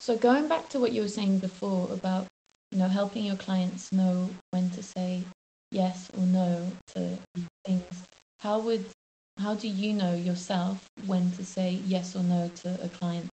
So 0.00 0.16
going 0.16 0.48
back 0.48 0.68
to 0.70 0.80
what 0.80 0.92
you 0.92 1.02
were 1.02 1.08
saying 1.08 1.38
before 1.38 1.88
about 1.92 2.26
you 2.70 2.78
know 2.78 2.88
helping 2.88 3.24
your 3.24 3.36
clients 3.36 3.92
know 3.92 4.30
when 4.50 4.70
to 4.70 4.82
say 4.82 5.22
yes 5.70 6.10
or 6.16 6.24
no 6.24 6.70
to 6.94 7.18
things 7.64 8.04
how 8.40 8.58
would 8.58 8.84
how 9.38 9.54
do 9.54 9.68
you 9.68 9.92
know 9.92 10.14
yourself 10.14 10.88
when 11.06 11.30
to 11.32 11.44
say 11.44 11.80
yes 11.86 12.14
or 12.16 12.22
no 12.22 12.50
to 12.56 12.78
a 12.82 12.88
client 12.88 13.28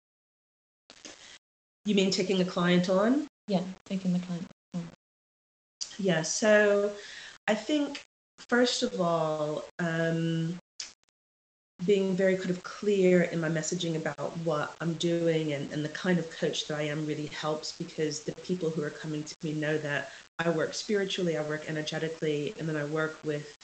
you 1.85 1.95
mean 1.95 2.11
taking 2.11 2.39
the 2.39 2.45
client 2.45 2.89
on? 2.89 3.27
Yeah 3.49 3.63
taking 3.85 4.13
the 4.13 4.19
client 4.21 4.47
on. 4.75 4.89
Yeah 5.99 6.23
so 6.23 6.93
i 7.49 7.55
think 7.55 8.03
first 8.39 8.83
of 8.83 9.01
all 9.01 9.65
um, 9.79 10.59
being 11.87 12.15
very 12.15 12.37
kind 12.37 12.51
of 12.51 12.63
clear 12.63 13.23
in 13.23 13.41
my 13.41 13.49
messaging 13.49 13.97
about 13.97 14.37
what 14.39 14.75
I'm 14.81 14.95
doing 14.95 15.53
and, 15.53 15.71
and 15.73 15.85
the 15.85 15.89
kind 15.89 16.19
of 16.19 16.31
coach 16.31 16.67
that 16.69 16.79
I 16.79 16.83
am 16.83 17.07
really 17.07 17.27
helps 17.27 17.73
because 17.73 18.21
the 18.21 18.33
people 18.37 18.71
who 18.71 18.83
are 18.83 18.91
coming 18.91 19.25
to 19.25 19.35
me 19.43 19.53
know 19.53 19.79
that 19.79 20.13
I 20.39 20.51
work 20.51 20.75
spiritually, 20.75 21.37
I 21.37 21.43
work 21.43 21.65
energetically, 21.69 22.55
and 22.59 22.69
then 22.69 22.77
I 22.77 22.85
work 22.85 23.19
with 23.25 23.57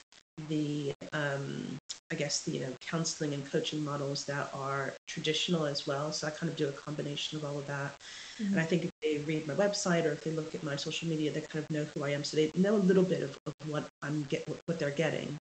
the 0.48 0.94
um, 1.12 1.78
I 2.11 2.14
guess 2.14 2.40
the 2.42 2.53
you 2.53 2.61
know 2.61 2.73
counseling 2.81 3.35
and 3.35 3.44
coaching 3.51 3.85
models 3.85 4.25
that 4.25 4.51
are 4.55 4.94
traditional 5.07 5.66
as 5.66 5.87
well. 5.87 6.11
So 6.12 6.27
I 6.27 6.31
kind 6.31 6.51
of 6.51 6.57
do 6.57 6.68
a 6.68 6.73
combination 6.73 7.38
of 7.38 7.44
all 7.44 7.59
of 7.59 7.66
that. 7.66 7.92
Mm-hmm. 8.38 8.53
And 8.53 8.61
I 8.61 8.64
think 8.64 8.85
if 8.85 8.90
they 9.03 9.18
read 9.18 9.47
my 9.47 9.55
website 9.55 10.05
or 10.05 10.12
if 10.12 10.23
they 10.25 10.31
look 10.31 10.55
at 10.55 10.62
my 10.62 10.77
social 10.77 11.09
media, 11.09 11.31
they 11.31 11.42
kind 11.42 11.64
of 11.64 11.71
know 11.71 11.85
who 11.85 12.05
I 12.05 12.11
am. 12.11 12.25
So 12.25 12.37
they 12.37 12.51
know 12.55 12.77
a 12.77 12.79
little 12.79 13.03
bit 13.03 13.23
of, 13.23 13.38
of 13.47 13.55
what 13.68 13.85
I'm 14.03 14.23
get 14.25 14.49
what 14.66 14.79
they're 14.79 14.90
getting. 14.90 15.38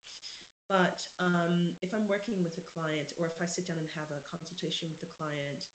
But 0.70 1.12
um, 1.20 1.76
if 1.82 1.94
I'm 1.94 2.08
working 2.08 2.44
with 2.44 2.58
a 2.58 2.62
client 2.62 3.14
or 3.18 3.26
if 3.26 3.42
I 3.42 3.46
sit 3.46 3.66
down 3.66 3.78
and 3.78 3.90
have 3.90 4.12
a 4.12 4.22
consultation 4.22 4.90
with 4.90 5.04
a 5.04 5.08
client, 5.08 5.72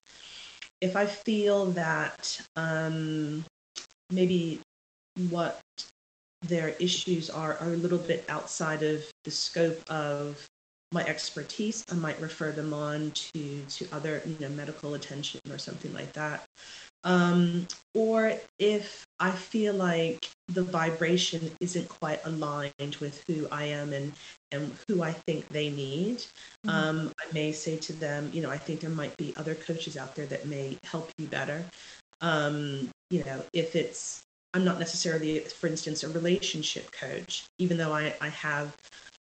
if 0.80 0.96
I 0.96 1.04
feel 1.04 1.66
that 1.72 2.40
um, 2.56 3.44
maybe 4.10 4.60
what 5.30 5.60
their 6.42 6.70
issues 6.80 7.28
are 7.28 7.56
are 7.58 7.72
a 7.72 7.76
little 7.76 7.98
bit 7.98 8.24
outside 8.28 8.82
of 8.82 9.04
the 9.24 9.30
scope 9.30 9.82
of 9.90 10.46
my 10.96 11.04
expertise, 11.04 11.84
I 11.92 11.94
might 11.94 12.18
refer 12.20 12.52
them 12.52 12.72
on 12.72 13.10
to 13.10 13.62
to 13.68 13.86
other 13.92 14.22
you 14.24 14.36
know 14.40 14.48
medical 14.48 14.94
attention 14.94 15.40
or 15.50 15.58
something 15.58 15.92
like 15.92 16.12
that. 16.14 16.44
Um, 17.04 17.68
or 17.94 18.32
if 18.58 19.06
I 19.20 19.30
feel 19.30 19.74
like 19.74 20.28
the 20.48 20.62
vibration 20.62 21.50
isn't 21.60 21.88
quite 21.88 22.20
aligned 22.24 22.96
with 23.00 23.22
who 23.28 23.46
I 23.52 23.64
am 23.64 23.92
and 23.92 24.12
and 24.50 24.74
who 24.88 25.02
I 25.02 25.12
think 25.12 25.46
they 25.48 25.68
need, 25.68 26.18
mm-hmm. 26.18 26.70
um, 26.70 27.12
I 27.20 27.32
may 27.32 27.52
say 27.52 27.76
to 27.76 27.92
them, 27.92 28.30
you 28.32 28.40
know, 28.40 28.50
I 28.50 28.58
think 28.58 28.80
there 28.80 28.90
might 28.90 29.16
be 29.18 29.34
other 29.36 29.54
coaches 29.54 29.96
out 29.98 30.14
there 30.14 30.26
that 30.26 30.46
may 30.46 30.78
help 30.82 31.10
you 31.18 31.26
better. 31.26 31.62
Um, 32.22 32.88
you 33.10 33.22
know, 33.24 33.44
if 33.52 33.76
it's 33.76 34.22
I'm 34.54 34.64
not 34.64 34.78
necessarily, 34.78 35.40
for 35.40 35.66
instance, 35.66 36.02
a 36.02 36.08
relationship 36.08 36.90
coach, 36.90 37.44
even 37.58 37.76
though 37.76 37.92
I, 37.92 38.14
I 38.22 38.30
have 38.30 38.74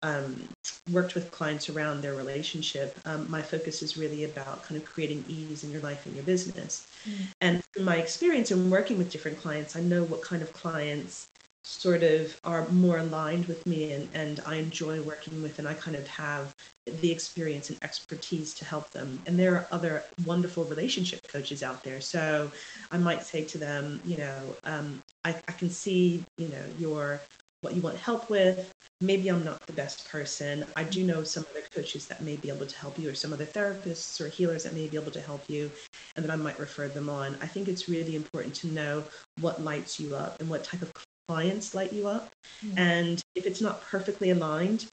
um, 0.03 0.49
worked 0.93 1.15
with 1.15 1.31
clients 1.31 1.69
around 1.69 2.03
their 2.03 2.15
relationship, 2.15 2.99
um, 3.05 3.31
my 3.31 3.43
focus 3.43 3.83
is 3.83 3.97
really 3.97 4.25
about 4.25 4.63
kind 4.63 4.81
of 4.81 4.87
creating 4.87 5.25
ease 5.29 5.65
in 5.65 5.71
your 5.71 5.81
life 5.81 6.07
and 6.07 6.15
your 6.15 6.25
business. 6.25 6.87
Mm. 7.09 7.27
And 7.41 7.65
through 7.65 7.85
my 7.85 7.97
experience 7.97 8.51
in 8.51 8.71
working 8.71 8.99
with 8.99 9.11
different 9.11 9.41
clients, 9.41 9.77
I 9.77 9.81
know 9.81 10.05
what 10.05 10.23
kind 10.23 10.43
of 10.43 10.53
clients 10.53 11.29
sort 11.67 12.05
of 12.05 12.41
are 12.45 12.69
more 12.69 12.99
aligned 12.99 13.45
with 13.47 13.67
me 13.67 13.93
and, 13.93 14.09
and 14.15 14.41
I 14.47 14.55
enjoy 14.55 15.03
working 15.03 15.43
with 15.43 15.59
and 15.59 15.67
I 15.67 15.75
kind 15.75 15.97
of 15.97 16.07
have 16.07 16.55
the 16.87 17.11
experience 17.11 17.71
and 17.71 17.79
expertise 17.83 18.55
to 18.55 18.65
help 18.65 18.91
them. 18.91 19.21
And 19.27 19.37
there 19.37 19.57
are 19.57 19.67
other 19.73 20.05
wonderful 20.25 20.63
relationship 20.65 21.27
coaches 21.27 21.65
out 21.65 21.83
there. 21.83 22.01
So 22.01 22.53
I 22.93 22.99
might 22.99 23.25
say 23.25 23.43
to 23.47 23.59
them, 23.59 24.01
you 24.05 24.17
know, 24.17 24.41
um, 24.63 25.03
I, 25.25 25.31
I 25.31 25.53
can 25.53 25.69
see, 25.69 26.23
you 26.39 26.47
know, 26.49 26.65
your 26.79 27.21
what 27.67 27.75
you 27.75 27.83
want 27.83 27.97
help 27.97 28.31
with. 28.31 28.73
Maybe 29.01 29.29
I'm 29.29 29.45
not 29.45 29.61
the 29.67 29.73
best 29.73 30.09
person. 30.09 30.65
I 30.77 30.85
do 30.85 31.03
know 31.03 31.25
some 31.25 31.45
other 31.51 31.65
coaches 31.75 32.07
that 32.07 32.23
may 32.23 32.37
be 32.37 32.49
able 32.49 32.65
to 32.65 32.79
help 32.79 32.97
you, 32.97 33.11
or 33.11 33.15
some 33.15 33.33
other 33.33 33.45
therapists 33.45 34.21
or 34.21 34.29
healers 34.29 34.63
that 34.63 34.73
may 34.73 34.87
be 34.87 34.97
able 34.97 35.11
to 35.11 35.21
help 35.21 35.43
you, 35.51 35.69
and 36.15 36.25
that 36.25 36.31
I 36.31 36.37
might 36.37 36.61
refer 36.61 36.87
them 36.87 37.11
on. 37.11 37.37
I 37.43 37.49
think 37.49 37.67
it's 37.67 37.89
really 37.89 38.15
important 38.15 38.55
to 38.57 38.69
know 38.69 39.03
what 39.41 39.65
lights 39.65 39.99
you 39.99 40.15
up 40.15 40.39
and 40.39 40.49
what 40.49 40.63
type 40.63 40.81
of 40.81 40.93
clients 41.27 41.75
light 41.75 41.93
you 41.93 42.07
up. 42.07 42.31
Mm-hmm. 42.65 42.79
And 42.79 43.25
if 43.35 43.47
it's 43.47 43.61
not 43.61 43.83
perfectly 43.83 44.31
aligned, 44.31 44.87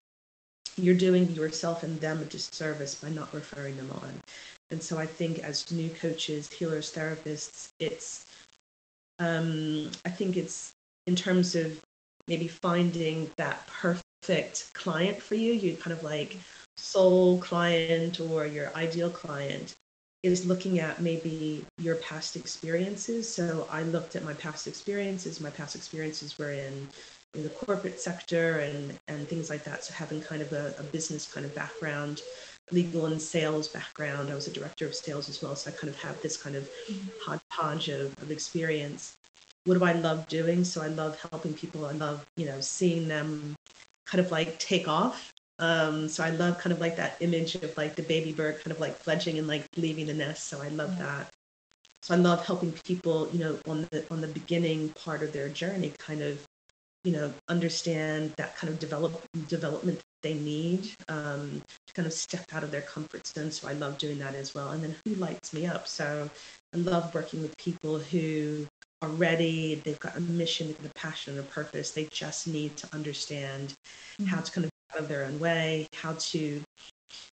you're 0.75 0.95
doing 0.95 1.29
yourself 1.29 1.83
and 1.83 2.01
them 2.01 2.21
a 2.21 2.25
disservice 2.25 2.95
by 2.95 3.09
not 3.09 3.31
referring 3.35 3.77
them 3.77 3.91
on. 3.91 4.19
And 4.71 4.81
so 4.81 4.97
I 4.97 5.05
think 5.05 5.37
as 5.39 5.71
new 5.71 5.91
coaches, 5.91 6.51
healers, 6.51 6.91
therapists, 6.91 7.69
it's 7.79 8.25
um, 9.19 9.91
I 10.05 10.09
think 10.09 10.37
it's 10.37 10.73
in 11.05 11.15
terms 11.15 11.55
of 11.55 11.79
maybe 12.27 12.47
finding 12.47 13.29
that 13.37 13.65
perfect 13.67 14.71
client 14.73 15.21
for 15.21 15.35
you, 15.35 15.53
you 15.53 15.75
kind 15.75 15.95
of 15.95 16.03
like 16.03 16.37
soul 16.77 17.37
client 17.39 18.19
or 18.19 18.45
your 18.45 18.73
ideal 18.75 19.09
client 19.09 19.75
is 20.23 20.45
looking 20.45 20.79
at 20.79 21.01
maybe 21.01 21.65
your 21.77 21.95
past 21.97 22.35
experiences. 22.35 23.27
So 23.27 23.67
I 23.69 23.83
looked 23.83 24.15
at 24.15 24.23
my 24.23 24.33
past 24.33 24.67
experiences. 24.67 25.41
My 25.41 25.49
past 25.49 25.75
experiences 25.75 26.37
were 26.37 26.51
in, 26.53 26.87
in 27.33 27.43
the 27.43 27.49
corporate 27.49 27.99
sector 27.99 28.59
and, 28.59 28.97
and 29.09 29.27
things 29.27 29.49
like 29.49 29.65
that. 29.65 29.83
So 29.83 29.93
having 29.93 30.21
kind 30.21 30.41
of 30.41 30.53
a, 30.53 30.73
a 30.79 30.83
business 30.83 31.31
kind 31.31 31.45
of 31.45 31.53
background, 31.53 32.21
legal 32.71 33.07
and 33.07 33.21
sales 33.21 33.67
background. 33.67 34.31
I 34.31 34.35
was 34.35 34.47
a 34.47 34.53
director 34.53 34.85
of 34.85 34.95
sales 34.95 35.27
as 35.27 35.41
well. 35.41 35.57
So 35.57 35.69
I 35.69 35.73
kind 35.73 35.89
of 35.89 35.99
have 36.01 36.21
this 36.21 36.37
kind 36.41 36.55
of 36.55 36.69
mm-hmm. 36.87 37.09
hodgepodge 37.21 37.89
of, 37.89 38.17
of 38.21 38.31
experience. 38.31 39.17
What 39.65 39.77
do 39.77 39.85
I 39.85 39.93
love 39.93 40.27
doing? 40.27 40.63
So 40.63 40.81
I 40.81 40.87
love 40.87 41.19
helping 41.31 41.53
people. 41.53 41.85
I 41.85 41.93
love, 41.93 42.25
you 42.35 42.45
know, 42.45 42.59
seeing 42.61 43.07
them 43.07 43.55
kind 44.05 44.23
of 44.23 44.31
like 44.31 44.59
take 44.59 44.87
off 44.87 45.33
um, 45.59 46.09
so 46.09 46.23
I 46.23 46.31
love 46.31 46.57
kind 46.57 46.73
of 46.73 46.81
like 46.81 46.95
that 46.97 47.17
image 47.19 47.55
of 47.55 47.77
like 47.77 47.95
the 47.95 48.03
baby 48.03 48.33
bird 48.33 48.57
kind 48.57 48.71
of 48.71 48.79
like 48.79 48.95
fledging 48.95 49.37
and 49.37 49.47
like 49.47 49.65
leaving 49.77 50.07
the 50.07 50.13
nest. 50.13 50.45
So 50.45 50.61
I 50.61 50.69
love 50.69 50.97
yeah. 50.97 51.05
that. 51.05 51.29
So 52.01 52.13
I 52.15 52.17
love 52.17 52.45
helping 52.45 52.73
people, 52.85 53.29
you 53.31 53.39
know, 53.39 53.57
on 53.67 53.87
the 53.91 54.05
on 54.11 54.19
the 54.19 54.27
beginning 54.27 54.89
part 54.89 55.23
of 55.23 55.31
their 55.31 55.47
journey, 55.47 55.93
kind 55.97 56.21
of, 56.21 56.45
you 57.03 57.13
know, 57.13 57.33
understand 57.47 58.33
that 58.37 58.57
kind 58.57 58.73
of 58.73 58.79
develop 58.79 59.23
development 59.47 60.01
they 60.21 60.33
need 60.33 60.89
um, 61.07 61.61
to 61.87 61.93
kind 61.93 62.05
of 62.07 62.13
step 62.13 62.45
out 62.53 62.63
of 62.63 62.71
their 62.71 62.81
comfort 62.81 63.25
zone. 63.27 63.51
So 63.51 63.67
I 63.67 63.73
love 63.73 63.97
doing 63.97 64.19
that 64.19 64.35
as 64.35 64.53
well. 64.53 64.71
And 64.71 64.83
then 64.83 64.95
who 65.05 65.15
lights 65.15 65.53
me 65.53 65.65
up? 65.65 65.87
So 65.87 66.29
I 66.73 66.77
love 66.77 67.13
working 67.13 67.41
with 67.41 67.55
people 67.57 67.99
who 67.99 68.67
are 69.03 69.09
ready. 69.09 69.75
They've 69.75 69.99
got 69.99 70.15
a 70.15 70.21
mission, 70.21 70.67
they've 70.67 70.89
a 70.89 70.93
passion, 70.95 71.37
and 71.37 71.41
a 71.41 71.49
purpose. 71.49 71.91
They 71.91 72.07
just 72.11 72.47
need 72.47 72.77
to 72.77 72.87
understand 72.93 73.73
mm-hmm. 74.19 74.25
how 74.25 74.41
to 74.41 74.51
kind 74.51 74.65
of 74.65 74.71
out 74.93 74.99
of 75.01 75.07
their 75.09 75.25
own 75.25 75.39
way, 75.39 75.87
how 75.93 76.13
to, 76.13 76.61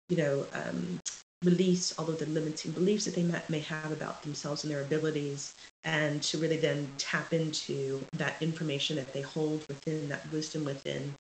you 0.09 0.17
know, 0.17 0.47
um, 0.53 0.99
release 1.45 1.99
all 1.99 2.09
of 2.09 2.19
the 2.19 2.27
limiting 2.27 2.73
beliefs 2.73 3.05
that 3.05 3.15
they 3.15 3.27
may 3.49 3.61
have 3.61 3.93
about 3.93 4.23
themselves 4.23 4.65
and 4.65 4.73
their 4.73 4.83
abilities, 4.83 5.55
and 5.85 6.23
to 6.23 6.39
really 6.39 6.57
then 6.57 6.89
tap 6.99 7.33
into 7.33 8.05
that 8.13 8.35
information 8.43 8.97
that 8.97 9.13
they 9.13 9.23
hold 9.23 9.65
within, 9.69 10.09
that 10.09 10.31
wisdom 10.33 10.65
within, 10.65 11.15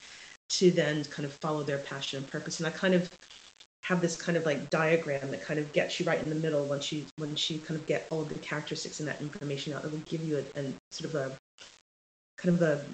to 0.49 0.71
then 0.71 1.05
kind 1.05 1.25
of 1.25 1.33
follow 1.41 1.63
their 1.63 1.79
passion 1.79 2.19
and 2.19 2.31
purpose. 2.31 2.59
And 2.59 2.67
I 2.67 2.71
kind 2.71 2.95
of 2.95 3.11
have 3.91 4.01
this 4.01 4.17
kind 4.17 4.39
of 4.39 4.47
like 4.47 4.71
diagram 4.71 5.33
that 5.33 5.43
kind 5.43 5.59
of 5.59 5.73
gets 5.73 5.99
you 5.99 6.07
right 6.07 6.23
in 6.23 6.29
the 6.29 6.37
middle 6.37 6.65
once 6.65 6.93
you 6.93 7.05
once 7.19 7.51
you 7.51 7.59
kind 7.59 7.79
of 7.79 7.85
get 7.89 8.07
all 8.11 8.21
of 8.21 8.29
the 8.29 8.39
characteristics 8.39 9.01
and 9.01 9.09
that 9.09 9.21
information 9.21 9.73
out. 9.73 9.85
It 9.85 9.91
will 9.91 9.99
give 10.07 10.23
you 10.25 10.39
a, 10.39 10.61
a 10.61 10.73
sort 10.93 11.13
of 11.13 11.15
a 11.17 11.37
kind 12.39 12.55
of 12.55 12.63
a 12.63 12.85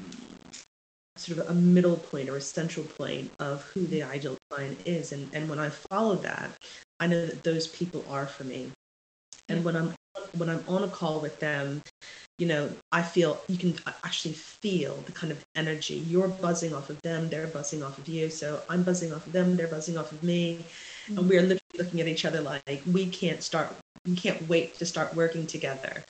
sort 1.18 1.38
of 1.38 1.50
a 1.50 1.54
middle 1.54 1.98
point 1.98 2.30
or 2.30 2.36
a 2.36 2.40
central 2.40 2.86
point 2.86 3.30
of 3.40 3.62
who 3.64 3.86
the 3.86 4.04
ideal 4.04 4.38
client 4.48 4.78
is. 4.86 5.12
And, 5.12 5.28
and 5.34 5.50
when 5.50 5.58
I 5.58 5.68
follow 5.68 6.14
that, 6.16 6.50
I 6.98 7.06
know 7.08 7.26
that 7.26 7.44
those 7.44 7.66
people 7.68 8.02
are 8.08 8.26
for 8.26 8.44
me. 8.44 8.72
And 9.50 9.64
when 9.64 9.76
I'm 9.76 9.92
when 10.38 10.48
I'm 10.48 10.64
on 10.66 10.82
a 10.82 10.88
call 10.88 11.20
with 11.20 11.38
them, 11.40 11.82
you 12.38 12.46
know, 12.46 12.70
I 12.92 13.02
feel 13.02 13.40
you 13.48 13.56
can 13.56 13.74
actually 14.04 14.34
feel 14.34 14.96
the 15.06 15.12
kind 15.12 15.32
of 15.32 15.44
energy. 15.54 15.94
You're 15.94 16.28
buzzing 16.28 16.74
off 16.74 16.90
of 16.90 17.00
them, 17.02 17.28
they're 17.28 17.46
buzzing 17.46 17.82
off 17.82 17.98
of 17.98 18.08
you. 18.08 18.28
So 18.28 18.60
I'm 18.68 18.82
buzzing 18.82 19.12
off 19.12 19.26
of 19.26 19.32
them, 19.32 19.56
they're 19.56 19.68
buzzing 19.68 19.96
off 19.96 20.12
of 20.12 20.22
me. 20.22 20.64
Mm-hmm. 21.06 21.18
And 21.18 21.28
we're 21.28 21.42
literally 21.42 21.60
looking 21.78 22.00
at 22.00 22.08
each 22.08 22.24
other 22.24 22.40
like 22.40 22.82
we 22.92 23.06
can't 23.06 23.42
start 23.42 23.74
we 24.06 24.16
can't 24.16 24.48
wait 24.48 24.74
to 24.78 24.86
start 24.86 25.14
working 25.14 25.46
together. 25.46 26.04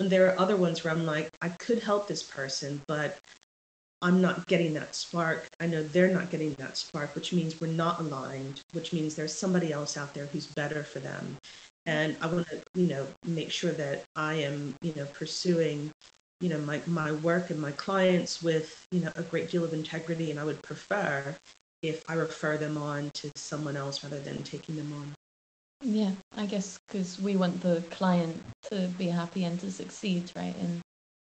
and 0.00 0.10
there 0.10 0.28
are 0.28 0.38
other 0.38 0.56
ones 0.56 0.82
where 0.82 0.92
I'm 0.92 1.06
like, 1.06 1.30
I 1.40 1.48
could 1.48 1.82
help 1.82 2.06
this 2.06 2.22
person, 2.22 2.82
but 2.86 3.18
I'm 4.02 4.20
not 4.20 4.46
getting 4.46 4.74
that 4.74 4.94
spark. 4.94 5.46
I 5.58 5.66
know 5.66 5.82
they're 5.82 6.12
not 6.12 6.30
getting 6.30 6.52
that 6.54 6.76
spark, 6.76 7.14
which 7.14 7.32
means 7.32 7.60
we're 7.60 7.68
not 7.68 8.00
aligned, 8.00 8.60
which 8.72 8.92
means 8.92 9.14
there's 9.14 9.32
somebody 9.32 9.72
else 9.72 9.96
out 9.96 10.12
there 10.12 10.26
who's 10.26 10.46
better 10.46 10.82
for 10.84 10.98
them. 10.98 11.38
And 11.86 12.16
I 12.20 12.26
want 12.26 12.48
to, 12.48 12.60
you 12.74 12.88
know, 12.88 13.06
make 13.24 13.50
sure 13.50 13.72
that 13.72 14.04
I 14.16 14.34
am, 14.34 14.74
you 14.82 14.92
know, 14.96 15.06
pursuing, 15.06 15.92
you 16.40 16.48
know, 16.48 16.58
my, 16.58 16.80
my 16.86 17.12
work 17.12 17.50
and 17.50 17.60
my 17.60 17.72
clients 17.72 18.42
with, 18.42 18.86
you 18.90 19.00
know, 19.00 19.12
a 19.16 19.22
great 19.22 19.50
deal 19.50 19.64
of 19.64 19.72
integrity. 19.72 20.30
And 20.30 20.40
I 20.40 20.44
would 20.44 20.60
prefer 20.62 21.36
if 21.82 22.04
I 22.08 22.14
refer 22.14 22.56
them 22.56 22.76
on 22.76 23.10
to 23.14 23.30
someone 23.36 23.76
else 23.76 24.02
rather 24.02 24.18
than 24.18 24.42
taking 24.42 24.76
them 24.76 24.92
on. 24.92 25.14
Yeah, 25.82 26.12
I 26.36 26.46
guess 26.46 26.78
because 26.86 27.20
we 27.20 27.36
want 27.36 27.60
the 27.60 27.82
client 27.90 28.42
to 28.70 28.88
be 28.98 29.06
happy 29.06 29.44
and 29.44 29.60
to 29.60 29.70
succeed, 29.70 30.32
right? 30.34 30.54
And 30.60 30.80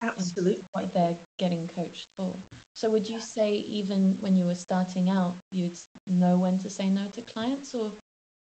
absolutely 0.01 0.63
what 0.73 0.93
they're 0.93 1.17
getting 1.37 1.67
coached 1.67 2.07
for. 2.15 2.33
So, 2.75 2.89
would 2.91 3.09
you 3.09 3.19
say 3.19 3.55
even 3.55 4.15
when 4.21 4.37
you 4.37 4.45
were 4.45 4.55
starting 4.55 5.09
out, 5.09 5.35
you'd 5.51 5.77
know 6.05 6.37
when 6.37 6.59
to 6.59 6.69
say 6.69 6.89
no 6.89 7.09
to 7.09 7.21
clients, 7.21 7.73
or 7.73 7.91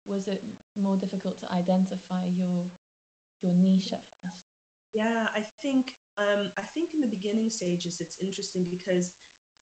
was 0.07 0.27
it 0.27 0.43
more 0.77 0.97
difficult 0.97 1.37
to 1.39 1.51
identify 1.51 2.25
your 2.25 2.65
your 3.41 3.53
niche 3.53 3.93
at 3.93 4.03
first? 4.21 4.43
Yeah, 4.93 5.29
I 5.31 5.41
think 5.59 5.95
um, 6.17 6.51
I 6.57 6.63
think 6.63 6.93
in 6.93 7.01
the 7.01 7.07
beginning 7.07 7.49
stages 7.49 8.01
it's 8.01 8.19
interesting 8.19 8.63
because 8.63 9.17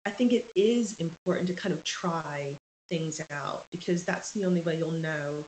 I 0.05 0.11
think 0.11 0.31
it 0.33 0.49
is 0.55 0.97
important 0.99 1.47
to 1.47 1.53
kind 1.53 1.73
of 1.73 1.83
try 1.83 2.55
things 2.89 3.21
out 3.31 3.65
because 3.71 4.03
that's 4.03 4.31
the 4.31 4.45
only 4.45 4.61
way 4.61 4.77
you'll 4.77 4.91
know 4.91 5.43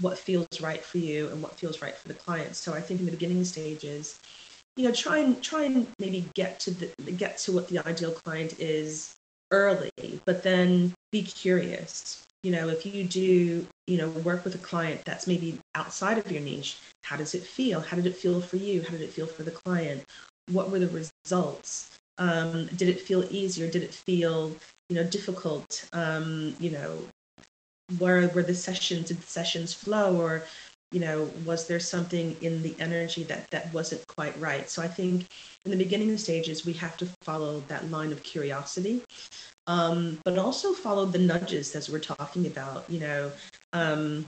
what 0.00 0.18
feels 0.18 0.60
right 0.60 0.84
for 0.84 0.98
you 0.98 1.28
and 1.28 1.42
what 1.42 1.58
feels 1.58 1.80
right 1.80 1.96
for 1.96 2.08
the 2.08 2.14
client. 2.14 2.56
So 2.56 2.74
I 2.74 2.80
think 2.80 3.00
in 3.00 3.06
the 3.06 3.12
beginning 3.12 3.44
stages, 3.44 4.20
you 4.76 4.84
know, 4.84 4.94
try 4.94 5.18
and 5.18 5.42
try 5.42 5.64
and 5.64 5.86
maybe 5.98 6.28
get 6.34 6.60
to 6.60 6.70
the 6.70 7.12
get 7.12 7.38
to 7.38 7.52
what 7.52 7.68
the 7.68 7.78
ideal 7.86 8.12
client 8.12 8.58
is 8.58 9.14
early, 9.50 9.90
but 10.24 10.42
then 10.42 10.94
be 11.10 11.22
curious. 11.22 12.24
You 12.42 12.52
know, 12.52 12.68
if 12.68 12.84
you 12.84 13.04
do, 13.04 13.66
you 13.92 13.98
know, 13.98 14.08
work 14.08 14.42
with 14.42 14.54
a 14.54 14.58
client 14.58 15.02
that's 15.04 15.26
maybe 15.26 15.58
outside 15.74 16.16
of 16.16 16.32
your 16.32 16.40
niche, 16.40 16.78
how 17.02 17.14
does 17.14 17.34
it 17.34 17.42
feel? 17.42 17.78
How 17.78 17.94
did 17.94 18.06
it 18.06 18.16
feel 18.16 18.40
for 18.40 18.56
you? 18.56 18.80
How 18.80 18.88
did 18.88 19.02
it 19.02 19.12
feel 19.12 19.26
for 19.26 19.42
the 19.42 19.50
client? 19.50 20.02
What 20.50 20.70
were 20.70 20.78
the 20.78 20.88
results? 20.88 21.98
Um, 22.16 22.68
did 22.74 22.88
it 22.88 23.02
feel 23.02 23.22
easy 23.30 23.62
or 23.62 23.70
did 23.70 23.82
it 23.82 23.92
feel, 23.92 24.56
you 24.88 24.96
know, 24.96 25.04
difficult? 25.04 25.86
Um, 25.92 26.56
you 26.58 26.70
know, 26.70 27.00
where 27.98 28.26
were 28.28 28.42
the 28.42 28.54
sessions 28.54 29.08
did 29.08 29.18
the 29.18 29.26
sessions 29.26 29.74
flow 29.74 30.18
or 30.18 30.44
you 30.92 31.00
know 31.00 31.28
was 31.44 31.66
there 31.66 31.80
something 31.80 32.36
in 32.40 32.62
the 32.62 32.74
energy 32.78 33.22
that 33.24 33.50
that 33.50 33.72
wasn't 33.72 34.06
quite 34.08 34.38
right? 34.38 34.68
So 34.70 34.82
i 34.82 34.88
think 34.88 35.26
in 35.64 35.70
the 35.70 35.76
beginning 35.76 36.16
stages 36.18 36.66
we 36.66 36.72
have 36.74 36.96
to 36.98 37.06
follow 37.22 37.60
that 37.68 37.90
line 37.90 38.12
of 38.12 38.22
curiosity 38.22 39.02
um, 39.66 40.18
but 40.24 40.38
also 40.38 40.72
follow 40.72 41.04
the 41.06 41.18
nudges 41.18 41.74
as 41.76 41.88
we're 41.88 42.00
talking 42.00 42.46
about 42.46 42.88
you 42.88 43.00
know 43.00 43.32
um, 43.72 44.26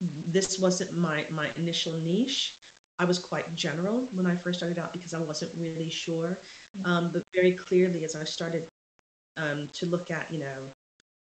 this 0.00 0.58
wasn't 0.58 0.96
my 0.96 1.26
my 1.30 1.52
initial 1.56 1.96
niche. 1.96 2.54
I 2.98 3.04
was 3.04 3.18
quite 3.18 3.54
general 3.56 4.02
when 4.12 4.26
i 4.26 4.36
first 4.36 4.58
started 4.60 4.78
out 4.78 4.92
because 4.92 5.14
i 5.14 5.18
wasn't 5.20 5.52
really 5.56 5.90
sure 5.90 6.38
um, 6.84 7.10
but 7.10 7.24
very 7.32 7.52
clearly 7.52 8.04
as 8.04 8.14
i 8.14 8.22
started 8.22 8.68
um, 9.36 9.68
to 9.68 9.86
look 9.86 10.10
at 10.10 10.30
you 10.30 10.38
know 10.38 10.62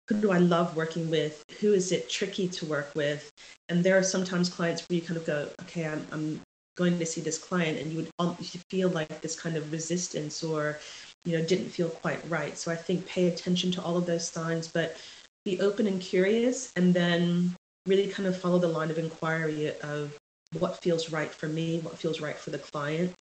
who 0.08 0.20
do 0.20 0.30
I 0.30 0.38
love 0.38 0.74
working 0.74 1.10
with? 1.10 1.44
Who 1.60 1.74
is 1.74 1.92
it 1.92 2.08
tricky 2.08 2.48
to 2.48 2.66
work 2.66 2.94
with? 2.94 3.30
And 3.68 3.84
there 3.84 3.98
are 3.98 4.02
sometimes 4.02 4.48
clients 4.48 4.88
where 4.88 4.96
you 4.96 5.02
kind 5.02 5.18
of 5.18 5.26
go, 5.26 5.48
okay, 5.62 5.86
I'm, 5.86 6.06
I'm 6.10 6.40
going 6.76 6.98
to 6.98 7.06
see 7.06 7.20
this 7.20 7.38
client, 7.38 7.78
and 7.78 7.90
you 7.90 7.98
would 7.98 8.10
um, 8.18 8.36
you 8.38 8.60
feel 8.70 8.88
like 8.88 9.20
this 9.20 9.38
kind 9.38 9.56
of 9.56 9.70
resistance 9.70 10.42
or, 10.42 10.78
you 11.24 11.36
know, 11.36 11.44
didn't 11.44 11.68
feel 11.68 11.90
quite 11.90 12.20
right. 12.30 12.56
So 12.56 12.72
I 12.72 12.76
think 12.76 13.06
pay 13.06 13.28
attention 13.28 13.70
to 13.72 13.82
all 13.82 13.96
of 13.96 14.06
those 14.06 14.26
signs, 14.26 14.66
but 14.68 14.96
be 15.44 15.60
open 15.60 15.86
and 15.86 16.00
curious, 16.00 16.72
and 16.76 16.94
then 16.94 17.54
really 17.86 18.08
kind 18.08 18.26
of 18.26 18.40
follow 18.40 18.58
the 18.58 18.68
line 18.68 18.90
of 18.90 18.98
inquiry 18.98 19.72
of 19.82 20.16
what 20.58 20.82
feels 20.82 21.10
right 21.10 21.30
for 21.30 21.48
me, 21.48 21.80
what 21.80 21.98
feels 21.98 22.20
right 22.20 22.36
for 22.36 22.50
the 22.50 22.58
client. 22.58 23.12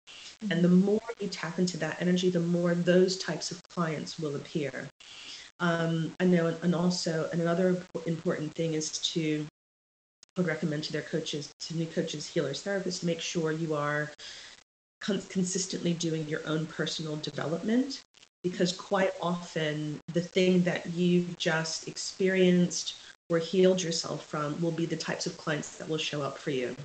Mm-hmm. 0.45 0.53
And 0.53 0.63
the 0.63 0.69
more 0.69 1.01
you 1.19 1.29
tap 1.29 1.59
into 1.59 1.77
that 1.79 2.01
energy, 2.01 2.31
the 2.31 2.41
more 2.41 2.75
those 2.75 3.19
types 3.19 3.51
of 3.51 3.61
clients 3.65 4.19
will 4.19 4.37
appear. 4.37 4.89
Um, 5.61 6.13
I 6.21 6.25
know, 6.25 6.55
and 6.63 6.75
also 6.75 7.29
another 7.33 7.83
important 8.07 8.53
thing 8.55 8.75
is 8.75 8.99
to 9.13 9.47
would 10.37 10.47
recommend 10.47 10.85
to 10.85 10.93
their 10.93 11.03
coaches, 11.03 11.53
to 11.59 11.77
new 11.77 11.87
coaches, 11.87 12.27
healers, 12.27 12.63
therapists, 12.63 13.03
make 13.03 13.21
sure 13.21 13.53
you 13.53 13.75
are 13.75 14.11
con- 15.01 15.23
consistently 15.29 15.95
doing 15.95 16.29
your 16.29 16.47
own 16.47 16.67
personal 16.67 17.17
development 17.17 18.05
because 18.43 18.73
quite 18.73 19.13
often 19.21 19.99
the 20.13 20.21
thing 20.21 20.63
that 20.63 20.87
you've 20.91 21.37
just 21.39 21.89
experienced 21.89 22.97
or 23.29 23.39
healed 23.39 23.83
yourself 23.83 24.25
from 24.25 24.61
will 24.61 24.71
be 24.71 24.87
the 24.87 24.97
types 24.97 25.27
of 25.27 25.37
clients 25.37 25.79
that 25.79 25.89
will 25.89 25.99
show 25.99 26.23
up 26.23 26.39
for 26.39 26.51
you. 26.51 26.77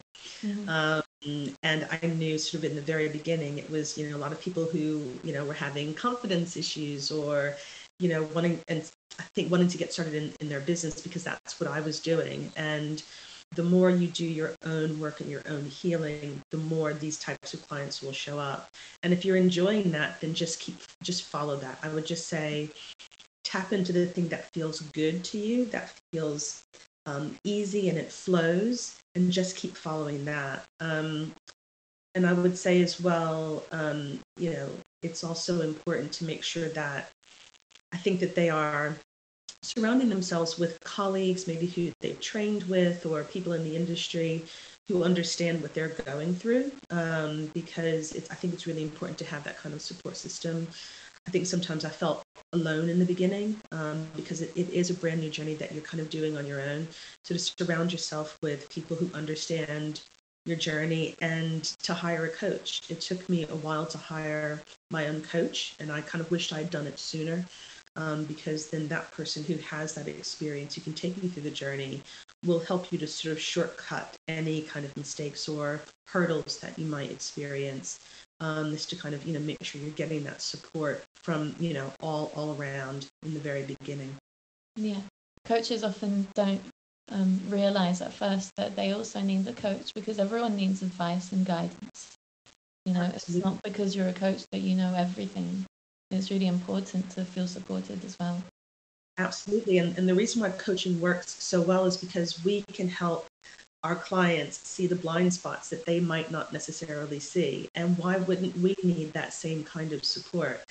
Mm-hmm. 0.42 0.70
Um, 0.70 1.56
and 1.62 1.88
I 1.92 2.08
knew 2.08 2.40
sort 2.40 2.64
of 2.64 2.72
in 2.72 2.76
the 2.76 2.82
very 2.82 3.10
beginning, 3.10 3.60
it 3.60 3.70
was, 3.70 3.96
you 3.96 4.10
know, 4.10 4.18
a 4.18 4.18
lot 4.18 4.32
of 4.32 4.42
people 4.42 4.66
who, 4.66 5.04
you 5.24 5.34
know, 5.34 5.46
were 5.46 5.54
having 5.54 5.94
confidence 5.94 6.58
issues 6.58 7.12
or, 7.12 7.56
you 8.02 8.10
know, 8.10 8.24
wanting 8.34 8.60
and 8.68 8.90
I 9.20 9.24
think 9.36 9.52
wanting 9.52 9.68
to 9.70 9.78
get 9.78 9.94
started 9.94 10.16
in, 10.16 10.34
in 10.42 10.50
their 10.50 10.60
business 10.60 11.02
because 11.02 11.24
that's 11.24 11.60
what 11.60 11.70
I 11.70 11.80
was 11.80 12.00
doing. 12.00 12.52
And 12.58 13.04
the 13.56 13.64
more 13.64 13.90
you 13.90 14.08
do 14.08 14.26
your 14.26 14.56
own 14.66 15.00
work 15.00 15.20
and 15.20 15.30
your 15.30 15.44
own 15.48 15.66
healing, 15.66 16.42
the 16.52 16.58
more 16.58 16.94
these 16.94 17.20
types 17.20 17.54
of 17.54 17.68
clients 17.68 18.02
will 18.02 18.14
show 18.14 18.40
up. 18.40 18.70
And 19.04 19.14
if 19.14 19.24
you're 19.24 19.38
enjoying 19.38 19.92
that, 19.92 20.20
then 20.22 20.34
just 20.34 20.60
keep 20.60 20.78
just 21.04 21.24
follow 21.24 21.58
that. 21.58 21.78
I 21.84 21.90
would 21.90 22.06
just 22.06 22.28
say 22.28 22.70
tap 23.44 23.74
into 23.74 23.92
the 23.92 24.06
thing 24.06 24.30
that 24.30 24.46
feels 24.54 24.82
good 24.82 25.24
to 25.26 25.38
you, 25.38 25.66
that 25.66 25.94
feels 26.12 26.64
um, 27.06 27.38
easy 27.44 27.90
and 27.90 27.98
it 27.98 28.12
flows, 28.12 28.98
and 29.16 29.32
just 29.32 29.56
keep 29.56 29.76
following 29.76 30.26
that. 30.26 30.66
Um, 30.80 31.34
and 32.16 32.26
I 32.26 32.34
would 32.34 32.58
say 32.58 32.82
as 32.82 33.00
well, 33.00 33.64
um, 33.72 34.20
you 34.38 34.52
know, 34.52 34.70
it's 35.02 35.24
also 35.24 35.62
important 35.62 36.12
to 36.14 36.26
make 36.26 36.44
sure 36.44 36.70
that 36.70 37.10
I 37.94 37.98
think 37.98 38.20
that 38.22 38.36
they 38.36 38.50
are 38.50 38.96
surrounding 39.64 40.10
themselves 40.10 40.58
with 40.58 40.80
colleagues, 40.82 41.48
maybe 41.48 41.68
who 41.68 41.92
they've 42.00 42.20
trained 42.20 42.64
with, 42.64 43.06
or 43.06 43.24
people 43.24 43.54
in 43.54 43.64
the 43.64 43.76
industry 43.76 44.44
who 44.88 45.04
understand 45.04 45.62
what 45.62 45.74
they're 45.74 45.90
going 45.90 46.34
through. 46.34 46.72
Um, 46.90 47.52
because 47.54 48.16
I 48.16 48.36
think 48.36 48.54
it's 48.54 48.68
really 48.68 48.84
important 48.84 49.18
to 49.20 49.26
have 49.26 49.44
that 49.44 49.58
kind 49.58 49.74
of 49.76 49.82
support 49.82 50.18
system. 50.18 50.68
I 51.28 51.32
think 51.32 51.46
sometimes 51.46 51.86
I 51.86 51.90
felt 51.90 52.24
alone 52.54 52.90
in 52.90 52.98
the 52.98 53.06
beginning 53.06 53.62
um, 53.72 54.08
because 54.16 54.42
it, 54.42 54.52
it 54.56 54.70
is 54.70 54.90
a 54.90 54.96
brand 54.96 55.22
new 55.22 55.30
journey 55.30 55.54
that 55.56 55.72
you're 55.72 55.84
kind 55.84 56.02
of 56.02 56.10
doing 56.10 56.36
on 56.38 56.48
your 56.48 56.62
own. 56.62 56.88
So 57.24 57.36
to 57.36 57.40
surround 57.40 57.92
yourself 57.92 58.38
with 58.42 58.70
people 58.70 58.98
who 58.98 59.10
understand 59.14 60.02
your 60.46 60.58
journey 60.58 61.16
and 61.22 61.64
to 61.84 61.94
hire 61.94 62.26
a 62.26 62.30
coach. 62.30 62.82
It 62.90 63.00
took 63.00 63.30
me 63.30 63.44
a 63.44 63.56
while 63.56 63.86
to 63.86 63.98
hire 64.00 64.60
my 64.90 65.08
own 65.08 65.22
coach, 65.22 65.76
and 65.80 65.92
I 65.92 66.02
kind 66.02 66.20
of 66.20 66.32
wished 66.32 66.52
I'd 66.52 66.72
done 66.72 66.88
it 66.88 66.98
sooner 66.98 67.46
um, 67.96 68.24
because 68.26 68.70
then 68.70 68.88
that 68.88 69.12
person 69.12 69.44
who 69.44 69.56
has 69.56 69.94
that 69.96 70.08
experience, 70.08 70.76
who 70.76 70.82
can 70.82 70.94
take 70.94 71.22
you 71.22 71.30
through 71.30 71.44
the 71.44 71.52
journey, 71.52 72.02
will 72.46 72.60
help 72.60 72.92
you 72.92 72.98
to 72.98 73.08
sort 73.08 73.34
of 73.34 73.40
shortcut 73.40 74.16
any 74.28 74.62
kind 74.62 74.86
of 74.86 74.96
mistakes 74.98 75.48
or 75.48 75.82
hurdles 76.08 76.60
that 76.60 76.78
you 76.78 76.86
might 76.86 77.12
experience. 77.12 78.00
Um, 78.40 78.74
is 78.74 78.88
to 78.88 78.96
kind 78.96 79.14
of 79.14 79.24
you 79.26 79.34
know 79.34 79.40
make 79.40 79.64
sure 79.64 79.80
you're 79.80 79.92
getting 79.92 80.24
that 80.24 80.42
support 80.42 81.04
from 81.16 81.56
you 81.60 81.74
know 81.74 81.94
all 82.02 82.32
all 82.36 82.56
around 82.60 83.08
in 83.24 83.36
the 83.36 83.40
very 83.40 83.64
beginning. 83.64 84.16
Yeah, 84.76 85.02
coaches 85.46 85.84
often 85.84 86.28
don't 86.34 86.62
um, 87.10 87.40
realize 87.50 88.02
at 88.02 88.14
first 88.14 88.56
that 88.56 88.76
they 88.76 88.94
also 88.94 89.22
need 89.22 89.46
the 89.46 89.54
coach 89.54 89.94
because 89.94 90.18
everyone 90.18 90.56
needs 90.56 90.82
advice 90.82 91.32
and 91.32 91.46
guidance. 91.46 92.18
You 92.86 92.94
know, 92.94 93.02
Absolutely. 93.02 93.36
it's 93.36 93.46
not 93.46 93.62
because 93.64 93.96
you're 93.96 94.08
a 94.08 94.14
coach 94.14 94.44
that 94.52 94.62
you 94.62 94.76
know 94.76 94.96
everything 94.96 95.68
it's 96.12 96.32
really 96.32 96.48
important 96.48 97.10
to 97.12 97.26
feel 97.26 97.48
supported 97.48 98.04
as 98.04 98.18
well. 98.20 98.42
Absolutely. 99.18 99.78
And, 99.78 99.98
and 99.98 100.08
the 100.08 100.16
reason 100.16 100.42
why 100.42 100.50
coaching 100.52 101.00
works 101.00 101.36
so 101.44 101.62
well 101.62 101.86
is 101.86 101.98
because 101.98 102.44
we 102.44 102.64
can 102.74 102.88
help 102.88 103.28
our 103.84 103.96
clients 103.96 104.58
see 104.68 104.88
the 104.88 104.96
blind 104.96 105.34
spots 105.34 105.70
that 105.70 105.86
they 105.86 106.00
might 106.00 106.32
not 106.32 106.54
necessarily 106.54 107.20
see. 107.20 107.68
And 107.76 107.98
why 107.98 108.18
wouldn't 108.18 108.56
we 108.58 108.76
need 108.84 109.14
that 109.14 109.34
same 109.34 109.64
kind 109.64 109.92
of 109.92 110.04
support? 110.04 110.62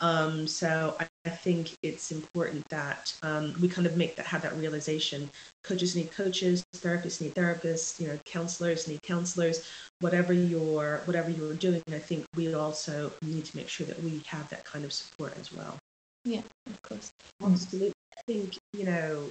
Um, 0.00 0.46
so 0.46 0.96
I, 0.98 1.06
I, 1.26 1.30
think 1.30 1.76
it's 1.82 2.10
important 2.10 2.66
that 2.70 3.14
um, 3.22 3.54
we 3.60 3.68
kind 3.68 3.86
of 3.86 3.98
make 3.98 4.16
that 4.16 4.26
have 4.26 4.42
that 4.42 4.56
realization. 4.56 5.30
Coaches 5.62 5.94
need 5.94 6.10
coaches, 6.10 6.64
therapists 6.74 7.20
need 7.20 7.34
therapists, 7.34 8.00
you 8.00 8.08
know, 8.08 8.18
counselors 8.24 8.88
need 8.88 9.02
counselors. 9.02 9.68
Whatever 10.00 10.32
you're 10.32 10.98
whatever 11.04 11.30
you're 11.30 11.54
doing, 11.54 11.82
I 11.92 11.98
think 11.98 12.24
we 12.34 12.54
also 12.54 13.12
need 13.22 13.44
to 13.44 13.56
make 13.56 13.68
sure 13.68 13.86
that 13.86 14.02
we 14.02 14.22
have 14.26 14.48
that 14.48 14.64
kind 14.64 14.86
of 14.86 14.92
support 14.92 15.36
as 15.38 15.52
well. 15.52 15.76
Yeah, 16.24 16.42
of 16.66 16.80
course. 16.82 17.10
Absolutely. 17.42 17.92
I 18.16 18.22
think 18.26 18.56
you 18.72 18.84
know, 18.84 19.30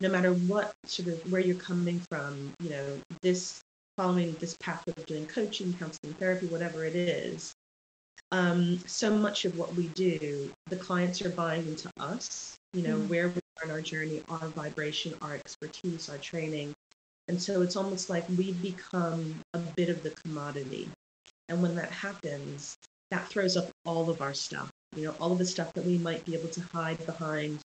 no 0.00 0.08
matter 0.08 0.32
what 0.32 0.74
sort 0.86 1.08
of 1.08 1.30
where 1.30 1.40
you're 1.40 1.56
coming 1.56 2.00
from, 2.10 2.52
you 2.60 2.70
know, 2.70 2.98
this 3.22 3.60
following 3.96 4.32
this 4.40 4.56
path 4.58 4.82
of 4.88 5.06
doing 5.06 5.26
coaching, 5.26 5.72
counseling, 5.74 6.14
therapy, 6.14 6.46
whatever 6.46 6.84
it 6.84 6.96
is, 6.96 7.54
um, 8.32 8.78
so 8.86 9.16
much 9.16 9.44
of 9.44 9.58
what 9.58 9.74
we 9.74 9.88
do, 9.88 10.50
the 10.66 10.76
clients 10.76 11.22
are 11.22 11.30
buying 11.30 11.66
into 11.66 11.90
us, 11.98 12.56
you 12.72 12.82
know, 12.82 12.96
mm. 12.96 13.08
where 13.08 13.28
we 13.28 13.40
are 13.60 13.64
in 13.64 13.70
our 13.70 13.80
journey, 13.80 14.22
our 14.28 14.48
vibration, 14.48 15.14
our 15.22 15.34
expertise, 15.34 16.08
our 16.08 16.18
training. 16.18 16.74
And 17.28 17.40
so 17.40 17.62
it's 17.62 17.76
almost 17.76 18.10
like 18.10 18.28
we 18.28 18.52
become 18.52 19.40
a 19.54 19.58
bit 19.58 19.88
of 19.88 20.02
the 20.02 20.10
commodity. 20.10 20.88
And 21.48 21.62
when 21.62 21.74
that 21.76 21.90
happens, 21.90 22.76
that 23.10 23.28
throws 23.28 23.56
up 23.56 23.70
all 23.84 24.10
of 24.10 24.20
our 24.20 24.34
stuff, 24.34 24.70
you 24.96 25.04
know, 25.04 25.14
all 25.20 25.32
of 25.32 25.38
the 25.38 25.46
stuff 25.46 25.72
that 25.74 25.84
we 25.84 25.98
might 25.98 26.24
be 26.24 26.34
able 26.34 26.48
to 26.48 26.60
hide 26.72 27.04
behind, 27.06 27.60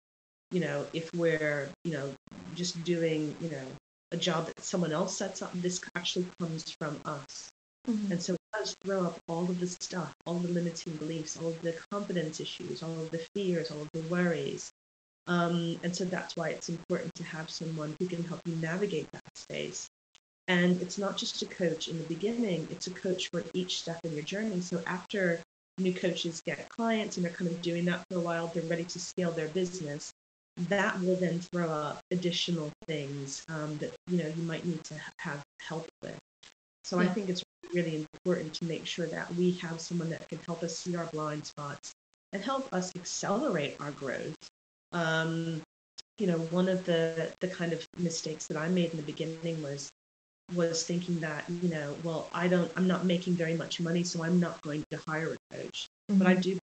you 0.52 0.60
know, 0.60 0.86
if 0.94 1.10
we're, 1.14 1.70
you 1.84 1.92
know, 1.92 2.14
just 2.56 2.84
doing, 2.84 3.36
you 3.40 3.50
know, 3.50 3.66
a 4.12 4.18
job 4.18 4.48
that 4.48 4.60
someone 4.64 4.92
else 4.92 5.18
sets 5.18 5.42
up. 5.42 5.52
This 5.54 5.82
actually 5.96 6.28
comes 6.40 6.72
from 6.72 7.00
us. 7.06 7.50
Mm-hmm. 7.90 8.12
And 8.12 8.22
so 8.22 8.34
it 8.34 8.40
does 8.54 8.76
throw 8.84 9.06
up 9.06 9.20
all 9.28 9.44
of 9.44 9.60
the 9.60 9.68
stuff, 9.68 10.14
all 10.26 10.36
the 10.36 10.50
limiting 10.50 10.94
beliefs, 10.98 11.38
all 11.38 11.50
of 11.50 11.62
the 11.62 11.76
confidence 11.92 12.40
issues, 12.40 12.84
all 12.84 13.00
of 13.00 13.12
the 13.12 13.26
fears, 13.34 13.72
all 13.72 13.82
of 13.82 13.90
the 13.94 14.02
worries. 14.04 14.72
Um, 15.28 15.80
and 15.84 15.96
so 15.96 16.06
that's 16.06 16.36
why 16.36 16.50
it's 16.50 16.70
important 16.70 17.14
to 17.16 17.24
have 17.24 17.50
someone 17.50 17.96
who 18.00 18.08
can 18.08 18.24
help 18.24 18.42
you 18.46 18.56
navigate 18.56 19.12
that 19.12 19.38
space. 19.38 19.90
And 20.48 20.82
it's 20.82 20.98
not 20.98 21.18
just 21.18 21.42
a 21.42 21.46
coach 21.46 21.90
in 21.90 21.98
the 21.98 22.06
beginning, 22.06 22.68
it's 22.72 22.88
a 22.88 22.92
coach 22.92 23.30
for 23.30 23.44
each 23.54 23.82
step 23.82 24.00
in 24.06 24.14
your 24.14 24.24
journey. 24.24 24.62
So 24.62 24.82
after 24.86 25.42
new 25.78 25.94
coaches 25.94 26.42
get 26.46 26.70
clients 26.70 27.18
and 27.18 27.26
they're 27.26 27.34
kind 27.34 27.52
of 27.52 27.62
doing 27.62 27.86
that 27.86 28.04
for 28.10 28.18
a 28.18 28.22
while, 28.22 28.48
they're 28.48 28.64
ready 28.64 28.86
to 28.86 29.00
scale 29.00 29.32
their 29.32 29.50
business. 29.50 30.14
That 30.70 31.00
will 31.02 31.18
then 31.18 31.40
throw 31.40 31.70
up 31.70 32.00
additional 32.12 32.72
things 32.88 33.46
um, 33.50 33.78
that 33.78 33.94
you 34.08 34.24
know 34.24 34.28
you 34.36 34.44
might 34.44 34.66
need 34.66 34.84
to 34.86 34.96
have 35.20 35.44
help 35.60 35.88
with. 36.02 36.18
So 36.84 37.00
yeah. 37.00 37.10
I 37.10 37.14
think 37.14 37.30
it's 37.30 37.44
really 37.74 38.08
important 38.14 38.54
to 38.56 38.66
make 38.66 38.86
sure 38.86 39.08
that 39.08 39.34
we 39.36 39.52
have 39.54 39.80
someone 39.80 40.10
that 40.10 40.28
can 40.30 40.40
help 40.46 40.64
us 40.64 40.78
see 40.78 40.96
our 40.96 41.06
blind 41.06 41.46
spots 41.46 41.94
and 42.34 42.44
help 42.44 42.72
us 42.74 42.96
accelerate 42.96 43.78
our 43.80 43.92
growth. 43.92 44.36
Um, 44.92 45.62
you 46.18 46.28
know, 46.28 46.38
one 46.38 46.68
of 46.68 46.86
the 46.86 47.32
the 47.42 47.48
kind 47.48 47.74
of 47.74 47.86
mistakes 47.98 48.48
that 48.48 48.58
I 48.58 48.68
made 48.70 48.92
in 48.92 48.98
the 48.98 49.04
beginning 49.04 49.62
was 49.62 49.90
was 50.56 50.84
thinking 50.84 51.20
that 51.20 51.44
you 51.50 51.70
know, 51.70 51.96
well, 52.04 52.30
I 52.34 52.48
don't, 52.48 52.72
I'm 52.78 52.88
not 52.88 53.06
making 53.06 53.34
very 53.34 53.56
much 53.56 53.80
money, 53.80 54.04
so 54.04 54.24
I'm 54.24 54.40
not 54.40 54.62
going 54.62 54.84
to 54.92 55.00
hire 55.08 55.34
a 55.34 55.56
coach. 55.56 55.88
Mm-hmm. 56.10 56.20
But 56.20 56.28
I 56.28 56.34
mm-hmm. 56.34 56.42
do 56.42 56.60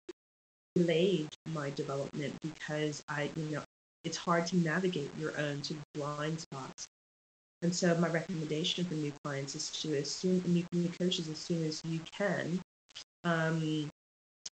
delayed 0.75 1.29
my 1.53 1.69
development 1.71 2.35
because 2.41 3.03
I, 3.07 3.29
you 3.35 3.43
know, 3.51 3.63
it's 4.03 4.17
hard 4.17 4.47
to 4.47 4.57
navigate 4.57 5.11
your 5.19 5.37
own 5.39 5.63
sort 5.63 5.79
of 5.79 5.85
blind 5.93 6.39
spots. 6.39 6.87
And 7.63 7.73
so 7.73 7.95
my 7.95 8.09
recommendation 8.09 8.83
for 8.83 8.93
new 8.93 9.13
clients 9.23 9.55
is 9.55 9.69
to 9.81 9.97
as 9.97 10.11
soon 10.11 10.43
new, 10.45 10.65
new 10.73 10.89
coaches 10.89 11.29
as 11.29 11.37
soon 11.37 11.63
as 11.63 11.81
you 11.85 11.99
can, 12.11 12.59
um, 13.23 13.61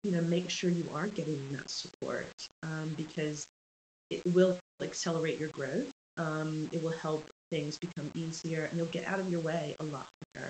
you 0.04 0.12
know, 0.12 0.22
make 0.22 0.50
sure 0.50 0.72
you 0.72 0.90
are 0.92 1.08
getting 1.08 1.54
that 1.54 1.70
support 1.70 2.28
um, 2.64 2.96
because 2.98 3.46
it 4.10 4.24
will 4.34 4.58
accelerate 4.82 5.40
your 5.40 5.50
growth. 5.50 5.92
Um, 6.18 6.68
it 6.72 6.82
will 6.82 6.92
help 6.92 7.30
things 7.52 7.78
become 7.78 8.10
easier, 8.16 8.64
and 8.66 8.78
you'll 8.78 8.88
get 8.88 9.06
out 9.06 9.20
of 9.20 9.30
your 9.32 9.42
way 9.42 9.76
a 9.80 9.84
lot 9.84 10.08
quicker. 10.34 10.50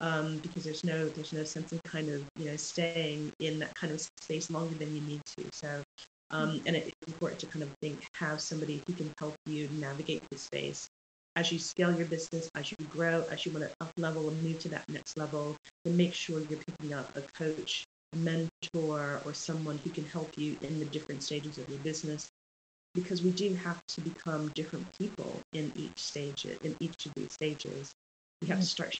Um, 0.00 0.38
because 0.38 0.64
there's 0.64 0.84
no 0.84 1.08
there's 1.08 1.32
no 1.32 1.44
sense 1.44 1.72
in 1.72 1.78
kind 1.84 2.08
of 2.08 2.24
you 2.36 2.46
know 2.46 2.56
staying 2.56 3.32
in 3.40 3.58
that 3.60 3.74
kind 3.74 3.92
of 3.92 4.00
space 4.20 4.50
longer 4.50 4.74
than 4.74 4.94
you 4.94 5.02
need 5.02 5.20
to. 5.36 5.48
So 5.52 5.82
um, 6.30 6.60
and 6.66 6.76
it's 6.76 6.90
important 7.06 7.40
to 7.40 7.46
kind 7.46 7.62
of 7.62 7.70
think 7.80 8.06
have 8.14 8.40
somebody 8.40 8.82
who 8.86 8.92
can 8.94 9.12
help 9.18 9.34
you 9.46 9.68
navigate 9.78 10.22
the 10.30 10.38
space 10.38 10.88
as 11.36 11.50
you 11.50 11.58
scale 11.58 11.92
your 11.92 12.06
business, 12.06 12.48
as 12.54 12.70
you 12.70 12.76
grow, 12.90 13.24
as 13.30 13.44
you 13.44 13.52
want 13.52 13.64
to 13.64 13.70
up 13.80 13.92
level 13.96 14.28
and 14.28 14.42
move 14.42 14.58
to 14.60 14.68
that 14.68 14.88
next 14.88 15.16
level, 15.16 15.56
then 15.84 15.96
make 15.96 16.14
sure 16.14 16.40
you're 16.40 16.60
picking 16.60 16.94
up 16.94 17.16
a 17.16 17.22
coach, 17.22 17.84
a 18.12 18.16
mentor, 18.16 19.20
or 19.24 19.34
someone 19.34 19.78
who 19.78 19.90
can 19.90 20.04
help 20.04 20.38
you 20.38 20.56
in 20.62 20.78
the 20.78 20.84
different 20.84 21.22
stages 21.22 21.58
of 21.58 21.68
your 21.68 21.78
business. 21.80 22.28
Because 22.94 23.22
we 23.22 23.32
do 23.32 23.52
have 23.54 23.84
to 23.88 24.00
become 24.00 24.48
different 24.50 24.86
people 24.96 25.40
in 25.52 25.72
each 25.74 25.98
stage, 25.98 26.44
in 26.46 26.76
each 26.78 27.06
of 27.06 27.14
these 27.14 27.32
stages. 27.32 27.92
We 28.40 28.48
have 28.48 28.60
to 28.60 28.66
start, 28.66 28.96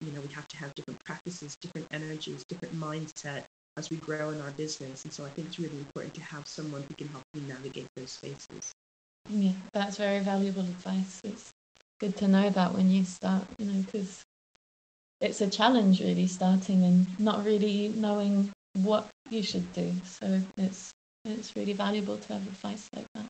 you 0.00 0.12
know, 0.12 0.22
we 0.22 0.32
have 0.32 0.48
to 0.48 0.56
have 0.56 0.74
different 0.74 1.04
practices, 1.04 1.56
different 1.60 1.88
energies, 1.90 2.42
different 2.48 2.74
mindset 2.74 3.44
as 3.76 3.90
we 3.90 3.98
grow 3.98 4.30
in 4.30 4.40
our 4.40 4.50
business. 4.52 5.04
And 5.04 5.12
so 5.12 5.26
I 5.26 5.28
think 5.28 5.48
it's 5.48 5.58
really 5.58 5.76
important 5.76 6.14
to 6.14 6.22
have 6.22 6.46
someone 6.46 6.82
who 6.88 6.94
can 6.94 7.08
help 7.08 7.24
you 7.34 7.42
navigate 7.42 7.88
those 7.96 8.12
spaces. 8.12 8.72
Yeah, 9.28 9.52
that's 9.72 9.96
very 9.96 10.20
valuable 10.20 10.62
advice. 10.62 11.20
It's 11.24 11.50
good 12.00 12.16
to 12.16 12.28
know 12.28 12.50
that 12.50 12.74
when 12.74 12.90
you 12.90 13.04
start, 13.04 13.44
you 13.58 13.66
know, 13.66 13.82
because 13.82 14.24
it's 15.20 15.40
a 15.40 15.48
challenge 15.50 16.00
really 16.00 16.26
starting 16.26 16.82
and 16.84 17.18
not 17.20 17.44
really 17.44 17.88
knowing 17.88 18.52
what 18.74 19.08
you 19.30 19.42
should 19.42 19.72
do. 19.72 19.92
So 20.04 20.40
it's 20.56 20.92
it's 21.24 21.54
really 21.56 21.72
valuable 21.74 22.18
to 22.18 22.32
have 22.34 22.46
advice 22.46 22.88
like 22.94 23.06
that. 23.14 23.26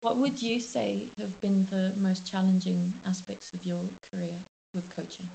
What 0.00 0.16
would 0.16 0.42
you 0.42 0.60
say 0.60 1.08
have 1.18 1.40
been 1.40 1.66
the 1.66 1.94
most 1.96 2.26
challenging 2.26 2.94
aspects 3.04 3.50
of 3.54 3.64
your 3.66 3.84
career 4.12 4.38
with 4.74 4.88
coaching? 4.90 5.28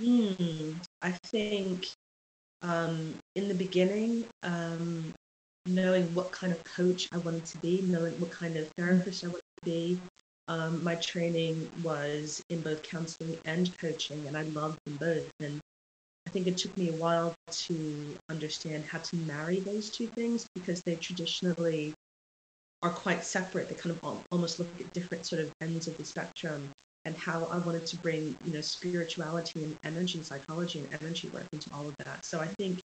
Hmm, 0.00 0.74
I 1.02 1.12
think 1.24 1.88
um, 2.62 3.14
in 3.34 3.48
the 3.48 3.54
beginning, 3.54 4.26
um, 4.42 5.14
knowing 5.66 6.14
what 6.14 6.30
kind 6.32 6.52
of 6.52 6.62
coach 6.64 7.08
I 7.12 7.18
wanted 7.18 7.44
to 7.46 7.58
be, 7.58 7.82
knowing 7.82 8.18
what 8.20 8.30
kind 8.30 8.56
of 8.56 8.68
therapist 8.76 9.24
I 9.24 9.28
wanted 9.28 9.42
to 9.62 9.64
be. 9.64 10.00
Um, 10.46 10.84
my 10.84 10.94
training 10.96 11.70
was 11.82 12.42
in 12.50 12.60
both 12.60 12.82
counseling 12.82 13.38
and 13.46 13.76
coaching, 13.78 14.26
and 14.26 14.36
I 14.36 14.42
loved 14.42 14.78
them 14.84 14.96
both. 14.96 15.30
And 15.40 15.60
I 16.26 16.30
think 16.30 16.46
it 16.46 16.58
took 16.58 16.76
me 16.76 16.90
a 16.90 16.92
while 16.92 17.34
to 17.50 18.16
understand 18.28 18.84
how 18.84 18.98
to 18.98 19.16
marry 19.16 19.60
those 19.60 19.88
two 19.90 20.06
things 20.08 20.46
because 20.54 20.82
they 20.82 20.96
traditionally 20.96 21.94
are 22.82 22.90
quite 22.90 23.24
separate. 23.24 23.68
They 23.68 23.74
kind 23.74 23.96
of 23.96 24.22
almost 24.30 24.58
look 24.58 24.68
at 24.78 24.92
different 24.92 25.24
sort 25.24 25.40
of 25.40 25.50
ends 25.62 25.88
of 25.88 25.96
the 25.96 26.04
spectrum 26.04 26.70
and 27.06 27.16
how 27.16 27.44
I 27.46 27.58
wanted 27.58 27.86
to 27.86 27.96
bring, 27.96 28.36
you 28.44 28.52
know, 28.52 28.60
spirituality 28.60 29.64
and 29.64 29.78
energy, 29.84 30.22
psychology 30.22 30.80
and 30.80 31.02
energy 31.02 31.28
work 31.28 31.46
into 31.52 31.72
all 31.72 31.86
of 31.88 31.94
that. 31.98 32.24
So 32.24 32.40
I 32.40 32.46
think 32.46 32.80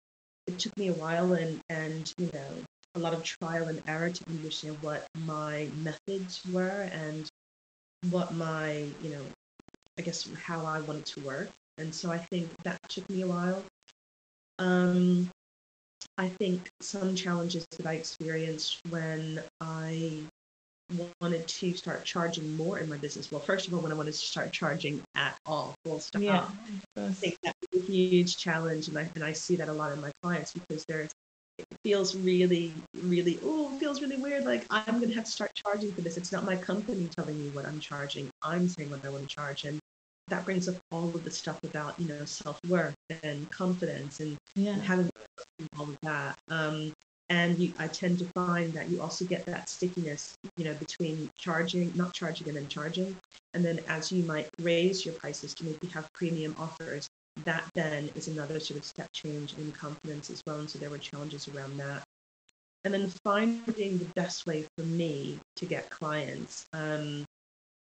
it 0.49 0.59
took 0.59 0.77
me 0.77 0.89
a 0.89 0.95
while 0.95 1.35
and 1.35 1.61
and 1.69 2.13
you 2.19 2.31
know 2.33 2.51
a 2.95 2.99
lot 2.99 3.13
of 3.13 3.23
trial 3.23 3.69
and 3.69 3.83
error 3.87 4.11
to 4.11 4.25
understand 4.29 4.77
what 4.81 5.07
my 5.19 5.69
methods 5.77 6.43
were 6.53 6.89
and 6.93 7.29
what 8.11 8.35
my 8.35 8.87
you 9.03 9.11
know 9.11 9.23
I 9.99 10.03
guess 10.03 10.29
how 10.43 10.65
I 10.65 10.81
wanted 10.81 11.07
to 11.07 11.21
work. 11.21 11.51
And 11.77 11.95
so 11.95 12.11
I 12.11 12.19
think 12.19 12.49
that 12.63 12.79
took 12.89 13.09
me 13.11 13.23
a 13.23 13.27
while. 13.27 13.65
Um, 14.59 15.31
I 16.17 16.29
think 16.29 16.71
some 16.81 17.15
challenges 17.15 17.67
that 17.77 17.87
I 17.87 17.95
experienced 17.95 18.81
when 18.91 19.43
I 19.61 20.23
wanted 21.21 21.47
to 21.47 21.75
start 21.75 22.05
charging 22.05 22.57
more 22.57 22.79
in 22.79 22.89
my 22.89 22.97
business. 22.97 23.31
Well, 23.31 23.41
first 23.41 23.69
of 23.69 23.75
all, 23.75 23.81
when 23.81 23.93
I 23.93 23.95
wanted 23.95 24.13
to 24.13 24.19
start 24.19 24.53
charging 24.53 25.03
at 25.15 25.37
all, 25.47 25.75
full 25.85 26.01
stop. 26.01 26.23
Yeah, 26.23 26.49
I 26.97 27.09
think 27.13 27.37
that 27.43 27.55
was 27.73 27.83
a 27.83 27.93
huge 27.93 28.37
challenge, 28.37 28.89
and 28.89 28.99
I 28.99 29.11
and 29.15 29.23
I 29.23 29.33
see 29.33 29.57
that 29.57 29.69
a 29.69 29.73
lot 29.73 29.93
in 29.93 30.01
my 30.01 30.11
clients 30.23 30.53
because 30.53 30.85
there's 30.87 31.11
it 31.59 31.67
feels 31.85 32.17
really, 32.17 32.73
really, 33.03 33.39
oh, 33.43 33.75
it 33.75 33.81
feels 33.81 34.01
really 34.01 34.17
weird. 34.17 34.45
Like 34.45 34.65
I'm 34.71 34.99
going 34.99 35.09
to 35.09 35.15
have 35.17 35.25
to 35.25 35.31
start 35.31 35.53
charging 35.55 35.93
for 35.93 36.01
this. 36.01 36.17
It's 36.17 36.33
not 36.33 36.45
my 36.45 36.57
company 36.57 37.09
telling 37.17 37.43
me 37.43 37.51
what 37.51 37.67
I'm 37.67 37.81
charging. 37.81 38.31
I'm 38.43 38.69
saying 38.69 38.91
what 38.91 39.05
I 39.05 39.09
want 39.09 39.29
to 39.29 39.35
charge. 39.35 39.65
And 39.65 39.81
that 40.29 40.45
brings 40.45 40.69
up 40.69 40.77
all 40.93 41.09
of 41.09 41.25
the 41.25 41.31
stuff 41.31 41.59
about, 41.65 41.99
you 41.99 42.09
know, 42.09 42.25
self 42.25 42.59
worth 42.69 42.95
and 43.23 43.51
confidence 43.51 44.21
and, 44.21 44.37
yeah. 44.55 44.73
and 44.73 44.83
having 44.83 45.11
all 45.77 45.85
of 45.85 45.99
that. 46.03 46.39
Um, 46.49 46.93
and 47.31 47.59
you, 47.59 47.73
I 47.79 47.89
tend 47.89 48.19
to 48.21 48.25
find 48.27 48.73
that 48.73 48.89
you 48.89 49.03
also 49.03 49.25
get 49.25 49.45
that 49.47 49.69
stickiness, 49.69 50.35
you 50.57 50.65
know, 50.65 50.75
between 50.75 51.31
charging, 51.37 51.93
not 51.95 52.15
charging, 52.15 52.49
and 52.49 52.57
then 52.57 52.69
charging. 52.69 53.17
And 53.55 53.65
then 53.65 53.81
as 53.89 54.11
you 54.11 54.23
might 54.25 54.49
raise 54.61 55.05
your 55.05 55.15
prices 55.15 55.55
to 55.55 55.65
maybe 55.65 55.89
have 55.89 56.11
premium 56.15 56.55
offers, 56.59 57.09
that 57.45 57.65
then 57.75 58.11
is 58.15 58.29
another 58.29 58.59
sort 58.61 58.79
of 58.79 58.85
step 58.85 59.13
change 59.13 59.55
in 59.59 59.73
confidence 59.73 60.31
as 60.31 60.43
well. 60.47 60.59
And 60.59 60.71
so 60.71 60.79
there 60.79 60.91
were 60.91 60.99
challenges 60.99 61.49
around 61.49 61.77
that. 61.79 62.03
And 62.85 62.95
then 62.95 63.13
finding 63.25 63.99
the 63.99 64.11
best 64.15 64.47
way 64.47 64.65
for 64.77 64.85
me 64.85 65.39
to 65.57 65.67
get 65.67 65.91
clients. 65.91 66.65
Um, 66.73 67.27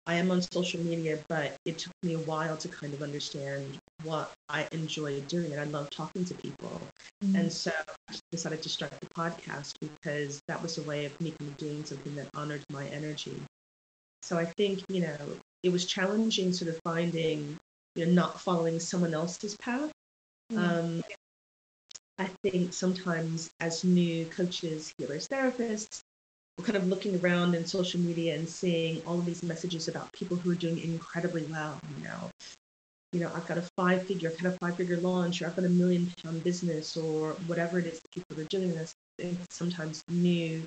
I 0.07 0.15
am 0.15 0.31
on 0.31 0.43
social 0.43 0.81
media, 0.81 1.19
but 1.29 1.57
it 1.65 1.79
took 1.79 1.93
me 2.03 2.15
a 2.15 2.19
while 2.19 2.57
to 2.59 2.69
kind 2.69 2.93
of 2.93 3.03
understand 3.03 3.79
what 4.03 4.33
I 4.49 4.67
enjoy 4.73 5.21
doing. 5.23 5.53
And 5.53 5.61
I 5.61 5.65
love 5.65 5.91
talking 5.91 6.25
to 6.25 6.35
people. 6.35 6.81
Mm-hmm. 7.25 7.37
And 7.37 7.53
so 7.53 7.73
I 8.09 8.15
decided 8.31 8.63
to 8.63 8.69
start 8.69 8.93
the 9.01 9.07
podcast 9.17 9.75
because 9.81 10.41
that 10.49 10.63
was 10.63 10.79
a 10.79 10.83
way 10.83 11.07
of 11.07 11.21
me 11.21 11.35
doing 11.59 11.85
something 11.85 12.15
that 12.17 12.29
honored 12.35 12.65
my 12.71 12.87
energy. 12.89 13.41
So 14.23 14.39
I 14.39 14.45
think, 14.45 14.85
you 14.89 15.03
know, 15.03 15.17
it 15.63 15.73
was 15.73 15.85
challenging 15.87 16.53
sort 16.53 16.69
of 16.71 16.81
finding, 16.85 17.59
you 17.95 18.07
know, 18.07 18.13
not 18.13 18.41
following 18.41 18.81
someone 18.81 19.15
else's 19.15 19.57
path. 19.57 19.91
Mm-hmm. 20.53 20.59
Um, 20.59 21.03
I 22.19 22.29
think 22.43 22.75
sometimes 22.75 23.51
as 23.61 23.83
new 23.83 24.27
coaches, 24.27 24.93
healers, 24.99 25.27
therapists, 25.27 26.01
we're 26.59 26.67
kind 26.67 26.77
of 26.77 26.87
looking 26.89 27.19
around 27.25 27.55
in 27.55 27.65
social 27.65 27.99
media 27.99 28.35
and 28.35 28.47
seeing 28.47 29.01
all 29.07 29.19
of 29.19 29.25
these 29.25 29.43
messages 29.43 29.89
about 29.89 30.13
people 30.13 30.37
who 30.37 30.51
are 30.51 30.57
doing 30.57 30.79
incredibly 30.81 31.45
well. 31.45 31.81
You 31.97 32.05
know, 32.05 32.31
you 33.13 33.21
know, 33.21 33.31
I've 33.35 33.47
got 33.47 33.59
a 33.59 33.63
five 33.77 34.07
figure, 34.07 34.31
I've 34.31 34.39
had 34.39 34.53
a 34.53 34.59
five 34.59 34.77
figure 34.77 34.97
launch, 34.99 35.43
or 35.43 35.47
I've 35.47 35.57
got 35.57 35.65
a 35.65 35.69
million 35.69 36.13
pound 36.23 36.45
business, 36.45 36.97
or 36.97 37.33
whatever 37.47 37.79
it 37.79 37.87
is 37.87 38.01
that 38.01 38.11
people 38.13 38.41
are 38.41 38.45
doing. 38.45 38.73
This 38.75 38.95
sometimes 39.51 40.03
new 40.09 40.67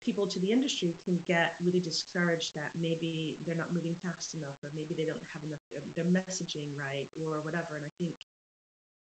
people 0.00 0.26
to 0.28 0.38
the 0.38 0.52
industry 0.52 0.94
can 1.04 1.18
get 1.18 1.56
really 1.60 1.80
discouraged 1.80 2.54
that 2.54 2.74
maybe 2.74 3.36
they're 3.42 3.56
not 3.56 3.72
moving 3.72 3.94
fast 3.96 4.34
enough, 4.34 4.56
or 4.62 4.70
maybe 4.74 4.94
they 4.94 5.04
don't 5.04 5.22
have 5.24 5.42
enough 5.44 5.58
uh, 5.76 5.80
their 5.94 6.04
messaging 6.04 6.78
right, 6.78 7.08
or 7.24 7.40
whatever. 7.40 7.76
And 7.76 7.86
I 7.86 7.90
think 7.98 8.16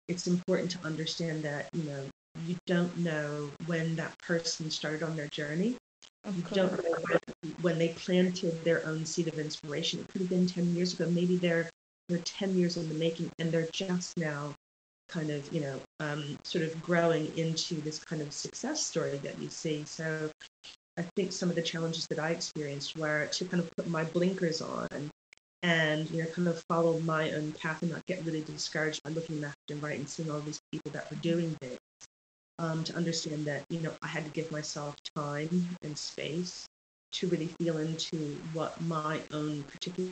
it's 0.07 0.25
important 0.25 0.71
to 0.71 0.79
understand 0.83 1.43
that 1.43 1.69
you 1.73 1.83
know 1.83 2.03
you 2.47 2.55
don't 2.65 2.97
know 2.97 3.51
when 3.67 3.95
that 3.97 4.17
person 4.19 4.71
started 4.71 5.03
on 5.03 5.15
their 5.15 5.27
journey. 5.27 5.75
you 6.35 6.43
don't 6.51 6.71
know 6.83 7.17
when 7.61 7.77
they 7.77 7.89
planted 7.89 8.63
their 8.63 8.85
own 8.85 9.05
seed 9.05 9.27
of 9.27 9.37
inspiration. 9.37 9.99
It 9.99 10.07
could 10.07 10.21
have 10.21 10.29
been 10.29 10.47
10 10.47 10.75
years 10.75 10.93
ago. 10.93 11.09
Maybe 11.09 11.37
they're 11.37 11.69
they're 12.09 12.17
10 12.19 12.55
years 12.55 12.75
in 12.75 12.89
the 12.89 12.95
making 12.95 13.31
and 13.39 13.51
they're 13.51 13.69
just 13.71 14.17
now 14.17 14.53
kind 15.07 15.29
of, 15.29 15.51
you 15.53 15.61
know, 15.61 15.79
um, 15.99 16.37
sort 16.43 16.63
of 16.63 16.81
growing 16.81 17.31
into 17.37 17.75
this 17.81 18.03
kind 18.03 18.21
of 18.21 18.33
success 18.33 18.85
story 18.85 19.17
that 19.23 19.39
you 19.39 19.49
see. 19.49 19.83
So 19.85 20.29
I 20.97 21.03
think 21.15 21.31
some 21.31 21.49
of 21.49 21.55
the 21.55 21.61
challenges 21.61 22.07
that 22.07 22.19
I 22.19 22.31
experienced 22.31 22.97
were 22.97 23.27
to 23.27 23.45
kind 23.45 23.63
of 23.63 23.71
put 23.77 23.87
my 23.87 24.03
blinkers 24.03 24.61
on 24.61 25.11
and 25.61 26.09
you 26.11 26.23
know 26.23 26.29
kind 26.29 26.47
of 26.47 26.61
follow 26.69 26.99
my 26.99 27.31
own 27.31 27.51
path 27.53 27.81
and 27.81 27.91
not 27.91 28.05
get 28.05 28.23
really 28.25 28.41
discouraged 28.41 29.03
by 29.03 29.09
looking 29.09 29.41
left 29.41 29.57
and 29.69 29.83
right 29.83 29.97
and 29.97 30.07
seeing 30.07 30.31
all 30.31 30.39
these 30.39 30.61
people 30.71 30.91
that 30.91 31.09
were 31.11 31.17
doing 31.17 31.55
this 31.59 31.77
um, 32.59 32.83
to 32.83 32.95
understand 32.95 33.45
that 33.45 33.63
you 33.69 33.79
know 33.79 33.91
I 34.01 34.07
had 34.07 34.25
to 34.25 34.31
give 34.31 34.51
myself 34.51 34.95
time 35.15 35.67
and 35.81 35.97
space 35.97 36.65
to 37.13 37.27
really 37.27 37.47
feel 37.59 37.77
into 37.77 38.37
what 38.53 38.79
my 38.81 39.19
own 39.31 39.63
particular 39.63 40.11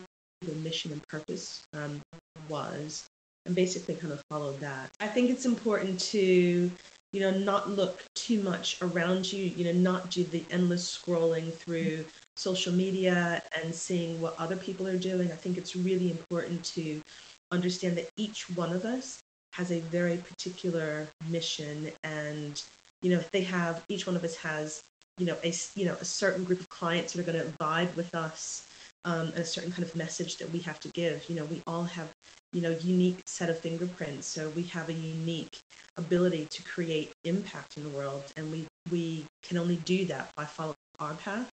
mission 0.62 0.92
and 0.92 1.06
purpose 1.08 1.66
um, 1.72 2.00
was 2.48 3.08
and 3.46 3.54
basically 3.54 3.94
kind 3.94 4.12
of 4.12 4.22
followed 4.30 4.60
that. 4.60 4.90
I 5.00 5.08
think 5.08 5.30
it's 5.30 5.46
important 5.46 6.00
to 6.00 6.70
you 7.12 7.20
know 7.20 7.30
not 7.30 7.70
look 7.70 8.04
too 8.14 8.42
much 8.42 8.80
around 8.82 9.32
you 9.32 9.44
you 9.44 9.64
know 9.64 9.72
not 9.72 10.10
do 10.10 10.24
the 10.24 10.44
endless 10.50 10.98
scrolling 10.98 11.52
through 11.52 12.04
social 12.36 12.72
media 12.72 13.42
and 13.56 13.74
seeing 13.74 14.20
what 14.20 14.38
other 14.38 14.56
people 14.56 14.86
are 14.86 14.98
doing 14.98 15.32
i 15.32 15.34
think 15.34 15.56
it's 15.56 15.74
really 15.74 16.10
important 16.10 16.62
to 16.62 17.02
understand 17.50 17.96
that 17.96 18.10
each 18.18 18.50
one 18.50 18.72
of 18.72 18.84
us 18.84 19.22
has 19.54 19.72
a 19.72 19.80
very 19.80 20.18
particular 20.18 21.08
mission 21.30 21.90
and 22.04 22.62
you 23.00 23.10
know 23.10 23.24
they 23.32 23.42
have 23.42 23.82
each 23.88 24.06
one 24.06 24.14
of 24.14 24.22
us 24.22 24.36
has 24.36 24.82
you 25.16 25.24
know 25.24 25.36
a 25.42 25.52
you 25.76 25.86
know 25.86 25.94
a 25.94 26.04
certain 26.04 26.44
group 26.44 26.60
of 26.60 26.68
clients 26.68 27.14
that 27.14 27.26
are 27.26 27.32
going 27.32 27.42
to 27.42 27.52
vibe 27.58 27.94
with 27.96 28.14
us 28.14 28.68
um, 29.04 29.28
a 29.28 29.44
certain 29.44 29.72
kind 29.72 29.84
of 29.84 29.94
message 29.96 30.36
that 30.36 30.50
we 30.50 30.60
have 30.60 30.80
to 30.80 30.88
give. 30.88 31.28
You 31.28 31.36
know 31.36 31.44
we 31.44 31.62
all 31.66 31.84
have 31.84 32.08
you 32.52 32.60
know 32.60 32.70
unique 32.70 33.20
set 33.26 33.50
of 33.50 33.58
fingerprints. 33.58 34.26
So 34.26 34.50
we 34.50 34.64
have 34.64 34.88
a 34.88 34.92
unique 34.92 35.58
ability 35.96 36.46
to 36.50 36.62
create 36.62 37.12
impact 37.24 37.76
in 37.76 37.84
the 37.84 37.90
world. 37.90 38.24
And 38.36 38.50
we 38.52 38.66
we 38.90 39.24
can 39.42 39.58
only 39.58 39.76
do 39.76 40.04
that 40.06 40.30
by 40.36 40.44
following 40.44 40.76
our 40.98 41.14
path 41.14 41.50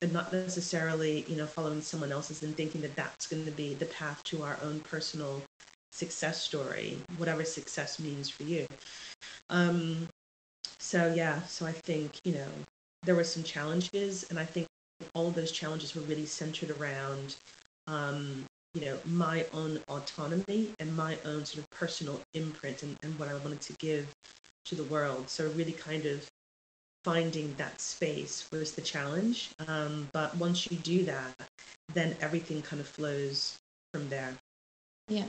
and 0.00 0.12
not 0.12 0.32
necessarily 0.32 1.24
you 1.28 1.36
know 1.36 1.46
following 1.46 1.80
someone 1.80 2.12
else's 2.12 2.42
and 2.42 2.56
thinking 2.56 2.80
that 2.82 2.96
that's 2.96 3.26
going 3.26 3.44
to 3.44 3.52
be 3.52 3.74
the 3.74 3.86
path 3.86 4.22
to 4.24 4.42
our 4.42 4.58
own 4.62 4.80
personal 4.80 5.42
success 5.92 6.40
story, 6.42 6.98
whatever 7.18 7.44
success 7.44 8.00
means 8.00 8.28
for 8.28 8.44
you. 8.44 8.66
Um, 9.50 10.08
so 10.78 11.12
yeah, 11.14 11.42
so 11.42 11.66
I 11.66 11.72
think 11.72 12.18
you 12.24 12.34
know 12.34 12.48
there 13.04 13.14
were 13.14 13.24
some 13.24 13.42
challenges, 13.42 14.24
and 14.30 14.38
I 14.38 14.44
think 14.44 14.66
all 15.14 15.28
of 15.28 15.34
those 15.34 15.52
challenges 15.52 15.94
were 15.94 16.02
really 16.02 16.26
centered 16.26 16.70
around 16.70 17.36
um, 17.86 18.44
you 18.74 18.84
know 18.84 18.98
my 19.04 19.44
own 19.52 19.80
autonomy 19.88 20.70
and 20.80 20.96
my 20.96 21.18
own 21.24 21.44
sort 21.44 21.64
of 21.64 21.70
personal 21.70 22.20
imprint 22.34 22.82
and, 22.82 22.96
and 23.02 23.18
what 23.18 23.28
I 23.28 23.34
wanted 23.34 23.60
to 23.62 23.72
give 23.74 24.08
to 24.66 24.74
the 24.74 24.84
world. 24.84 25.28
So 25.28 25.48
really 25.50 25.72
kind 25.72 26.06
of 26.06 26.28
finding 27.04 27.54
that 27.54 27.80
space 27.80 28.48
was 28.52 28.72
the 28.72 28.82
challenge. 28.82 29.50
Um, 29.66 30.08
but 30.12 30.36
once 30.36 30.70
you 30.70 30.76
do 30.78 31.04
that, 31.04 31.34
then 31.94 32.16
everything 32.20 32.62
kind 32.62 32.80
of 32.80 32.86
flows 32.86 33.58
from 33.92 34.08
there. 34.08 34.34
Yeah. 35.08 35.24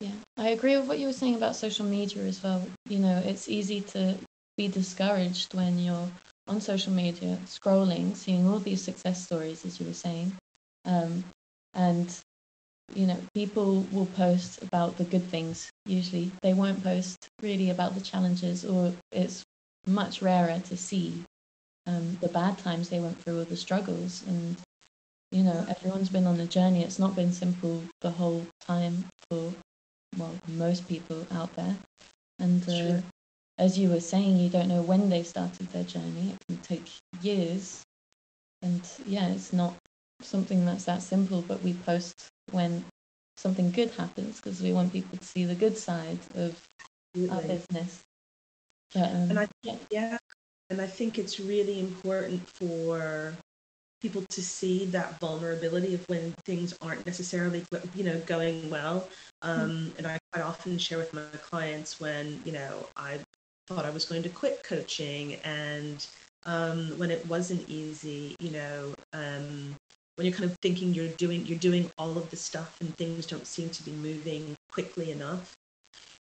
Yeah, 0.00 0.10
I 0.36 0.48
agree 0.48 0.76
with 0.76 0.88
what 0.88 0.98
you 0.98 1.06
were 1.06 1.12
saying 1.12 1.36
about 1.36 1.54
social 1.54 1.86
media 1.86 2.24
as 2.24 2.42
well. 2.42 2.66
You 2.88 2.98
know, 2.98 3.22
it's 3.24 3.48
easy 3.48 3.82
to 3.82 4.18
be 4.56 4.66
discouraged 4.66 5.54
when 5.54 5.78
you're 5.78 6.08
on 6.48 6.60
social 6.60 6.92
media, 6.92 7.38
scrolling, 7.46 8.16
seeing 8.16 8.46
all 8.48 8.58
these 8.58 8.82
success 8.82 9.24
stories, 9.24 9.64
as 9.64 9.80
you 9.80 9.86
were 9.86 9.92
saying. 9.92 10.32
Um, 10.84 11.24
and, 11.74 12.14
you 12.94 13.06
know, 13.06 13.18
people 13.34 13.86
will 13.92 14.06
post 14.06 14.62
about 14.62 14.96
the 14.96 15.04
good 15.04 15.24
things 15.24 15.70
usually. 15.86 16.30
They 16.42 16.54
won't 16.54 16.82
post 16.82 17.28
really 17.40 17.70
about 17.70 17.94
the 17.94 18.00
challenges, 18.00 18.64
or 18.64 18.92
it's 19.12 19.44
much 19.86 20.22
rarer 20.22 20.60
to 20.60 20.76
see 20.76 21.22
um, 21.86 22.18
the 22.20 22.28
bad 22.28 22.58
times 22.58 22.88
they 22.88 23.00
went 23.00 23.22
through 23.22 23.40
or 23.40 23.44
the 23.44 23.56
struggles. 23.56 24.22
And, 24.26 24.56
you 25.30 25.42
know, 25.42 25.64
everyone's 25.68 26.10
been 26.10 26.26
on 26.26 26.40
a 26.40 26.46
journey. 26.46 26.82
It's 26.82 26.98
not 26.98 27.16
been 27.16 27.32
simple 27.32 27.82
the 28.00 28.10
whole 28.10 28.46
time 28.60 29.04
for 29.30 29.52
well, 30.18 30.34
most 30.48 30.88
people 30.88 31.26
out 31.32 31.54
there. 31.56 31.76
And 32.38 32.68
uh, 32.68 33.00
as 33.62 33.78
you 33.78 33.88
were 33.88 34.00
saying, 34.00 34.38
you 34.38 34.48
don't 34.48 34.66
know 34.66 34.82
when 34.82 35.08
they 35.08 35.22
started 35.22 35.68
their 35.68 35.84
journey. 35.84 36.32
It 36.32 36.38
can 36.48 36.56
take 36.58 36.90
years. 37.20 37.84
And 38.60 38.82
yeah, 39.06 39.28
it's 39.28 39.52
not 39.52 39.76
something 40.20 40.66
that's 40.66 40.84
that 40.86 41.00
simple, 41.00 41.42
but 41.42 41.62
we 41.62 41.74
post 41.74 42.28
when 42.50 42.84
something 43.36 43.70
good 43.70 43.90
happens 43.92 44.40
because 44.40 44.60
we 44.60 44.72
want 44.72 44.92
people 44.92 45.16
to 45.16 45.24
see 45.24 45.44
the 45.44 45.54
good 45.54 45.78
side 45.78 46.18
of 46.34 46.60
Absolutely. 47.14 47.36
our 47.36 47.42
business. 47.42 48.00
But, 48.94 49.10
um, 49.10 49.30
and 49.30 49.38
I, 49.38 49.48
yeah. 49.62 49.76
yeah, 49.90 50.18
and 50.70 50.80
I 50.80 50.88
think 50.88 51.18
it's 51.18 51.38
really 51.38 51.78
important 51.78 52.42
for 52.48 53.32
people 54.00 54.24
to 54.30 54.42
see 54.42 54.86
that 54.86 55.20
vulnerability 55.20 55.94
of 55.94 56.04
when 56.08 56.34
things 56.44 56.76
aren't 56.82 57.06
necessarily 57.06 57.64
you 57.94 58.02
know 58.02 58.18
going 58.26 58.68
well 58.68 59.08
um, 59.42 59.70
mm-hmm. 59.70 59.98
and 59.98 60.06
i 60.08 60.18
quite 60.32 60.44
often 60.44 60.76
share 60.76 60.98
with 60.98 61.14
my 61.14 61.22
clients 61.40 62.00
when 62.00 62.42
you 62.44 62.50
know 62.50 62.84
i 62.96 63.16
thought 63.66 63.84
i 63.84 63.90
was 63.90 64.04
going 64.04 64.22
to 64.22 64.28
quit 64.28 64.62
coaching. 64.62 65.34
And 65.44 66.06
um, 66.44 66.98
when 66.98 67.10
it 67.10 67.24
wasn't 67.26 67.68
easy 67.68 68.34
you 68.40 68.50
know 68.50 68.94
um, 69.12 69.76
when 70.16 70.26
you're 70.26 70.34
kind 70.36 70.50
of 70.50 70.56
thinking 70.58 70.92
you're 70.92 71.08
doing 71.08 71.46
you're 71.46 71.58
doing 71.58 71.90
all 71.98 72.18
of 72.18 72.30
the 72.30 72.36
stuff 72.36 72.76
and 72.80 72.94
things 72.96 73.26
don't 73.26 73.46
seem 73.46 73.70
to 73.70 73.84
be 73.84 73.92
moving 73.92 74.56
quickly 74.70 75.10
enough 75.12 75.54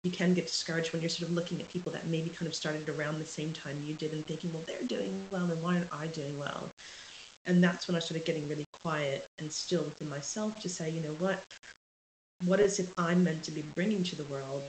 you 0.05 0.11
can 0.11 0.35
get 0.35 0.47
discouraged 0.47 0.93
when 0.93 1.03
you're 1.03 1.09
sort 1.09 1.29
of 1.29 1.35
looking 1.35 1.61
at 1.61 1.69
people 1.69 1.93
that 1.93 2.07
maybe 2.07 2.31
kind 2.31 2.47
of 2.47 2.55
started 2.55 2.89
around 2.89 3.19
the 3.19 3.25
same 3.25 3.53
time 3.53 3.83
you 3.85 3.95
did 3.95 4.13
and 4.13 4.27
thinking 4.27 4.53
well 4.53 4.63
they're 4.67 4.83
doing 4.83 5.27
well 5.31 5.51
and 5.51 5.63
why 5.63 5.75
aren't 5.77 5.93
i 5.95 6.07
doing 6.09 6.39
well? 6.39 6.69
And 7.47 7.65
that's 7.65 7.89
when 7.89 7.97
I 7.97 8.01
started 8.01 8.27
getting 8.27 8.47
really 8.49 8.67
quiet 8.83 9.27
and 9.39 9.51
still 9.51 9.83
within 9.83 10.09
myself 10.11 10.61
to 10.61 10.69
say, 10.69 10.91
you 10.91 11.01
know 11.01 11.15
what, 11.15 11.43
what 12.45 12.61
is 12.61 12.79
it 12.79 12.89
I'm 12.97 13.25
meant 13.25 13.43
to 13.45 13.51
be 13.51 13.63
bringing 13.63 14.05
to 14.05 14.17
the 14.17 14.25
world? 14.25 14.63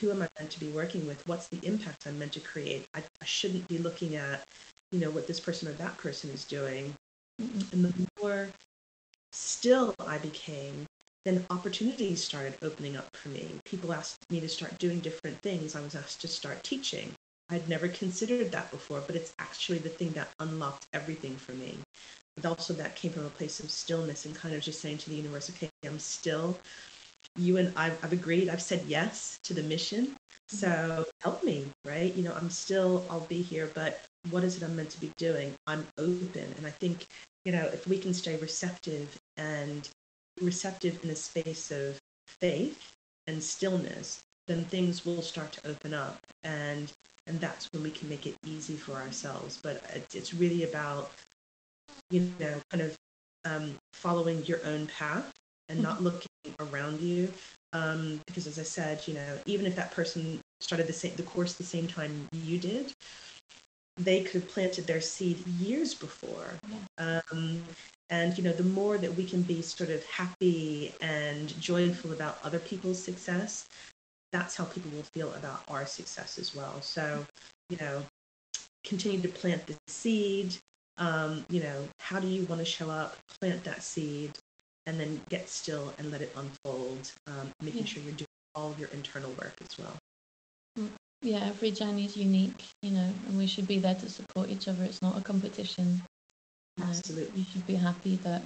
Who 0.00 0.10
am 0.10 0.22
I 0.22 0.28
meant 0.38 0.50
to 0.50 0.60
be 0.60 0.68
working 0.68 1.06
with? 1.06 1.26
What's 1.28 1.48
the 1.48 1.60
impact 1.62 2.06
I'm 2.06 2.18
meant 2.18 2.32
to 2.32 2.40
create? 2.40 2.86
I, 2.94 3.02
I 3.22 3.24
shouldn't 3.24 3.68
be 3.68 3.78
looking 3.78 4.16
at, 4.16 4.44
you 4.90 4.98
know, 4.98 5.10
what 5.10 5.26
this 5.26 5.40
person 5.40 5.68
or 5.68 5.72
that 5.72 5.96
person 5.96 6.30
is 6.30 6.44
doing. 6.44 6.94
And 7.38 7.84
the 7.84 8.08
more 8.20 8.48
still 9.32 9.94
I 10.00 10.18
became, 10.18 10.86
then 11.24 11.46
opportunities 11.50 12.22
started 12.22 12.54
opening 12.62 12.96
up 12.96 13.16
for 13.16 13.28
me. 13.28 13.48
People 13.64 13.92
asked 13.92 14.18
me 14.30 14.40
to 14.40 14.48
start 14.48 14.78
doing 14.78 15.00
different 15.00 15.40
things. 15.40 15.74
I 15.74 15.80
was 15.80 15.94
asked 15.94 16.20
to 16.22 16.28
start 16.28 16.62
teaching. 16.62 17.12
I'd 17.50 17.68
never 17.68 17.88
considered 17.88 18.50
that 18.52 18.70
before, 18.70 19.02
but 19.06 19.16
it's 19.16 19.34
actually 19.38 19.78
the 19.78 19.88
thing 19.88 20.10
that 20.12 20.28
unlocked 20.40 20.86
everything 20.92 21.36
for 21.36 21.52
me. 21.52 21.78
But 22.36 22.46
also 22.46 22.74
that 22.74 22.96
came 22.96 23.12
from 23.12 23.26
a 23.26 23.30
place 23.30 23.60
of 23.60 23.70
stillness 23.70 24.24
and 24.26 24.34
kind 24.34 24.54
of 24.54 24.62
just 24.62 24.80
saying 24.80 24.98
to 24.98 25.10
the 25.10 25.16
universe, 25.16 25.50
okay, 25.50 25.70
I'm 25.84 25.98
still. 25.98 26.58
You 27.36 27.56
and 27.56 27.72
I've, 27.76 28.02
I've 28.04 28.12
agreed. 28.12 28.48
I've 28.48 28.62
said 28.62 28.84
yes 28.86 29.38
to 29.44 29.54
the 29.54 29.62
mission. 29.62 30.06
Mm-hmm. 30.06 30.56
So 30.56 31.06
help 31.20 31.42
me, 31.44 31.66
right? 31.84 32.14
You 32.14 32.24
know, 32.24 32.34
I'm 32.34 32.50
still. 32.50 33.04
I'll 33.10 33.20
be 33.20 33.42
here, 33.42 33.70
but 33.74 34.02
what 34.30 34.44
is 34.44 34.56
it 34.56 34.62
I'm 34.62 34.76
meant 34.76 34.90
to 34.90 35.00
be 35.00 35.12
doing? 35.16 35.54
I'm 35.66 35.86
open, 35.98 36.54
and 36.56 36.66
I 36.66 36.70
think 36.70 37.06
you 37.44 37.52
know 37.52 37.64
if 37.64 37.86
we 37.86 37.98
can 37.98 38.14
stay 38.14 38.36
receptive 38.36 39.18
and 39.36 39.88
receptive 40.40 41.02
in 41.04 41.10
a 41.10 41.16
space 41.16 41.70
of 41.70 41.98
faith 42.26 42.94
and 43.26 43.42
stillness, 43.42 44.22
then 44.46 44.64
things 44.64 45.04
will 45.04 45.22
start 45.22 45.52
to 45.52 45.68
open 45.68 45.94
up, 45.94 46.18
and 46.42 46.92
and 47.26 47.40
that's 47.40 47.68
when 47.72 47.82
we 47.82 47.90
can 47.90 48.08
make 48.08 48.26
it 48.26 48.36
easy 48.46 48.76
for 48.76 48.92
ourselves. 48.94 49.58
But 49.62 49.82
it's 50.12 50.34
really 50.34 50.64
about, 50.64 51.10
you 52.10 52.30
know, 52.38 52.60
kind 52.70 52.82
of 52.82 52.96
um, 53.44 53.74
following 53.92 54.44
your 54.44 54.60
own 54.64 54.86
path 54.86 55.32
and 55.68 55.82
not 55.82 56.02
looking 56.02 56.28
around 56.60 57.00
you. 57.00 57.32
Um, 57.72 58.20
because 58.26 58.46
as 58.46 58.58
I 58.58 58.62
said, 58.62 59.06
you 59.06 59.14
know, 59.14 59.38
even 59.46 59.66
if 59.66 59.74
that 59.76 59.90
person 59.90 60.40
started 60.60 60.86
the 60.86 60.92
same 60.92 61.14
the 61.16 61.24
course 61.24 61.54
the 61.54 61.64
same 61.64 61.86
time 61.88 62.28
you 62.32 62.58
did, 62.58 62.92
they 63.96 64.22
could 64.22 64.42
have 64.42 64.48
planted 64.48 64.86
their 64.86 65.00
seed 65.00 65.44
years 65.46 65.94
before. 65.94 66.54
Yeah. 66.98 67.20
Um, 67.32 67.62
and 68.10 68.36
you 68.36 68.44
know, 68.44 68.52
the 68.52 68.62
more 68.62 68.98
that 68.98 69.14
we 69.14 69.24
can 69.24 69.42
be 69.42 69.62
sort 69.62 69.90
of 69.90 70.04
happy 70.06 70.92
and 71.00 71.48
joyful 71.60 72.12
about 72.12 72.38
other 72.44 72.58
people's 72.58 73.02
success, 73.02 73.66
that's 74.32 74.56
how 74.56 74.64
people 74.64 74.90
will 74.92 75.02
feel 75.02 75.32
about 75.34 75.62
our 75.68 75.86
success 75.86 76.38
as 76.38 76.54
well. 76.54 76.80
So, 76.82 77.24
you 77.70 77.76
know, 77.78 78.04
continue 78.84 79.20
to 79.20 79.28
plant 79.28 79.66
the 79.66 79.76
seed. 79.88 80.56
Um, 80.96 81.44
you 81.48 81.60
know, 81.60 81.88
how 81.98 82.20
do 82.20 82.28
you 82.28 82.44
want 82.46 82.60
to 82.60 82.64
show 82.64 82.90
up? 82.90 83.16
Plant 83.40 83.64
that 83.64 83.82
seed, 83.82 84.32
and 84.86 84.98
then 85.00 85.20
get 85.28 85.48
still 85.48 85.94
and 85.98 86.10
let 86.10 86.22
it 86.22 86.32
unfold. 86.36 87.12
Um, 87.26 87.50
making 87.62 87.80
Yeah. 87.80 87.86
sure 87.86 88.02
you're 88.02 88.12
doing 88.12 88.26
all 88.54 88.70
of 88.70 88.78
your 88.78 88.88
internal 88.90 89.30
work 89.32 89.54
as 89.62 89.78
well. 89.78 89.96
Yeah, 91.22 91.44
every 91.44 91.70
journey 91.70 92.04
is 92.04 92.16
unique, 92.16 92.64
you 92.82 92.90
know, 92.90 93.12
and 93.26 93.38
we 93.38 93.46
should 93.46 93.66
be 93.66 93.78
there 93.78 93.94
to 93.94 94.10
support 94.10 94.50
each 94.50 94.68
other. 94.68 94.84
It's 94.84 95.00
not 95.00 95.16
a 95.16 95.22
competition. 95.22 96.02
Absolutely. 96.80 97.40
You 97.40 97.46
should 97.50 97.66
be 97.66 97.76
happy 97.76 98.16
that 98.16 98.42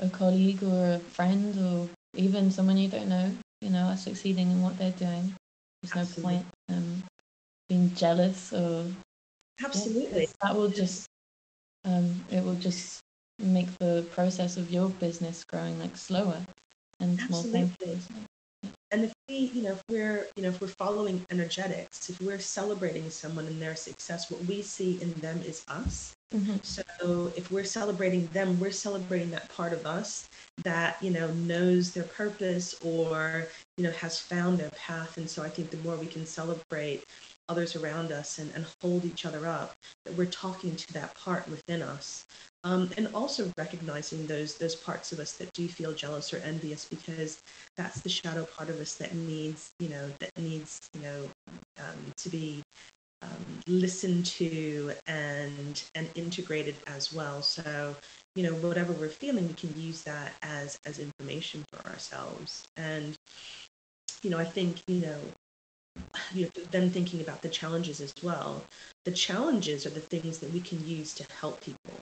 a 0.00 0.08
colleague 0.08 0.62
or 0.62 0.94
a 0.94 0.98
friend 0.98 1.56
or 1.58 1.88
even 2.14 2.50
someone 2.50 2.78
you 2.78 2.88
don't 2.88 3.08
know, 3.08 3.30
you 3.60 3.70
know, 3.70 3.84
are 3.84 3.96
succeeding 3.96 4.50
in 4.50 4.62
what 4.62 4.76
they're 4.78 4.92
doing. 4.92 5.34
There's 5.82 5.94
no 5.94 6.22
point 6.22 6.46
um, 6.68 7.04
being 7.68 7.94
jealous 7.94 8.52
or 8.52 8.84
yeah, 9.60 10.26
that 10.42 10.56
will 10.56 10.68
just 10.68 11.06
um, 11.84 12.24
it 12.30 12.42
will 12.44 12.54
just 12.56 13.00
make 13.40 13.78
the 13.78 14.06
process 14.12 14.56
of 14.56 14.70
your 14.70 14.88
business 14.88 15.44
growing 15.44 15.78
like 15.78 15.96
slower 15.96 16.42
and 17.00 17.18
more 17.30 17.42
Absolutely. 17.42 17.60
painful. 17.80 17.96
So, 17.98 18.68
And 18.92 19.04
if 19.04 19.12
we, 19.28 19.36
you 19.36 19.62
know, 19.62 19.72
if 19.72 19.82
we're, 19.88 20.26
you 20.36 20.42
know, 20.42 20.48
if 20.48 20.60
we're 20.60 20.68
following 20.68 21.24
energetics, 21.30 22.10
if 22.10 22.20
we're 22.20 22.40
celebrating 22.40 23.10
someone 23.10 23.46
and 23.46 23.60
their 23.60 23.76
success, 23.76 24.30
what 24.30 24.44
we 24.44 24.62
see 24.62 25.00
in 25.00 25.12
them 25.14 25.40
is 25.42 25.64
us. 25.68 26.14
Mhm, 26.34 26.60
So 26.64 27.32
if 27.36 27.50
we're 27.50 27.64
celebrating 27.64 28.26
them, 28.28 28.58
we're 28.60 28.70
celebrating 28.70 29.30
that 29.30 29.48
part 29.48 29.72
of 29.72 29.86
us 29.86 30.28
that, 30.64 31.02
you 31.02 31.10
know, 31.10 31.28
knows 31.32 31.92
their 31.92 32.04
purpose 32.04 32.74
or, 32.84 33.48
you 33.76 33.84
know, 33.84 33.90
has 33.92 34.18
found 34.18 34.58
their 34.58 34.70
path. 34.70 35.16
And 35.16 35.28
so 35.28 35.42
I 35.42 35.48
think 35.48 35.70
the 35.70 35.78
more 35.78 35.96
we 35.96 36.06
can 36.06 36.26
celebrate 36.26 37.04
others 37.48 37.74
around 37.74 38.12
us 38.12 38.38
and, 38.38 38.52
and 38.54 38.66
hold 38.80 39.04
each 39.04 39.26
other 39.26 39.46
up, 39.46 39.74
that 40.04 40.14
we're 40.14 40.26
talking 40.26 40.76
to 40.76 40.92
that 40.92 41.14
part 41.14 41.48
within 41.48 41.82
us. 41.82 42.24
Um, 42.62 42.90
and 42.98 43.08
also 43.14 43.50
recognizing 43.56 44.26
those 44.26 44.56
those 44.58 44.76
parts 44.76 45.12
of 45.12 45.18
us 45.18 45.32
that 45.38 45.50
do 45.54 45.66
feel 45.66 45.94
jealous 45.94 46.34
or 46.34 46.38
envious 46.38 46.84
because 46.84 47.40
that's 47.76 48.02
the 48.02 48.10
shadow 48.10 48.44
part 48.44 48.68
of 48.68 48.78
us 48.78 48.96
that 48.96 49.14
needs, 49.14 49.70
you 49.80 49.88
know, 49.88 50.10
that 50.18 50.30
needs, 50.36 50.78
you 50.94 51.00
know, 51.00 51.28
um, 51.78 51.96
to 52.18 52.28
be 52.28 52.62
um, 53.22 53.60
listened 53.66 54.26
to 54.26 54.92
and 55.06 55.82
and 55.94 56.08
integrated 56.14 56.76
as 56.86 57.12
well. 57.12 57.42
So 57.42 57.96
you 58.34 58.42
know 58.42 58.54
whatever 58.54 58.92
we're 58.92 59.08
feeling, 59.08 59.48
we 59.48 59.54
can 59.54 59.74
use 59.80 60.02
that 60.02 60.32
as 60.42 60.78
as 60.84 60.98
information 60.98 61.64
for 61.72 61.86
ourselves. 61.88 62.66
And 62.76 63.16
you 64.22 64.30
know 64.30 64.38
I 64.38 64.44
think 64.44 64.82
you 64.86 65.00
know 65.00 65.18
you 66.32 66.44
know, 66.44 66.64
then 66.70 66.90
thinking 66.90 67.20
about 67.20 67.42
the 67.42 67.48
challenges 67.48 68.00
as 68.00 68.14
well. 68.22 68.62
The 69.04 69.12
challenges 69.12 69.86
are 69.86 69.90
the 69.90 70.00
things 70.00 70.38
that 70.38 70.52
we 70.52 70.60
can 70.60 70.86
use 70.86 71.12
to 71.14 71.26
help 71.40 71.60
people. 71.60 71.92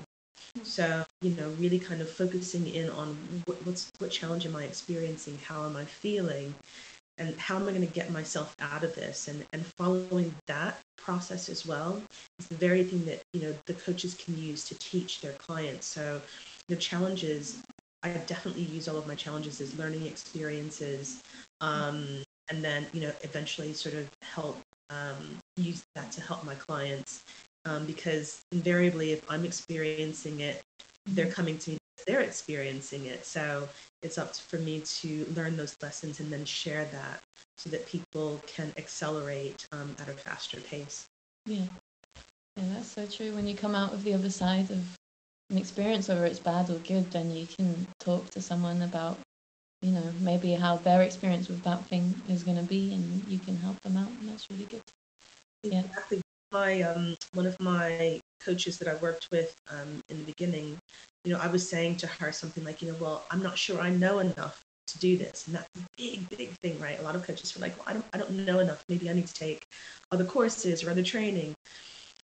So, 0.62 1.04
you 1.20 1.30
know, 1.30 1.50
really 1.58 1.78
kind 1.78 2.00
of 2.00 2.10
focusing 2.10 2.66
in 2.66 2.88
on 2.90 3.16
what, 3.46 3.64
what's 3.66 3.90
what 3.98 4.10
challenge 4.10 4.46
am 4.46 4.56
I 4.56 4.64
experiencing? 4.64 5.38
How 5.44 5.64
am 5.64 5.76
I 5.76 5.84
feeling? 5.84 6.54
And 7.18 7.38
how 7.38 7.56
am 7.56 7.62
I 7.64 7.70
going 7.70 7.86
to 7.86 7.92
get 7.92 8.10
myself 8.10 8.54
out 8.60 8.84
of 8.84 8.94
this? 8.94 9.28
And 9.28 9.44
and 9.52 9.64
following 9.64 10.34
that 10.46 10.80
process 10.96 11.48
as 11.48 11.66
well 11.66 12.02
is 12.38 12.48
the 12.48 12.54
very 12.56 12.84
thing 12.84 13.04
that 13.06 13.22
you 13.32 13.42
know 13.42 13.54
the 13.66 13.74
coaches 13.74 14.14
can 14.14 14.38
use 14.38 14.64
to 14.66 14.74
teach 14.76 15.20
their 15.20 15.32
clients. 15.32 15.86
So, 15.86 16.20
the 16.68 16.76
challenges, 16.76 17.60
I 18.02 18.10
definitely 18.10 18.62
use 18.62 18.88
all 18.88 18.96
of 18.96 19.06
my 19.06 19.14
challenges 19.14 19.60
as 19.60 19.76
learning 19.78 20.06
experiences, 20.06 21.22
um, 21.60 22.22
and 22.50 22.64
then 22.64 22.86
you 22.92 23.00
know 23.00 23.12
eventually 23.22 23.72
sort 23.72 23.94
of 23.94 24.08
help 24.22 24.58
um, 24.90 25.38
use 25.56 25.84
that 25.94 26.10
to 26.12 26.20
help 26.20 26.44
my 26.44 26.54
clients 26.54 27.24
um, 27.64 27.86
because 27.86 28.42
invariably 28.52 29.12
if 29.12 29.30
i'm 29.30 29.44
experiencing 29.44 30.40
it 30.40 30.62
they're 31.06 31.30
coming 31.30 31.58
to 31.58 31.72
me 31.72 31.77
they're 32.06 32.20
experiencing 32.20 33.06
it 33.06 33.24
so 33.26 33.68
it's 34.02 34.18
up 34.18 34.34
for 34.36 34.58
me 34.58 34.80
to 34.80 35.26
learn 35.36 35.56
those 35.56 35.76
lessons 35.82 36.20
and 36.20 36.32
then 36.32 36.44
share 36.44 36.84
that 36.86 37.20
so 37.56 37.70
that 37.70 37.86
people 37.86 38.40
can 38.46 38.72
accelerate 38.76 39.66
um, 39.72 39.94
at 40.00 40.08
a 40.08 40.12
faster 40.12 40.60
pace 40.60 41.06
Yeah. 41.46 41.64
Yeah, 42.56 42.64
that's 42.74 42.88
so 42.88 43.06
true. 43.06 43.32
When 43.34 43.46
you 43.46 43.54
come 43.54 43.74
out 43.74 43.92
of 43.92 44.02
the 44.04 44.14
other 44.14 44.30
side 44.30 44.70
of 44.70 44.82
an 45.50 45.58
experience, 45.58 46.08
whether 46.08 46.24
it's 46.26 46.40
bad 46.40 46.70
or 46.70 46.78
good, 46.78 47.10
then 47.12 47.30
you 47.30 47.46
can 47.46 47.86
talk 48.00 48.30
to 48.30 48.42
someone 48.42 48.82
about, 48.82 49.18
you 49.82 49.92
know, 49.92 50.12
maybe 50.20 50.52
how 50.54 50.76
their 50.76 51.02
experience 51.02 51.48
with 51.48 51.62
that 51.62 51.84
thing 51.86 52.14
is 52.28 52.42
going 52.42 52.56
to 52.56 52.64
be, 52.64 52.92
and 52.94 53.26
you 53.28 53.38
can 53.38 53.56
help 53.58 53.80
them 53.82 53.96
out, 53.96 54.08
and 54.08 54.28
that's 54.28 54.46
really 54.50 54.64
good. 54.64 54.82
Yeah. 55.62 55.82
Exactly. 55.84 56.20
My 56.52 56.82
um, 56.82 57.16
one 57.34 57.46
of 57.46 57.58
my 57.60 58.20
coaches 58.40 58.78
that 58.78 58.88
I 58.88 58.94
worked 58.96 59.28
with 59.30 59.54
um, 59.70 60.00
in 60.08 60.18
the 60.18 60.24
beginning, 60.24 60.78
you 61.28 61.34
know, 61.34 61.40
I 61.40 61.48
was 61.48 61.68
saying 61.68 61.96
to 61.96 62.06
her 62.06 62.32
something 62.32 62.64
like, 62.64 62.80
you 62.80 62.90
know, 62.90 62.96
well, 62.98 63.22
I'm 63.30 63.42
not 63.42 63.58
sure 63.58 63.78
I 63.82 63.90
know 63.90 64.20
enough 64.20 64.64
to 64.86 64.98
do 64.98 65.18
this, 65.18 65.46
and 65.46 65.56
that's 65.56 65.68
a 65.76 65.86
big, 65.98 66.26
big 66.30 66.48
thing, 66.62 66.80
right? 66.80 66.98
A 66.98 67.02
lot 67.02 67.14
of 67.14 67.22
coaches 67.22 67.54
were 67.54 67.60
like, 67.60 67.76
well, 67.76 67.84
I 67.86 67.92
don't, 67.92 68.04
I 68.14 68.16
don't 68.16 68.46
know 68.46 68.60
enough. 68.60 68.82
Maybe 68.88 69.10
I 69.10 69.12
need 69.12 69.26
to 69.26 69.34
take 69.34 69.66
other 70.10 70.24
courses 70.24 70.82
or 70.82 70.90
other 70.90 71.02
training. 71.02 71.54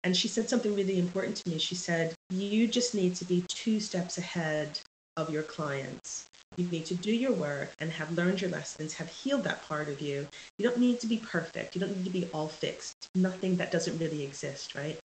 And 0.05 0.17
she 0.17 0.29
said 0.29 0.49
something 0.49 0.73
really 0.77 1.01
important 1.01 1.35
to 1.39 1.51
me. 1.51 1.59
She 1.59 1.75
said, 1.75 2.15
you 2.31 2.69
just 2.69 2.95
need 2.95 3.17
to 3.17 3.25
be 3.25 3.45
two 3.49 3.81
steps 3.81 4.19
ahead 4.19 4.79
of 5.17 5.31
your 5.31 5.43
clients. 5.43 6.29
You 6.57 6.67
need 6.67 6.87
to 6.87 6.95
do 6.95 7.15
your 7.15 7.33
work 7.33 7.71
and 7.81 7.91
have 7.91 8.13
learned 8.13 8.41
your 8.41 8.51
lessons, 8.51 8.95
have 8.95 9.09
healed 9.09 9.45
that 9.45 9.67
part 9.67 9.89
of 9.89 10.01
you. 10.01 10.27
You 10.59 10.69
don't 10.69 10.79
need 10.79 11.01
to 11.01 11.07
be 11.07 11.19
perfect. 11.19 11.75
You 11.75 11.81
don't 11.81 11.97
need 11.97 12.05
to 12.05 12.11
be 12.11 12.29
all 12.33 12.49
fixed. 12.49 13.09
Nothing 13.15 13.57
that 13.57 13.71
doesn't 13.71 13.99
really 13.99 14.23
exist, 14.23 14.75
right? 14.75 14.99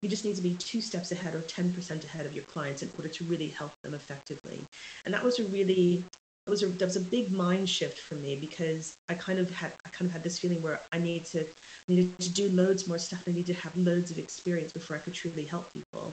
You 0.00 0.08
just 0.08 0.24
need 0.24 0.36
to 0.36 0.42
be 0.42 0.54
two 0.54 0.80
steps 0.80 1.12
ahead 1.12 1.34
or 1.34 1.40
10% 1.40 2.04
ahead 2.04 2.26
of 2.26 2.34
your 2.34 2.44
clients 2.44 2.82
in 2.82 2.90
order 2.96 3.08
to 3.08 3.24
really 3.24 3.48
help 3.48 3.72
them 3.82 3.94
effectively. 3.94 4.60
And 5.04 5.12
that 5.12 5.24
was 5.24 5.38
a 5.38 5.44
really 5.44 6.04
it 6.46 6.50
was 6.50 6.62
a 6.62 6.66
that 6.66 6.84
was 6.84 6.96
a 6.96 7.00
big 7.00 7.32
mind 7.32 7.70
shift 7.70 7.98
for 7.98 8.16
me 8.16 8.36
because 8.36 8.96
I 9.08 9.14
kind 9.14 9.38
of 9.38 9.50
had 9.50 9.72
I 9.86 9.88
kind 9.88 10.06
of 10.06 10.12
had 10.12 10.22
this 10.22 10.38
feeling 10.38 10.60
where 10.60 10.78
I 10.92 10.98
needed 10.98 11.24
to 11.26 11.46
needed 11.88 12.18
to 12.18 12.30
do 12.30 12.50
loads 12.50 12.86
more 12.86 12.98
stuff. 12.98 13.24
I 13.26 13.30
needed 13.30 13.54
to 13.54 13.60
have 13.62 13.74
loads 13.76 14.10
of 14.10 14.18
experience 14.18 14.72
before 14.72 14.96
I 14.96 15.00
could 15.00 15.14
truly 15.14 15.44
help 15.44 15.72
people. 15.72 16.12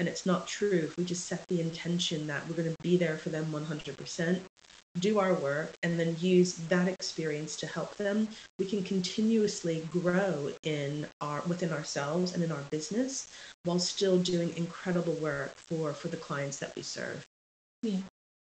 And 0.00 0.08
it's 0.08 0.24
not 0.24 0.48
true. 0.48 0.80
If 0.88 0.96
we 0.96 1.04
just 1.04 1.26
set 1.26 1.46
the 1.48 1.60
intention 1.60 2.26
that 2.26 2.48
we're 2.48 2.56
going 2.56 2.70
to 2.70 2.82
be 2.82 2.96
there 2.96 3.18
for 3.18 3.28
them 3.28 3.52
100%, 3.52 4.40
do 4.98 5.18
our 5.18 5.34
work, 5.34 5.74
and 5.82 6.00
then 6.00 6.16
use 6.18 6.54
that 6.70 6.88
experience 6.88 7.54
to 7.56 7.66
help 7.66 7.96
them, 7.96 8.26
we 8.58 8.64
can 8.64 8.82
continuously 8.82 9.86
grow 9.92 10.52
in 10.62 11.06
our 11.20 11.42
within 11.42 11.70
ourselves 11.70 12.32
and 12.32 12.42
in 12.42 12.50
our 12.50 12.62
business 12.70 13.28
while 13.64 13.78
still 13.78 14.18
doing 14.18 14.56
incredible 14.56 15.12
work 15.14 15.54
for 15.54 15.92
for 15.92 16.08
the 16.08 16.16
clients 16.16 16.56
that 16.60 16.74
we 16.74 16.82
serve. 16.82 17.26
Yeah. 17.82 17.98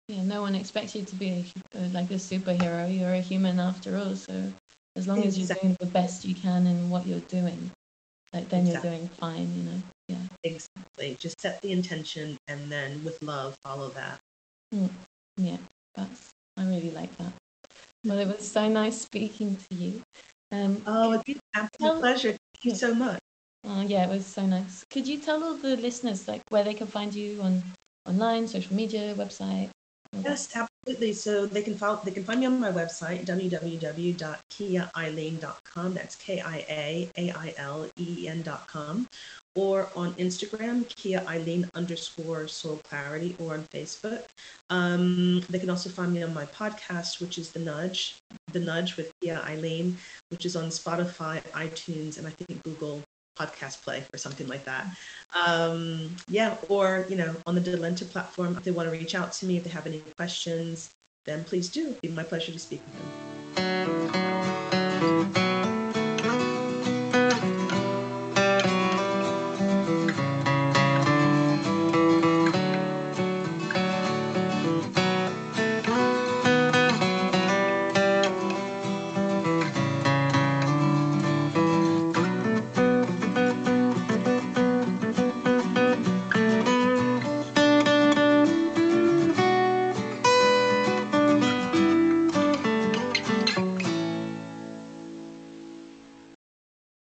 Yeah, 0.09 0.25
no 0.25 0.43
one 0.43 0.57
expects 0.57 0.95
you 0.97 1.05
to 1.05 1.15
be 1.15 1.47
a, 1.75 1.89
like 1.89 2.11
a 2.11 2.15
superhero. 2.15 2.93
You're 2.93 3.15
a 3.15 3.21
human 3.21 3.61
after 3.61 3.97
all. 3.97 4.17
So 4.17 4.53
as 4.97 5.07
long 5.07 5.23
as 5.23 5.39
you're 5.39 5.57
doing 5.57 5.77
the 5.79 5.87
best 5.87 6.25
you 6.25 6.35
can 6.35 6.67
in 6.67 6.91
what 6.91 7.07
you're 7.07 7.21
doing, 7.21 7.71
like 8.33 8.49
then 8.49 8.67
Exactly. 8.67 8.91
you're 8.91 8.99
doing 8.99 9.09
fine. 9.09 9.55
You 9.57 9.63
know. 9.63 9.83
Yeah. 10.09 10.17
Exactly. 10.43 11.17
Just 11.19 11.41
set 11.41 11.61
the 11.63 11.73
intention 11.73 12.37
and 12.49 12.71
then 12.71 13.03
with 13.05 13.23
love 13.23 13.57
follow 13.63 13.89
that. 13.91 14.21
Yeah. 15.37 15.57
That's. 15.95 16.31
I 16.57 16.65
really 16.67 16.91
like 16.91 17.17
that. 17.19 17.33
Well, 18.05 18.19
it 18.19 18.29
was 18.29 18.47
so 18.47 18.69
nice 18.69 19.01
speaking 19.01 19.57
to 19.57 19.75
you. 19.75 20.03
Um, 20.53 20.83
Oh, 20.87 21.13
it's 21.13 21.25
been 21.25 21.41
an 21.55 21.65
absolute 21.65 22.01
pleasure. 22.01 22.31
Thank 22.31 22.65
you 22.65 22.75
so 22.75 22.95
much. 22.95 23.19
Oh, 23.67 23.81
yeah, 23.81 24.05
it 24.05 24.11
was 24.11 24.27
so 24.27 24.45
nice. 24.45 24.85
Could 24.91 25.09
you 25.09 25.19
tell 25.19 25.43
all 25.43 25.55
the 25.55 25.77
listeners 25.77 26.29
like 26.29 26.43
where 26.51 26.63
they 26.63 26.75
can 26.75 26.87
find 26.87 27.15
you 27.15 27.41
on 27.41 27.63
online, 28.07 28.47
social 28.47 28.77
media, 28.77 29.15
website? 29.15 29.71
that? 30.23 30.31
Yes, 30.31 30.49
absolutely. 30.55 31.13
So 31.13 31.47
they 31.47 31.63
can 31.63 31.77
follow, 31.77 32.01
they 32.05 32.11
can 32.11 32.25
find 32.25 32.41
me 32.41 32.47
on 32.47 32.59
my 32.61 32.73
website 32.73 33.27
www.kiaaileen.com. 33.27 35.95
That's 35.95 36.17
K 36.17 36.41
I 36.41 36.65
A 36.69 37.09
A 37.17 37.31
I 37.31 37.55
L 37.57 37.87
E 37.97 38.17
E 38.19 38.29
N.com, 38.29 39.07
or 39.57 39.89
on 39.95 40.15
Instagram 40.15 40.89
Kia 40.97 41.23
Aileen 41.29 41.71
underscore 41.75 42.49
Soul 42.49 42.81
Clarity, 42.85 43.37
or 43.39 43.55
on 43.55 43.65
Facebook. 43.65 44.25
Um, 44.71 45.43
they 45.49 45.59
can 45.59 45.71
also 45.71 45.91
find 45.91 46.13
me 46.13 46.23
on 46.23 46.35
my 46.35 46.47
podcast, 46.47 47.21
which 47.21 47.39
is 47.39 47.53
The 47.53 47.61
Nudge, 47.61 48.17
The 48.53 48.61
Nudge 48.61 48.97
with 48.97 49.13
Kia 49.21 49.41
Aileen, 49.47 49.97
which 50.31 50.45
is 50.45 50.57
on 50.57 50.65
Spotify, 50.65 51.43
iTunes, 51.53 52.19
and 52.19 52.27
I 52.27 52.31
think 52.31 52.63
Google 52.65 53.03
podcast 53.39 53.83
play 53.83 54.05
or 54.13 54.19
something 54.19 54.47
like 54.47 54.65
that. 54.65 54.87
Um, 55.47 56.15
yeah 56.29 56.57
or 56.69 57.05
you 57.09 57.17
know 57.17 57.35
on 57.47 57.55
the 57.55 57.61
delenta 57.61 58.09
platform 58.09 58.57
if 58.57 58.63
they 58.63 58.71
want 58.71 58.87
to 58.89 58.93
reach 58.93 59.15
out 59.15 59.33
to 59.35 59.47
me 59.47 59.57
if 59.57 59.65
they 59.65 59.71
have 59.71 59.87
any 59.87 60.03
questions 60.17 60.91
then 61.25 61.43
please 61.45 61.69
do. 61.69 61.89
It'd 61.89 62.01
be 62.01 62.09
my 62.09 62.23
pleasure 62.23 62.53
to 62.53 62.59
speak 62.59 62.81
with 62.85 63.57
them 63.57 63.94